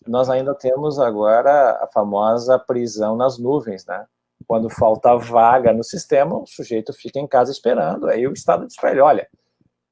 Nós 0.06 0.28
ainda 0.28 0.54
temos 0.54 0.98
agora 0.98 1.82
a 1.82 1.86
famosa 1.86 2.58
prisão 2.58 3.16
nas 3.16 3.38
nuvens, 3.38 3.86
né? 3.86 4.06
Quando 4.46 4.68
falta 4.68 5.16
vaga 5.16 5.72
no 5.72 5.82
sistema, 5.82 6.36
o 6.36 6.46
sujeito 6.46 6.92
fica 6.92 7.18
em 7.18 7.26
casa 7.26 7.50
esperando. 7.50 8.08
Aí 8.08 8.26
o 8.26 8.32
Estado 8.32 8.66
diz 8.66 8.76
para 8.76 8.90
ele: 8.90 9.00
olha, 9.00 9.28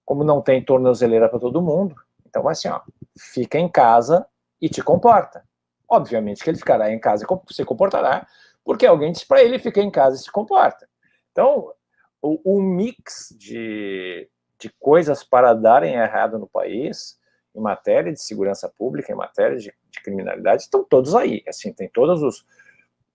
como 0.05 0.23
não 0.25 0.43
tem 0.43 0.63
tornozeleira 0.63 1.29
para 1.29 1.39
todo 1.39 1.63
mundo, 1.63 1.95
então 2.27 2.47
assim, 2.49 2.69
ó, 2.69 2.81
fica 3.19 3.59
em 3.59 3.69
casa 3.69 4.27
e 4.61 4.69
te 4.69 4.83
comporta. 4.83 5.43
Obviamente 5.89 6.43
que 6.45 6.51
ele 6.51 6.59
ficará 6.59 6.93
em 6.93 6.99
casa 6.99 7.25
e 7.25 7.55
se 7.55 7.65
comportará, 7.65 8.27
porque 8.65 8.87
alguém 8.87 9.13
disse 9.13 9.27
para 9.27 9.43
ele 9.43 9.59
ficar 9.59 9.83
em 9.83 9.91
casa 9.91 10.17
e 10.17 10.19
se 10.19 10.31
comporta. 10.31 10.89
Então, 11.31 11.73
o, 12.21 12.57
o 12.57 12.63
mix 12.63 13.35
de 13.39 14.29
de 14.63 14.71
coisas 14.79 15.25
para 15.25 15.53
darem 15.55 15.95
errado 15.95 16.39
no 16.39 16.47
país, 16.47 17.19
em 17.53 17.61
matéria 17.61 18.13
de 18.13 18.23
segurança 18.23 18.69
pública, 18.69 19.13
em 19.13 19.17
matéria 19.17 19.59
de, 19.59 19.75
de 19.91 20.03
criminalidade, 20.03 20.63
estão 20.63 20.85
todos 20.85 21.15
aí. 21.17 21.43
Assim, 21.49 21.73
tem 21.73 21.89
todos 21.89 22.23
os 22.23 22.47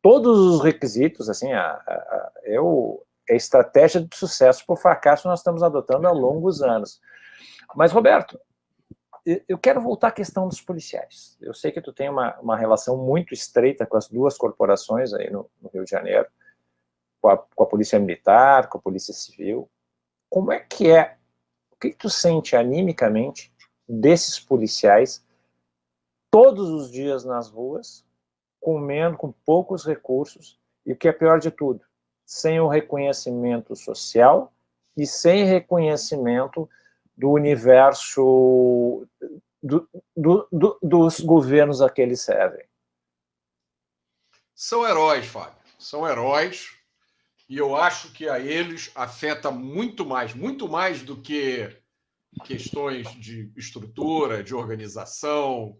todos 0.01 0.37
os 0.37 0.61
requisitos. 0.61 1.29
Assim, 1.29 1.53
a, 1.53 1.61
a, 1.61 1.93
a, 1.93 2.31
eu, 2.43 3.01
a 3.29 3.33
estratégia 3.33 4.01
de 4.01 4.15
sucesso 4.15 4.65
por 4.65 4.77
fracasso 4.77 5.27
nós 5.27 5.39
estamos 5.39 5.63
adotando 5.63 6.05
há 6.05 6.11
longos 6.11 6.61
anos. 6.61 6.99
Mas 7.73 7.93
Roberto, 7.93 8.37
eu 9.47 9.57
quero 9.57 9.81
voltar 9.81 10.09
à 10.09 10.11
questão 10.11 10.49
dos 10.49 10.61
policiais. 10.61 11.37
Eu 11.41 11.53
sei 11.53 11.71
que 11.71 11.81
tu 11.81 11.93
tem 11.93 12.09
uma, 12.09 12.37
uma 12.39 12.57
relação 12.57 12.97
muito 12.97 13.33
estreita 13.33 13.85
com 13.85 13.95
as 13.95 14.09
duas 14.09 14.37
corporações 14.37 15.13
aí 15.13 15.29
no, 15.29 15.49
no 15.61 15.69
Rio 15.69 15.85
de 15.85 15.91
Janeiro, 15.91 16.27
com 17.21 17.29
a, 17.29 17.37
com 17.37 17.63
a 17.63 17.67
Polícia 17.67 17.99
Militar, 17.99 18.67
com 18.67 18.77
a 18.77 18.81
Polícia 18.81 19.13
Civil. 19.13 19.69
Como 20.29 20.51
é 20.51 20.59
que 20.59 20.89
é 20.89 21.17
o 21.77 21.79
que, 21.79 21.91
que 21.91 21.97
tu 21.97 22.09
sente 22.09 22.55
animicamente 22.55 23.53
desses 23.87 24.39
policiais 24.39 25.23
todos 26.31 26.69
os 26.69 26.91
dias 26.91 27.23
nas 27.23 27.49
ruas, 27.49 28.03
comendo 28.59 29.15
com 29.15 29.31
poucos 29.31 29.85
recursos 29.85 30.59
e 30.85 30.91
o 30.91 30.95
que 30.95 31.07
é 31.07 31.13
pior 31.13 31.39
de 31.39 31.51
tudo, 31.51 31.85
sem 32.25 32.59
o 32.59 32.67
reconhecimento 32.67 33.75
social 33.75 34.51
e 34.95 35.05
sem 35.05 35.45
reconhecimento 35.45 36.67
do 37.15 37.29
universo 37.29 39.07
do, 39.61 39.87
do, 40.15 40.47
do, 40.51 40.79
dos 40.81 41.19
governos 41.19 41.81
a 41.81 41.89
que 41.89 42.01
eles 42.01 42.21
servem. 42.21 42.65
São 44.55 44.87
heróis, 44.87 45.27
Fábio. 45.27 45.57
São 45.77 46.07
heróis 46.07 46.75
e 47.49 47.57
eu 47.57 47.75
acho 47.75 48.11
que 48.11 48.27
a 48.27 48.39
eles 48.39 48.91
afeta 48.93 49.49
muito 49.49 50.05
mais, 50.05 50.33
muito 50.33 50.67
mais 50.67 51.01
do 51.01 51.21
que 51.21 51.75
questões 52.45 53.09
de 53.15 53.51
estrutura, 53.55 54.43
de 54.43 54.53
organização, 54.53 55.79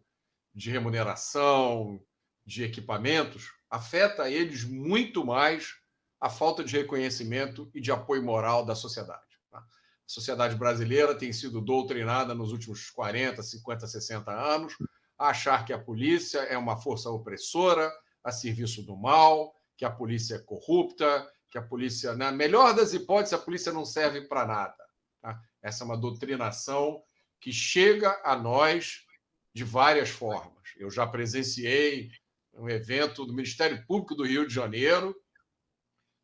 de 0.54 0.72
remuneração, 0.72 2.02
de 2.46 2.64
equipamentos, 2.64 3.52
afeta 3.70 4.24
a 4.24 4.32
eles 4.32 4.64
muito 4.64 5.26
mais 5.26 5.76
a 6.20 6.30
falta 6.30 6.64
de 6.64 6.76
reconhecimento 6.76 7.70
e 7.76 7.82
de 7.82 7.92
apoio 7.92 8.24
moral 8.24 8.66
da 8.66 8.74
sociedade. 8.74 9.38
Tá? 9.52 9.60
A 9.60 9.64
sociedade 10.08 10.56
brasileira 10.56 11.14
tem 11.14 11.34
sido 11.34 11.62
doutrinada 11.62 12.34
nos 12.34 12.52
últimos 12.52 12.90
40, 12.90 13.44
50, 13.44 13.88
60 13.88 14.32
anos 14.32 14.74
a 15.20 15.30
achar 15.30 15.66
que 15.66 15.74
a 15.74 15.80
polícia 15.80 16.40
é 16.40 16.58
uma 16.58 16.78
força 16.78 17.10
opressora, 17.10 17.92
a 18.24 18.32
serviço 18.32 18.84
do 18.84 18.96
mal, 18.96 19.54
que 19.76 19.86
a 19.86 19.92
polícia 19.92 20.36
é 20.36 20.40
corrupta, 20.40 21.28
que 21.50 21.58
a 21.58 21.62
polícia, 21.62 22.14
na 22.14 22.32
melhor 22.32 22.74
das 22.74 22.94
hipóteses, 22.94 23.34
a 23.34 23.44
polícia 23.44 23.72
não 23.72 23.86
serve 23.86 24.28
para 24.28 24.46
nada. 24.46 24.88
Tá? 25.22 25.40
Essa 25.62 25.84
é 25.84 25.86
uma 25.86 25.98
doutrinação 25.98 27.02
que 27.40 27.52
chega 27.52 28.20
a 28.24 28.36
nós 28.36 29.06
de 29.54 29.64
várias 29.64 30.10
formas. 30.10 30.70
Eu 30.78 30.90
já 30.90 31.08
presenciei 31.08 32.12
um 32.54 32.70
evento 32.70 33.26
do 33.26 33.34
Ministério 33.34 33.86
Público 33.86 34.16
do 34.16 34.26
Rio 34.26 34.48
de 34.48 34.54
Janeiro, 34.54 35.16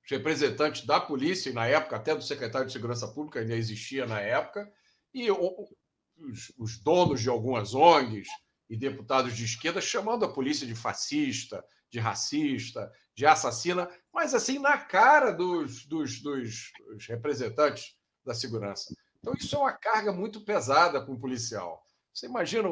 os 0.03 0.09
representantes 0.09 0.85
da 0.85 0.99
polícia, 0.99 1.49
e 1.49 1.53
na 1.53 1.65
época 1.65 1.95
até 1.95 2.13
do 2.13 2.21
secretário 2.21 2.67
de 2.67 2.73
Segurança 2.73 3.07
Pública 3.07 3.39
ainda 3.39 3.55
existia 3.55 4.05
na 4.05 4.19
época, 4.19 4.69
e 5.13 5.31
os, 5.31 6.51
os 6.57 6.77
donos 6.79 7.21
de 7.21 7.29
algumas 7.29 7.73
ONGs 7.73 8.27
e 8.69 8.75
deputados 8.75 9.35
de 9.35 9.45
esquerda 9.45 9.79
chamando 9.79 10.25
a 10.25 10.33
polícia 10.33 10.67
de 10.67 10.75
fascista, 10.75 11.63
de 11.89 11.99
racista, 11.99 12.91
de 13.15 13.25
assassina, 13.25 13.89
mas 14.13 14.33
assim 14.33 14.59
na 14.59 14.77
cara 14.77 15.31
dos, 15.31 15.85
dos, 15.85 16.21
dos, 16.21 16.71
representantes 17.07 17.95
da 18.25 18.33
segurança. 18.33 18.93
Então, 19.19 19.33
isso 19.33 19.55
é 19.55 19.59
uma 19.59 19.73
carga 19.73 20.11
muito 20.11 20.41
pesada 20.41 21.01
para 21.01 21.13
um 21.13 21.19
policial. 21.19 21.83
Você 22.13 22.25
imagina 22.25 22.69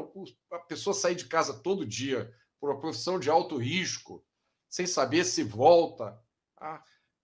a 0.51 0.59
pessoa 0.59 0.93
sair 0.93 1.15
de 1.15 1.25
casa 1.25 1.53
todo 1.61 1.85
dia 1.85 2.31
por 2.59 2.69
uma 2.69 2.79
profissão 2.79 3.19
de 3.19 3.29
alto 3.29 3.57
risco, 3.57 4.23
sem 4.69 4.85
saber 4.85 5.25
se 5.25 5.43
volta. 5.43 6.19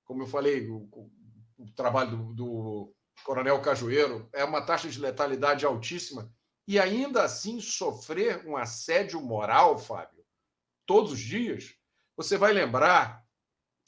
Como 0.06 0.24
eu 0.24 0.28
falei, 0.28 0.68
o, 0.70 0.90
o 1.58 1.72
trabalho 1.76 2.18
do, 2.18 2.34
do 2.34 2.96
Coronel 3.24 3.62
Cajueiro 3.62 4.30
é 4.34 4.44
uma 4.44 4.66
taxa 4.66 4.90
de 4.90 5.00
letalidade 5.00 5.66
altíssima. 5.66 6.32
E 6.68 6.80
ainda 6.80 7.24
assim 7.24 7.60
sofrer 7.62 8.46
um 8.46 8.58
assédio 8.58 9.22
moral, 9.22 9.78
Fábio, 9.78 10.26
todos 10.86 11.14
os 11.14 11.20
dias. 11.20 11.76
Você 12.18 12.36
vai 12.36 12.52
lembrar 12.52 13.24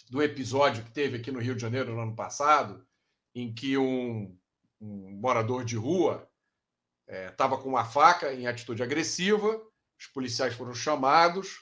do 0.08 0.22
episódio 0.22 0.84
que 0.84 0.92
teve 0.92 1.18
aqui 1.18 1.32
no 1.32 1.40
Rio 1.40 1.56
de 1.56 1.62
Janeiro 1.62 1.96
no 1.96 2.02
ano 2.02 2.16
passado, 2.16 2.86
em 3.34 3.52
que 3.52 3.76
um, 3.76 4.38
um 4.80 5.18
morador 5.20 5.66
de 5.66 5.76
rua 5.76 6.30
estava 7.08 7.56
é, 7.56 7.58
com 7.58 7.68
uma 7.70 7.84
faca 7.84 8.32
em 8.32 8.46
atitude 8.46 8.84
agressiva, 8.84 9.60
os 10.00 10.06
policiais 10.06 10.54
foram 10.54 10.76
chamados, 10.76 11.60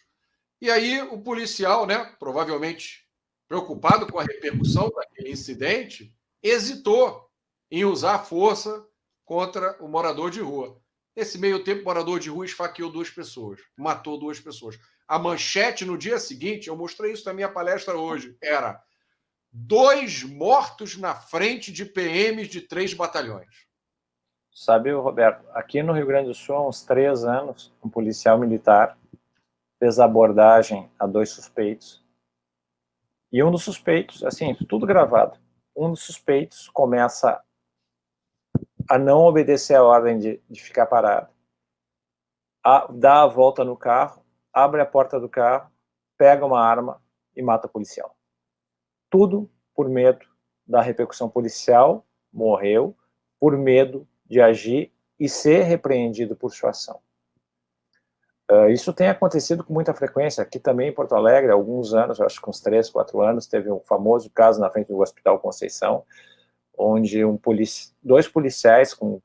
e 0.59 0.69
aí 0.69 1.01
o 1.03 1.21
policial, 1.21 1.87
né, 1.87 2.03
provavelmente 2.19 3.07
preocupado 3.47 4.05
com 4.05 4.19
a 4.19 4.23
repercussão 4.23 4.89
daquele 4.89 5.31
incidente, 5.31 6.13
hesitou 6.43 7.31
em 7.71 7.85
usar 7.85 8.15
a 8.15 8.23
força 8.23 8.85
contra 9.23 9.81
o 9.81 9.87
morador 9.87 10.29
de 10.29 10.41
rua. 10.41 10.81
Nesse 11.15 11.37
meio 11.37 11.63
tempo, 11.63 11.83
o 11.83 11.85
morador 11.85 12.19
de 12.19 12.29
rua 12.29 12.45
esfaqueou 12.45 12.91
duas 12.91 13.09
pessoas, 13.09 13.61
matou 13.77 14.19
duas 14.19 14.37
pessoas. 14.41 14.77
A 15.07 15.17
manchete 15.17 15.85
no 15.85 15.97
dia 15.97 16.19
seguinte, 16.19 16.67
eu 16.67 16.75
mostrei 16.75 17.13
isso 17.13 17.25
na 17.25 17.33
minha 17.33 17.49
palestra 17.49 17.97
hoje, 17.97 18.37
era 18.41 18.81
dois 19.51 20.23
mortos 20.23 20.97
na 20.97 21.15
frente 21.15 21.71
de 21.71 21.85
PMs 21.85 22.49
de 22.49 22.61
três 22.61 22.93
batalhões. 22.93 23.65
Sabe, 24.51 24.91
Roberto, 24.91 25.45
aqui 25.53 25.81
no 25.81 25.93
Rio 25.93 26.07
Grande 26.07 26.29
do 26.29 26.33
Sul, 26.33 26.55
há 26.55 26.67
uns 26.67 26.81
três 26.83 27.23
anos, 27.23 27.73
um 27.83 27.89
policial 27.89 28.37
militar 28.37 28.97
fez 29.79 29.99
abordagem 29.99 30.91
a 30.99 31.05
dois 31.05 31.29
suspeitos. 31.29 32.03
E 33.31 33.43
um 33.43 33.51
dos 33.51 33.63
suspeitos, 33.63 34.23
assim, 34.23 34.55
tudo 34.67 34.87
gravado, 34.87 35.39
um 35.75 35.91
dos 35.91 36.01
suspeitos 36.01 36.67
começa 36.69 37.41
a 38.89 38.97
não 38.97 39.19
obedecer 39.19 39.75
a 39.75 39.83
ordem 39.83 40.17
de, 40.17 40.41
de 40.49 40.61
ficar 40.61 40.87
parado 40.87 41.29
a, 42.67 42.85
dá 42.91 43.21
a 43.21 43.27
volta 43.27 43.63
no 43.63 43.77
carro, 43.77 44.21
abre 44.57 44.81
a 44.81 44.85
porta 44.85 45.19
do 45.19 45.29
carro, 45.29 45.69
pega 46.17 46.43
uma 46.43 46.59
arma 46.59 46.99
e 47.35 47.43
mata 47.43 47.67
o 47.67 47.69
policial. 47.69 48.17
Tudo 49.07 49.47
por 49.75 49.87
medo 49.87 50.25
da 50.65 50.81
repercussão 50.81 51.29
policial, 51.29 52.03
morreu, 52.33 52.97
por 53.39 53.55
medo 53.55 54.07
de 54.25 54.41
agir 54.41 54.91
e 55.19 55.29
ser 55.29 55.61
repreendido 55.61 56.35
por 56.35 56.51
sua 56.51 56.71
ação. 56.71 56.99
Uh, 58.49 58.69
isso 58.69 58.91
tem 58.93 59.09
acontecido 59.09 59.63
com 59.63 59.71
muita 59.71 59.93
frequência. 59.93 60.41
Aqui 60.41 60.57
também 60.57 60.89
em 60.89 60.93
Porto 60.93 61.13
Alegre, 61.13 61.51
há 61.51 61.53
alguns 61.53 61.93
anos, 61.93 62.19
acho 62.19 62.41
que 62.41 62.49
uns 62.49 62.59
três, 62.59 62.89
quatro 62.89 63.21
anos, 63.21 63.45
teve 63.45 63.71
um 63.71 63.79
famoso 63.81 64.29
caso 64.31 64.59
na 64.59 64.71
frente 64.71 64.87
do 64.87 64.99
Hospital 64.99 65.37
Conceição, 65.37 66.03
onde 66.75 67.23
um 67.23 67.37
polici 67.37 67.93
dois 68.01 68.27
policiais 68.27 68.91
com 68.91 69.21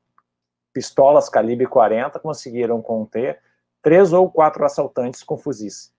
pistolas 0.74 1.30
calibre 1.30 1.66
40 1.66 2.18
conseguiram 2.18 2.83
conter 2.83 3.41
três 3.83 4.12
ou 4.12 4.30
quatro 4.30 4.64
assaltantes 4.64 5.22
com 5.22 5.37
fuzis. 5.37 5.93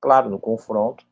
Claro, 0.00 0.28
no 0.28 0.38
confronto, 0.38 1.04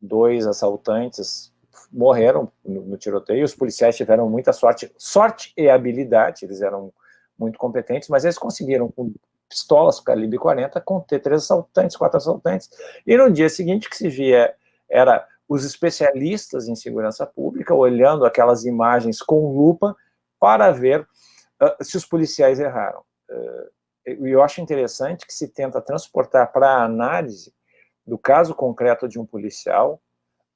dois 0.00 0.46
assaltantes 0.46 1.52
morreram 1.92 2.50
no, 2.64 2.96
tiroteio, 2.96 3.44
os 3.44 3.54
policiais 3.54 3.96
tiveram 3.96 4.28
muita 4.28 4.52
sorte, 4.52 4.92
sorte 4.96 5.52
e 5.56 5.68
habilidade, 5.68 6.44
eles 6.44 6.60
eram 6.60 6.92
muito 7.38 7.58
competentes, 7.58 8.08
mas 8.08 8.24
eles 8.24 8.36
conseguiram, 8.36 8.90
com 8.90 9.12
pistolas 9.48 10.00
calibre 10.00 10.38
40, 10.38 10.80
conter 10.80 11.20
três 11.20 11.44
assaltantes, 11.44 11.96
quatro 11.96 12.18
assaltantes, 12.18 12.68
e 13.06 13.16
no 13.16 13.30
dia 13.30 13.48
seguinte 13.48 13.88
que 13.88 13.96
se 13.96 14.08
via 14.08 14.54
era 14.90 15.26
os 15.48 15.64
especialistas 15.64 16.68
em 16.68 16.74
segurança 16.74 17.26
pública 17.26 17.74
olhando 17.74 18.26
aquelas 18.26 18.64
imagens 18.64 19.22
com 19.22 19.56
lupa 19.56 19.96
para 20.38 20.70
ver 20.70 21.00
uh, 21.00 21.82
se 21.82 21.96
os 21.96 22.04
policiais 22.04 22.60
erraram. 22.60 23.00
Uh, 23.30 23.77
eu 24.20 24.42
acho 24.42 24.60
interessante 24.60 25.26
que 25.26 25.32
se 25.32 25.48
tenta 25.48 25.80
transportar 25.80 26.52
para 26.52 26.68
a 26.68 26.84
análise 26.84 27.52
do 28.06 28.18
caso 28.18 28.54
concreto 28.54 29.08
de 29.08 29.18
um 29.18 29.26
policial 29.26 30.00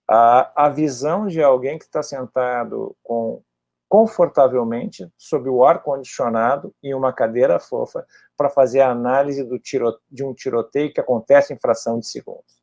a, 0.09 0.66
a 0.66 0.68
visão 0.68 1.26
de 1.26 1.42
alguém 1.42 1.78
que 1.78 1.84
está 1.84 2.03
sentado 2.03 2.96
com 3.03 3.42
confortavelmente 3.88 5.07
sob 5.18 5.50
o 5.50 5.62
ar 5.62 5.82
condicionado 5.82 6.74
em 6.82 6.94
uma 6.94 7.12
cadeira 7.12 7.59
fofa 7.59 8.07
para 8.38 8.48
fazer 8.48 8.80
a 8.80 8.90
análise 8.90 9.44
do 9.44 9.59
tiro, 9.59 9.94
de 10.11 10.24
um 10.24 10.32
tiroteio 10.32 10.90
que 10.90 11.00
acontece 11.00 11.53
em 11.53 11.59
fração 11.59 11.98
de 11.98 12.07
segundos. 12.07 12.62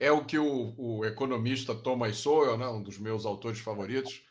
É 0.00 0.10
o 0.10 0.24
que 0.24 0.38
o, 0.38 0.74
o 0.78 1.04
economista 1.04 1.74
Thomas 1.74 2.16
Sowell, 2.16 2.56
né, 2.56 2.66
um 2.66 2.82
dos 2.82 2.98
meus 2.98 3.26
autores 3.26 3.60
favoritos, 3.60 4.25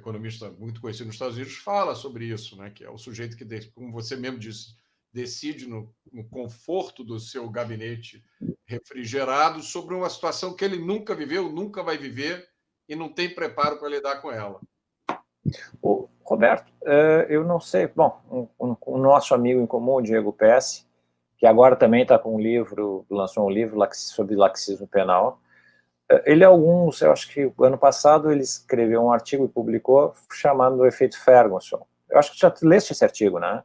economista 0.00 0.50
muito 0.50 0.80
conhecido 0.80 1.06
nos 1.06 1.14
Estados 1.14 1.36
Unidos, 1.36 1.56
fala 1.56 1.94
sobre 1.94 2.24
isso, 2.26 2.56
né, 2.56 2.70
que 2.70 2.84
é 2.84 2.90
o 2.90 2.98
sujeito 2.98 3.36
que, 3.36 3.70
como 3.70 3.92
você 3.92 4.16
mesmo 4.16 4.38
disse, 4.38 4.74
decide 5.12 5.68
no, 5.68 5.92
no, 6.12 6.24
conforto 6.28 7.02
do 7.04 7.18
seu 7.18 7.48
gabinete 7.48 8.22
refrigerado 8.64 9.62
sobre 9.62 9.94
uma 9.94 10.08
situação 10.08 10.54
que 10.54 10.64
ele 10.64 10.78
nunca 10.78 11.14
viveu, 11.14 11.50
nunca 11.50 11.82
vai 11.82 11.98
viver 11.98 12.48
e 12.88 12.94
não 12.94 13.08
tem 13.08 13.32
preparo 13.32 13.78
para 13.78 13.88
lidar 13.88 14.20
com 14.20 14.30
ela. 14.30 14.60
O 15.82 16.08
Roberto, 16.22 16.72
é, 16.84 17.26
eu 17.28 17.44
não 17.44 17.60
sei, 17.60 17.88
bom, 17.88 18.20
o 18.58 18.98
nosso 18.98 19.34
amigo 19.34 19.60
em 19.60 19.66
comum, 19.66 20.00
Diego 20.00 20.32
Pesce, 20.32 20.86
que 21.38 21.46
agora 21.46 21.74
também 21.74 22.02
está 22.02 22.18
com 22.18 22.36
um 22.36 22.40
livro, 22.40 23.04
lançou 23.10 23.46
um 23.46 23.50
livro 23.50 23.76
sobre 23.94 24.36
laxismo 24.36 24.86
penal, 24.86 25.40
ele 26.24 26.44
alguns, 26.44 27.00
eu 27.02 27.12
acho 27.12 27.28
que 27.28 27.52
ano 27.60 27.78
passado 27.78 28.30
ele 28.30 28.42
escreveu 28.42 29.02
um 29.02 29.12
artigo 29.12 29.44
e 29.44 29.48
publicou 29.48 30.12
chamando 30.32 30.80
o 30.80 30.86
efeito 30.86 31.18
Ferguson. 31.22 31.86
Eu 32.08 32.18
acho 32.18 32.32
que 32.32 32.38
já 32.38 32.52
leste 32.62 32.92
esse 32.92 33.04
artigo, 33.04 33.38
né? 33.38 33.62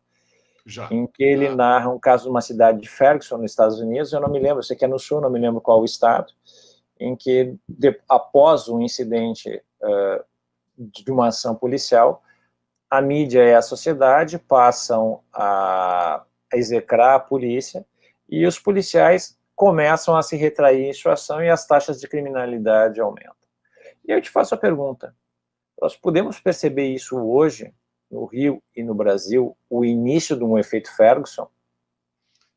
Já. 0.68 0.88
em 0.89 1.06
que 1.06 1.24
ele 1.24 1.46
ah. 1.46 1.56
narra 1.56 1.89
um 1.89 2.00
caso 2.00 2.24
de 2.24 2.30
uma 2.30 2.41
cidade 2.41 2.82
de 2.82 2.89
Ferguson, 2.89 3.38
nos 3.38 3.52
Estados 3.52 3.80
Unidos, 3.80 4.12
eu 4.12 4.20
não 4.20 4.30
me 4.30 4.39
lembro, 4.39 4.64
sei 4.64 4.76
que 4.76 4.84
é 4.84 4.88
no 4.88 4.98
sul, 4.98 5.22
não 5.22 5.30
me 5.30 5.39
lembro 5.39 5.62
qual 5.62 5.80
o 5.80 5.86
estado, 5.86 6.34
em 7.00 7.16
que, 7.16 7.56
de, 7.70 8.00
após 8.10 8.68
um 8.68 8.82
incidente 8.82 9.62
uh, 9.82 10.24
de 10.76 11.12
uma 11.12 11.28
ação 11.28 11.56
policial, 11.56 12.24
a 12.89 13.00
mídia 13.00 13.43
e 13.43 13.54
a 13.54 13.62
sociedade 13.62 14.39
passam 14.39 15.22
a, 15.32 16.24
a 16.52 16.58
execrar 16.58 17.16
a 17.16 17.20
polícia 17.20 17.86
e 18.28 18.46
os 18.46 18.58
policiais 18.58 19.38
começam 19.56 20.16
a 20.16 20.22
se 20.22 20.36
retrair 20.36 20.86
em 20.86 20.93
sua 20.93 21.14
ação 21.14 21.41
e 21.41 21.49
as 21.49 21.66
taxas 21.66 21.99
de 21.99 22.08
criminalidade 22.08 22.99
aumentam. 22.99 23.36
E 24.08 24.12
eu 24.12 24.22
te 24.22 24.30
faço 24.30 24.53
a 24.53 24.58
pergunta, 24.58 25.16
nós 25.82 25.95
podemos 25.95 26.39
perceber 26.39 26.88
isso 26.93 27.18
hoje 27.18 27.74
no 28.10 28.26
Rio 28.26 28.62
e 28.76 28.84
no 28.84 28.93
Brasil 28.93 29.58
o 29.70 29.84
início 29.84 30.36
de 30.36 30.43
um 30.43 30.58
efeito 30.58 30.95
Ferguson? 30.95 31.49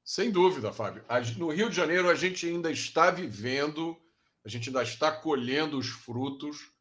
Sem 0.05 0.31
dúvida, 0.31 0.73
Fábio. 0.73 1.05
No 1.37 1.51
Rio 1.51 1.69
de 1.69 1.77
Janeiro, 1.77 2.09
a 2.09 2.15
gente 2.15 2.47
ainda 2.47 2.71
está 2.71 3.11
vivendo, 3.11 3.97
a 4.45 4.49
gente 4.49 4.71
ainda 4.71 4.83
está 4.83 5.13
colhendo 5.13 5.79
os 5.79 5.89
frutos 5.89 6.73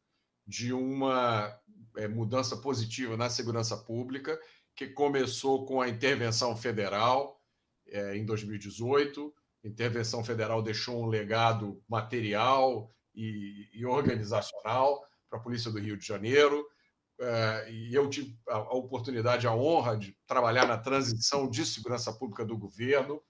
de 0.46 0.72
uma 0.72 1.54
é, 1.96 2.08
mudança 2.08 2.56
positiva 2.56 3.16
na 3.16 3.28
segurança 3.28 3.76
pública, 3.76 4.40
que 4.74 4.86
começou 4.86 5.66
com 5.66 5.80
a 5.80 5.88
intervenção 5.88 6.56
federal 6.56 7.38
é, 7.86 8.16
em 8.16 8.24
2018. 8.24 9.34
A 9.64 9.68
intervenção 9.68 10.22
federal 10.22 10.62
deixou 10.62 11.02
um 11.02 11.06
legado 11.06 11.82
material 11.88 12.94
e, 13.14 13.68
e 13.74 13.84
organizacional 13.84 15.02
para 15.28 15.38
a 15.38 15.42
Polícia 15.42 15.70
do 15.70 15.78
Rio 15.78 15.96
de 15.96 16.06
Janeiro. 16.06 16.66
É, 17.20 17.70
e 17.70 17.94
eu 17.94 18.08
tive 18.08 18.38
a, 18.48 18.60
oportunidade, 18.74 19.46
a 19.46 19.54
honra 19.54 19.96
de 19.96 20.16
trabalhar 20.26 20.66
na 20.66 20.78
transição 20.78 21.50
de 21.50 21.66
segurança 21.66 22.12
pública 22.12 22.44
do 22.44 22.56
governo. 22.56 23.20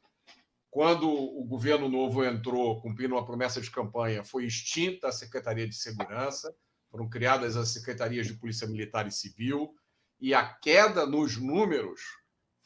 Quando 0.71 1.09
o 1.09 1.45
governo 1.45 1.89
novo 1.89 2.23
entrou, 2.23 2.81
cumprindo 2.83 3.15
uma 3.15 3.25
promessa 3.25 3.61
de 3.61 3.71
campanha, 3.71 4.23
foi 4.23 4.45
extinta 4.45 5.09
a 5.09 5.13
Secretaria 5.13 5.67
de 5.67 5.75
Segurança, 5.75 6.55
foram 6.91 7.09
criadas 7.09 7.57
as 7.57 7.71
secretarias 7.71 8.27
de 8.27 8.35
Polícia 8.35 8.67
Militar 8.67 9.07
e 9.07 9.11
Civil, 9.11 9.75
e 10.21 10.35
a 10.35 10.47
queda 10.47 11.07
nos 11.07 11.39
números 11.39 12.01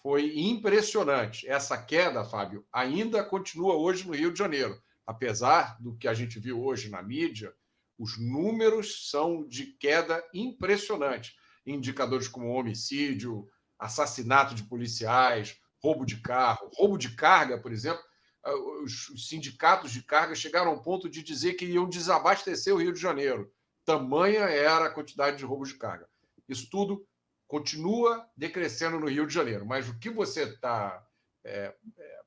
foi 0.03 0.37
impressionante. 0.37 1.49
Essa 1.49 1.81
queda, 1.81 2.25
Fábio, 2.25 2.67
ainda 2.73 3.23
continua 3.25 3.77
hoje 3.77 4.07
no 4.07 4.15
Rio 4.15 4.33
de 4.33 4.39
Janeiro, 4.39 4.81
apesar 5.07 5.81
do 5.81 5.97
que 5.97 6.09
a 6.09 6.15
gente 6.15 6.41
viu 6.41 6.63
hoje 6.63 6.91
na 6.91 7.03
mídia, 7.03 7.55
os 7.99 8.19
números 8.19 9.11
são 9.11 9.47
de 9.47 9.67
queda 9.79 10.23
impressionante. 10.35 11.37
Indicadores 11.65 12.27
como 12.27 12.49
homicídio, 12.49 13.49
assassinato 13.79 14.55
de 14.55 14.65
policiais, 14.65 15.57
roubo 15.81 16.05
de 16.05 16.21
carro, 16.21 16.69
roubo 16.75 16.99
de 16.99 17.15
carga, 17.15 17.61
por 17.61 17.73
exemplo. 17.73 18.03
Ah, 18.45 18.55
os 18.83 19.29
sindicatos 19.29 19.93
de 19.93 20.03
carga 20.03 20.35
chegaram 20.35 20.73
ao 20.73 20.83
ponto 20.83 21.09
de 21.09 21.23
dizer 21.23 21.55
que 21.55 21.65
iam 21.65 21.89
desabastecer 21.89 22.75
o 22.75 22.79
Rio 22.79 22.93
de 22.93 23.01
Janeiro. 23.01 23.53
Tamanha 23.85 24.47
era 24.47 24.87
a 24.87 24.91
quantidade 24.91 25.37
de 25.37 25.45
roubo 25.45 25.65
de 25.65 25.75
carga. 25.75 26.09
Isso 26.49 26.69
tudo 26.71 27.07
continua 27.53 28.27
decrescendo 28.35 28.99
no 28.99 29.11
Rio 29.11 29.27
de 29.27 29.35
Janeiro. 29.35 29.67
Mas 29.67 29.87
o 29.87 29.99
que 29.99 30.09
você 30.09 30.45
está 30.45 31.07
é, 31.45 31.75
é, 31.99 32.21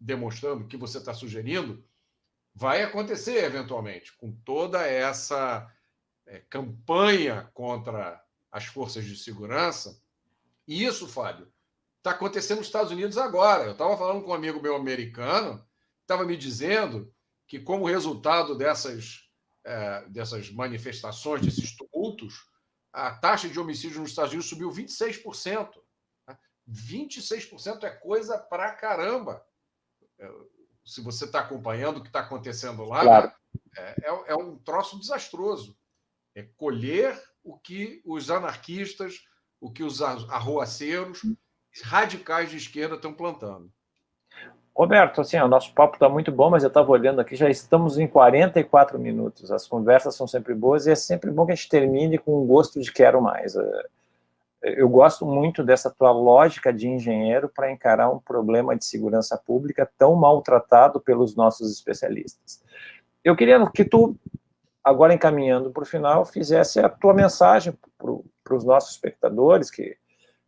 demonstrando, 0.00 0.64
o 0.64 0.66
que 0.66 0.76
você 0.76 0.98
está 0.98 1.14
sugerindo, 1.14 1.86
vai 2.52 2.82
acontecer 2.82 3.44
eventualmente, 3.44 4.16
com 4.16 4.32
toda 4.44 4.84
essa 4.84 5.72
é, 6.26 6.40
campanha 6.50 7.48
contra 7.54 8.20
as 8.50 8.64
forças 8.64 9.04
de 9.04 9.16
segurança. 9.16 10.02
E 10.66 10.84
isso, 10.84 11.06
Fábio, 11.06 11.46
está 11.98 12.10
acontecendo 12.10 12.58
nos 12.58 12.66
Estados 12.66 12.90
Unidos 12.90 13.16
agora. 13.18 13.66
Eu 13.66 13.72
estava 13.72 13.96
falando 13.96 14.24
com 14.24 14.32
um 14.32 14.34
amigo 14.34 14.60
meu 14.60 14.74
americano, 14.74 15.64
estava 16.00 16.24
me 16.24 16.36
dizendo 16.36 17.14
que, 17.46 17.60
como 17.60 17.86
resultado 17.86 18.58
dessas, 18.58 19.30
é, 19.64 20.08
dessas 20.08 20.50
manifestações, 20.50 21.42
desses 21.42 21.76
tumultos, 21.76 22.55
a 22.96 23.10
taxa 23.14 23.48
de 23.48 23.60
homicídio 23.60 24.00
nos 24.00 24.10
Estados 24.10 24.32
Unidos 24.32 24.48
subiu 24.48 24.70
26%. 24.70 25.70
26% 26.68 27.84
é 27.84 27.90
coisa 27.90 28.38
pra 28.38 28.72
caramba 28.72 29.44
se 30.86 31.00
você 31.00 31.24
está 31.24 31.40
acompanhando 31.40 31.98
o 31.98 32.00
que 32.00 32.06
está 32.06 32.20
acontecendo 32.20 32.84
lá, 32.84 33.02
claro. 33.02 33.32
é, 33.76 33.94
é, 34.04 34.24
é, 34.28 34.36
um 34.36 34.56
troço 34.56 34.98
desastroso. 34.98 35.76
É 36.34 36.44
colher 36.56 37.20
o 37.42 37.58
que 37.58 38.00
os 38.04 38.30
anarquistas, 38.30 39.24
o 39.60 39.72
que 39.72 39.82
os 39.82 40.00
arruaceiros 40.00 41.22
radicais 41.82 42.50
de 42.50 42.56
esquerda 42.56 42.94
estão 42.94 43.12
plantando. 43.12 43.72
Roberto, 44.76 45.22
assim, 45.22 45.38
o 45.38 45.48
nosso 45.48 45.72
papo 45.72 45.94
está 45.94 46.06
muito 46.06 46.30
bom, 46.30 46.50
mas 46.50 46.62
eu 46.62 46.68
estava 46.68 46.90
olhando 46.92 47.18
aqui, 47.18 47.34
já 47.34 47.48
estamos 47.48 47.98
em 47.98 48.06
44 48.06 48.98
minutos. 48.98 49.50
As 49.50 49.66
conversas 49.66 50.14
são 50.14 50.26
sempre 50.26 50.54
boas 50.54 50.86
e 50.86 50.90
é 50.90 50.94
sempre 50.94 51.30
bom 51.30 51.46
que 51.46 51.52
a 51.52 51.54
gente 51.54 51.70
termine 51.70 52.18
com 52.18 52.42
um 52.42 52.46
gosto 52.46 52.78
de 52.78 52.92
quero 52.92 53.22
mais. 53.22 53.56
É, 53.56 53.86
eu 54.62 54.86
gosto 54.86 55.24
muito 55.24 55.64
dessa 55.64 55.90
tua 55.90 56.12
lógica 56.12 56.74
de 56.74 56.88
engenheiro 56.88 57.48
para 57.48 57.72
encarar 57.72 58.10
um 58.10 58.18
problema 58.18 58.76
de 58.76 58.84
segurança 58.84 59.38
pública 59.38 59.90
tão 59.96 60.14
maltratado 60.14 61.00
pelos 61.00 61.34
nossos 61.34 61.72
especialistas. 61.72 62.62
Eu 63.24 63.34
queria 63.34 63.58
que 63.70 63.82
tu, 63.82 64.14
agora 64.84 65.14
encaminhando 65.14 65.70
para 65.70 65.84
o 65.84 65.86
final, 65.86 66.26
fizesse 66.26 66.80
a 66.80 66.90
tua 66.90 67.14
mensagem 67.14 67.72
para 67.96 68.54
os 68.54 68.64
nossos 68.64 68.90
espectadores, 68.90 69.70
que, 69.70 69.96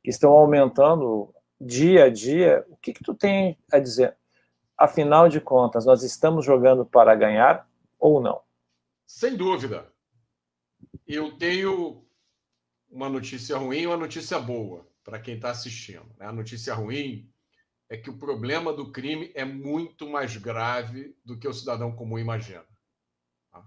que 0.04 0.10
estão 0.10 0.32
aumentando 0.32 1.32
dia 1.60 2.04
a 2.04 2.08
dia, 2.10 2.64
o 2.68 2.76
que, 2.76 2.92
que 2.92 3.02
tu 3.02 3.14
tem 3.14 3.58
a 3.72 3.78
dizer? 3.78 4.16
Afinal 4.76 5.28
de 5.28 5.40
contas, 5.40 5.84
nós 5.84 6.02
estamos 6.02 6.44
jogando 6.44 6.86
para 6.86 7.14
ganhar 7.14 7.68
ou 7.98 8.20
não? 8.20 8.40
Sem 9.06 9.36
dúvida. 9.36 9.92
Eu 11.06 11.36
tenho 11.36 12.06
uma 12.88 13.08
notícia 13.08 13.56
ruim 13.56 13.80
e 13.80 13.86
uma 13.86 13.96
notícia 13.96 14.38
boa 14.38 14.86
para 15.02 15.18
quem 15.18 15.34
está 15.34 15.50
assistindo. 15.50 16.06
Né? 16.18 16.26
A 16.26 16.32
notícia 16.32 16.74
ruim 16.74 17.28
é 17.88 17.96
que 17.96 18.10
o 18.10 18.18
problema 18.18 18.72
do 18.72 18.92
crime 18.92 19.32
é 19.34 19.44
muito 19.44 20.08
mais 20.08 20.36
grave 20.36 21.16
do 21.24 21.38
que 21.38 21.48
o 21.48 21.52
cidadão 21.52 21.94
comum 21.94 22.18
imagina. 22.18 22.66
Tá? 23.50 23.64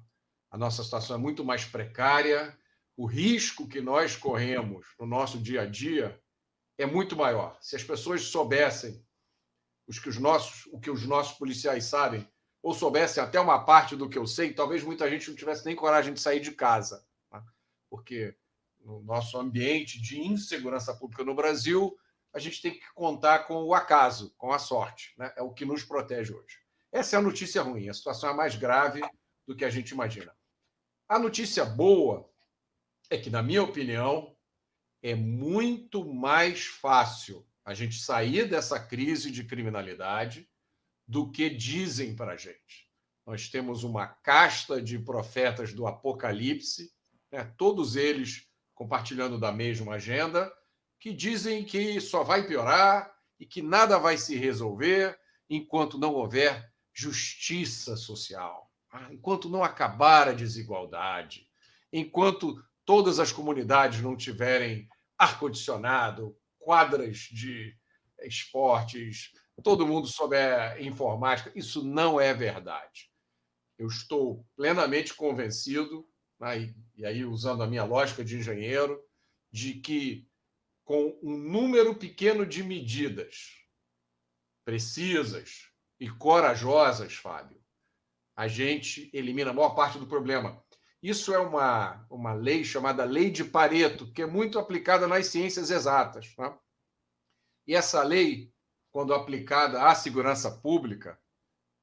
A 0.52 0.58
nossa 0.58 0.84
situação 0.84 1.16
é 1.16 1.20
muito 1.20 1.44
mais 1.44 1.66
precária, 1.66 2.56
o 2.96 3.06
risco 3.06 3.68
que 3.68 3.82
nós 3.82 4.16
corremos 4.16 4.86
no 5.00 5.08
nosso 5.08 5.40
dia 5.40 5.62
a 5.62 5.66
dia 5.66 6.22
é 6.82 6.86
muito 6.86 7.16
maior. 7.16 7.58
Se 7.62 7.76
as 7.76 7.84
pessoas 7.84 8.24
soubessem 8.24 9.06
os 9.88 10.00
que 10.00 10.10
os 10.10 10.18
nossos, 10.18 10.68
o 10.68 10.80
que 10.80 10.90
os 10.90 11.06
nossos 11.06 11.38
policiais 11.38 11.86
sabem, 11.86 12.28
ou 12.62 12.74
soubessem 12.74 13.22
até 13.22 13.40
uma 13.40 13.64
parte 13.66 13.96
do 13.96 14.08
que 14.08 14.18
eu 14.18 14.28
sei, 14.28 14.54
talvez 14.54 14.84
muita 14.84 15.10
gente 15.10 15.30
não 15.30 15.36
tivesse 15.36 15.66
nem 15.66 15.76
coragem 15.76 16.14
de 16.14 16.20
sair 16.20 16.40
de 16.40 16.52
casa. 16.52 17.06
Tá? 17.30 17.44
Porque 17.90 18.36
no 18.80 19.02
nosso 19.02 19.38
ambiente 19.38 20.02
de 20.02 20.20
insegurança 20.20 20.94
pública 20.94 21.24
no 21.24 21.36
Brasil, 21.36 21.98
a 22.34 22.40
gente 22.40 22.62
tem 22.62 22.72
que 22.72 22.94
contar 22.94 23.40
com 23.40 23.64
o 23.64 23.74
acaso, 23.74 24.34
com 24.38 24.52
a 24.54 24.60
sorte. 24.60 25.14
Né? 25.18 25.34
É 25.36 25.42
o 25.42 25.54
que 25.54 25.66
nos 25.66 25.84
protege 25.84 26.34
hoje. 26.34 26.60
Essa 26.92 27.16
é 27.16 27.20
a 27.20 27.22
notícia 27.22 27.62
ruim. 27.62 27.90
A 27.90 27.94
situação 27.94 28.30
é 28.30 28.34
mais 28.34 28.56
grave 28.56 29.02
do 29.48 29.56
que 29.56 29.66
a 29.66 29.70
gente 29.70 29.92
imagina. 29.92 30.36
A 31.08 31.18
notícia 31.18 31.66
boa 31.66 32.30
é 33.10 33.18
que, 33.18 33.30
na 33.30 33.42
minha 33.42 33.64
opinião, 33.64 34.36
é 35.02 35.16
muito 35.16 36.06
mais 36.06 36.66
fácil 36.66 37.46
a 37.66 37.74
gente 37.74 38.00
sair 38.00 38.48
dessa 38.48 38.80
crise 38.80 39.32
de 39.32 39.44
criminalidade 39.44 40.48
do 41.08 41.32
que 41.32 41.50
dizem 41.50 42.16
para 42.16 42.34
a 42.34 42.38
gente. 42.38 42.90
Nós 43.26 43.50
temos 43.50 43.84
uma 43.84 44.08
casta 44.08 44.82
de 44.82 44.98
profetas 45.00 45.74
do 45.74 45.88
Apocalipse, 45.88 46.92
né? 47.32 47.44
todos 47.58 47.96
eles 47.96 48.48
compartilhando 48.74 49.40
da 49.40 49.52
mesma 49.52 49.96
agenda, 49.96 50.52
que 51.00 51.14
dizem 51.14 51.64
que 51.64 52.00
só 52.00 52.24
vai 52.24 52.48
piorar 52.48 53.14
e 53.40 53.46
que 53.46 53.62
nada 53.62 53.98
vai 53.98 54.18
se 54.18 54.36
resolver 54.36 55.20
enquanto 55.50 55.98
não 55.98 56.14
houver 56.14 56.72
justiça 56.94 57.96
social, 57.96 58.72
tá? 58.90 59.08
enquanto 59.12 59.50
não 59.50 59.64
acabar 59.64 60.28
a 60.28 60.34
desigualdade, 60.34 61.48
enquanto 61.92 62.64
todas 62.86 63.20
as 63.20 63.32
comunidades 63.32 64.02
não 64.02 64.16
tiverem 64.16 64.88
ar-condicionado, 65.18 66.38
quadras 66.60 67.18
de 67.18 67.76
esportes, 68.24 69.32
todo 69.64 69.88
mundo 69.88 70.08
souber 70.08 70.82
informática. 70.82 71.52
Isso 71.56 71.84
não 71.84 72.20
é 72.20 72.34
verdade. 72.34 73.12
Eu 73.78 73.88
estou 73.88 74.46
plenamente 74.56 75.14
convencido 75.14 76.08
né, 76.40 76.74
e 76.96 77.06
aí 77.06 77.24
usando 77.24 77.64
a 77.64 77.68
minha 77.68 77.84
lógica 77.84 78.24
de 78.24 78.38
engenheiro, 78.38 79.00
de 79.52 79.76
que 79.76 80.28
com 80.84 81.18
um 81.22 81.38
número 81.38 81.96
pequeno 81.96 82.46
de 82.46 82.64
medidas 82.64 83.62
precisas 84.66 85.68
e 86.00 86.10
corajosas, 86.10 87.14
Fábio, 87.14 87.62
a 88.36 88.48
gente 88.48 89.10
elimina 89.14 89.52
a 89.52 89.54
maior 89.54 89.76
parte 89.76 90.00
do 90.00 90.08
problema. 90.08 90.64
Isso 91.02 91.34
é 91.34 91.40
uma, 91.40 92.06
uma 92.10 92.34
lei 92.34 92.64
chamada 92.64 93.04
Lei 93.04 93.32
de 93.32 93.44
Pareto, 93.44 94.12
que 94.12 94.22
é 94.22 94.28
muito 94.28 94.60
aplicada 94.60 95.08
nas 95.08 95.28
ciências 95.28 95.72
exatas. 95.72 96.32
Né? 96.38 96.56
E 97.66 97.74
essa 97.74 98.04
lei, 98.04 98.54
quando 98.92 99.14
aplicada 99.14 99.84
à 99.84 99.96
segurança 99.96 100.52
pública, 100.52 101.20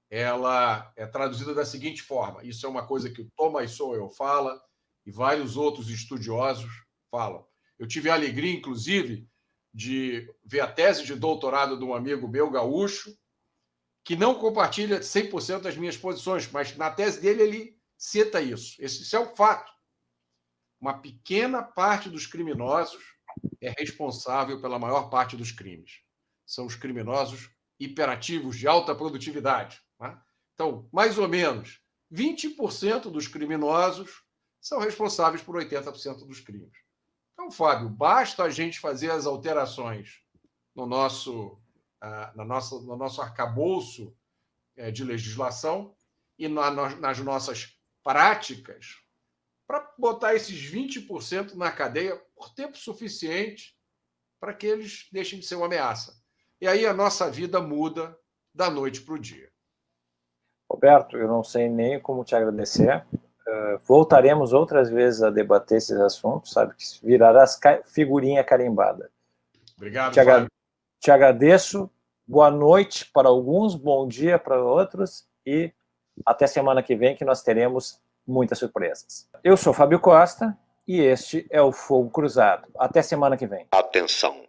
ela 0.09 0.93
é 0.97 1.05
traduzida 1.07 1.53
da 1.53 1.65
seguinte 1.65 2.01
forma: 2.01 2.45
isso 2.45 2.65
é 2.65 2.69
uma 2.69 2.87
coisa 2.87 3.11
que 3.11 3.23
o 3.23 3.31
Thomas 3.37 3.73
Sowell 3.73 4.09
fala 4.09 4.63
e 5.05 5.11
vários 5.11 5.57
outros 5.57 5.91
estudiosos 5.91 6.71
falam. 7.11 7.47
Eu 7.79 7.89
tive 7.89 8.11
a 8.11 8.15
alegria, 8.15 8.53
inclusive, 8.53 9.29
de 9.75 10.33
ver 10.45 10.61
a 10.61 10.71
tese 10.71 11.05
de 11.05 11.15
doutorado 11.15 11.77
de 11.77 11.85
um 11.85 11.95
amigo 11.95 12.29
meu 12.29 12.51
gaúcho, 12.51 13.17
que 14.05 14.17
não 14.17 14.35
compartilha 14.35 15.01
100% 15.01 15.61
das 15.61 15.77
minhas 15.77 15.97
posições, 15.97 16.51
mas 16.51 16.77
na 16.77 16.91
tese 16.91 17.21
dele 17.21 17.43
ele 17.43 17.78
cita 17.99 18.41
isso. 18.41 18.77
Esse, 18.79 19.15
é 19.15 19.19
o 19.19 19.35
fato. 19.35 19.71
Uma 20.81 21.01
pequena 21.01 21.63
parte 21.63 22.09
dos 22.09 22.27
criminosos 22.27 23.03
é 23.61 23.71
responsável 23.77 24.61
pela 24.61 24.79
maior 24.79 25.11
parte 25.11 25.37
dos 25.37 25.51
crimes. 25.51 26.01
São 26.47 26.65
os 26.65 26.77
criminosos 26.77 27.51
hiperativos 27.79 28.57
de 28.57 28.69
alta 28.69 28.95
produtividade. 28.95 29.83
Né? 30.01 30.17
Então, 30.55 30.89
mais 30.93 31.19
ou 31.19 31.29
menos 31.29 31.81
20% 32.13 33.11
dos 33.11 33.27
criminosos 33.27 34.23
são 34.61 34.79
responsáveis 34.79 35.43
por 35.43 35.57
80% 35.57 36.27
dos 36.27 36.41
crimes. 36.41 36.79
Então, 37.33 37.51
Fábio, 37.51 37.89
basta 37.89 38.45
a 38.45 38.51
gente 38.51 38.81
fazer 38.81 39.11
as 39.11 39.27
alterações 39.27 40.21
no 40.75 40.87
nosso, 40.87 41.61
ah, 42.01 42.33
na 42.35 42.45
nossa, 42.45 42.81
no 42.81 42.97
nosso 42.97 43.21
arcabouço 43.21 44.17
eh, 44.77 44.91
de 44.91 45.05
legislação 45.05 45.95
e 46.39 46.49
nas 46.49 47.19
nossas 47.19 47.78
práticas 48.03 48.97
para 49.67 49.93
botar 49.99 50.35
esses 50.35 50.59
20% 50.71 51.55
na 51.55 51.71
cadeia 51.71 52.17
por 52.35 52.55
tempo 52.55 52.77
suficiente 52.77 53.77
para 54.41 54.55
que 54.55 54.67
eles 54.67 55.09
deixem 55.13 55.39
de 55.39 55.47
ser 55.47 55.57
uma 55.57 55.67
ameaça. 55.67 56.15
E 56.61 56.67
aí 56.67 56.87
a 56.87 56.95
nossa 56.95 57.31
vida 57.31 57.61
muda 57.61 58.19
da 58.55 58.71
noite 58.71 59.03
para 59.03 59.15
o 59.15 59.19
dia. 59.19 59.51
Roberto, 60.71 61.17
eu 61.17 61.29
não 61.29 61.45
sei 61.45 61.69
nem 61.69 62.01
como 62.01 62.25
te 62.25 62.35
agradecer. 62.35 63.05
Uh, 63.13 63.79
voltaremos 63.87 64.53
outras 64.53 64.91
vezes 64.91 65.23
a 65.23 65.31
debater 65.31 65.79
esses 65.79 65.99
assuntos, 65.99 66.53
sabe? 66.53 66.75
Que 66.75 66.85
virará 67.07 67.45
figurinha 67.85 68.45
carimbada. 68.45 69.11
Obrigado, 69.77 70.13
te, 70.13 70.21
agra 70.21 70.47
te 71.01 71.11
agradeço. 71.11 71.91
Boa 72.27 72.51
noite 72.51 73.11
para 73.11 73.29
alguns, 73.29 73.75
bom 73.75 74.07
dia 74.07 74.39
para 74.39 74.63
outros 74.63 75.27
e 75.47 75.73
até 76.25 76.47
semana 76.47 76.83
que 76.83 76.95
vem 76.95 77.17
que 77.17 77.25
nós 77.25 77.43
teremos 77.43 78.01
muitas 78.27 78.59
surpresas. 78.59 79.29
Eu 79.43 79.57
sou 79.57 79.73
Fábio 79.73 80.01
Costa 80.01 80.57
e 80.87 81.01
este 81.01 81.47
é 81.51 81.63
o 81.63 81.73
Fogo 81.73 82.11
Cruzado. 82.11 82.67
Até 82.79 83.03
semana 83.03 83.37
que 83.37 83.47
vem. 83.47 83.67
Atenção! 83.71 84.49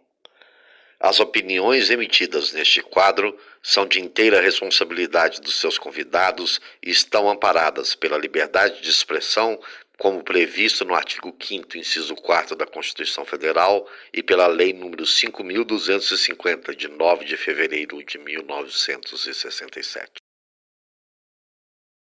As 1.02 1.18
opiniões 1.18 1.88
emitidas 1.88 2.52
neste 2.52 2.82
quadro 2.82 3.34
são 3.62 3.86
de 3.86 3.98
inteira 3.98 4.38
responsabilidade 4.38 5.40
dos 5.40 5.58
seus 5.58 5.78
convidados 5.78 6.60
e 6.82 6.90
estão 6.90 7.30
amparadas 7.30 7.94
pela 7.94 8.18
liberdade 8.18 8.82
de 8.82 8.90
expressão, 8.90 9.58
como 9.98 10.22
previsto 10.22 10.84
no 10.84 10.94
artigo 10.94 11.34
5 11.40 11.78
inciso 11.78 12.14
4 12.16 12.54
da 12.54 12.66
Constituição 12.66 13.24
Federal 13.24 13.88
e 14.12 14.22
pela 14.22 14.46
Lei 14.46 14.74
nº 14.74 15.06
5250 15.06 16.76
de 16.76 16.88
9 16.88 17.24
de 17.24 17.38
fevereiro 17.38 18.04
de 18.04 18.18
1967. 18.18 20.19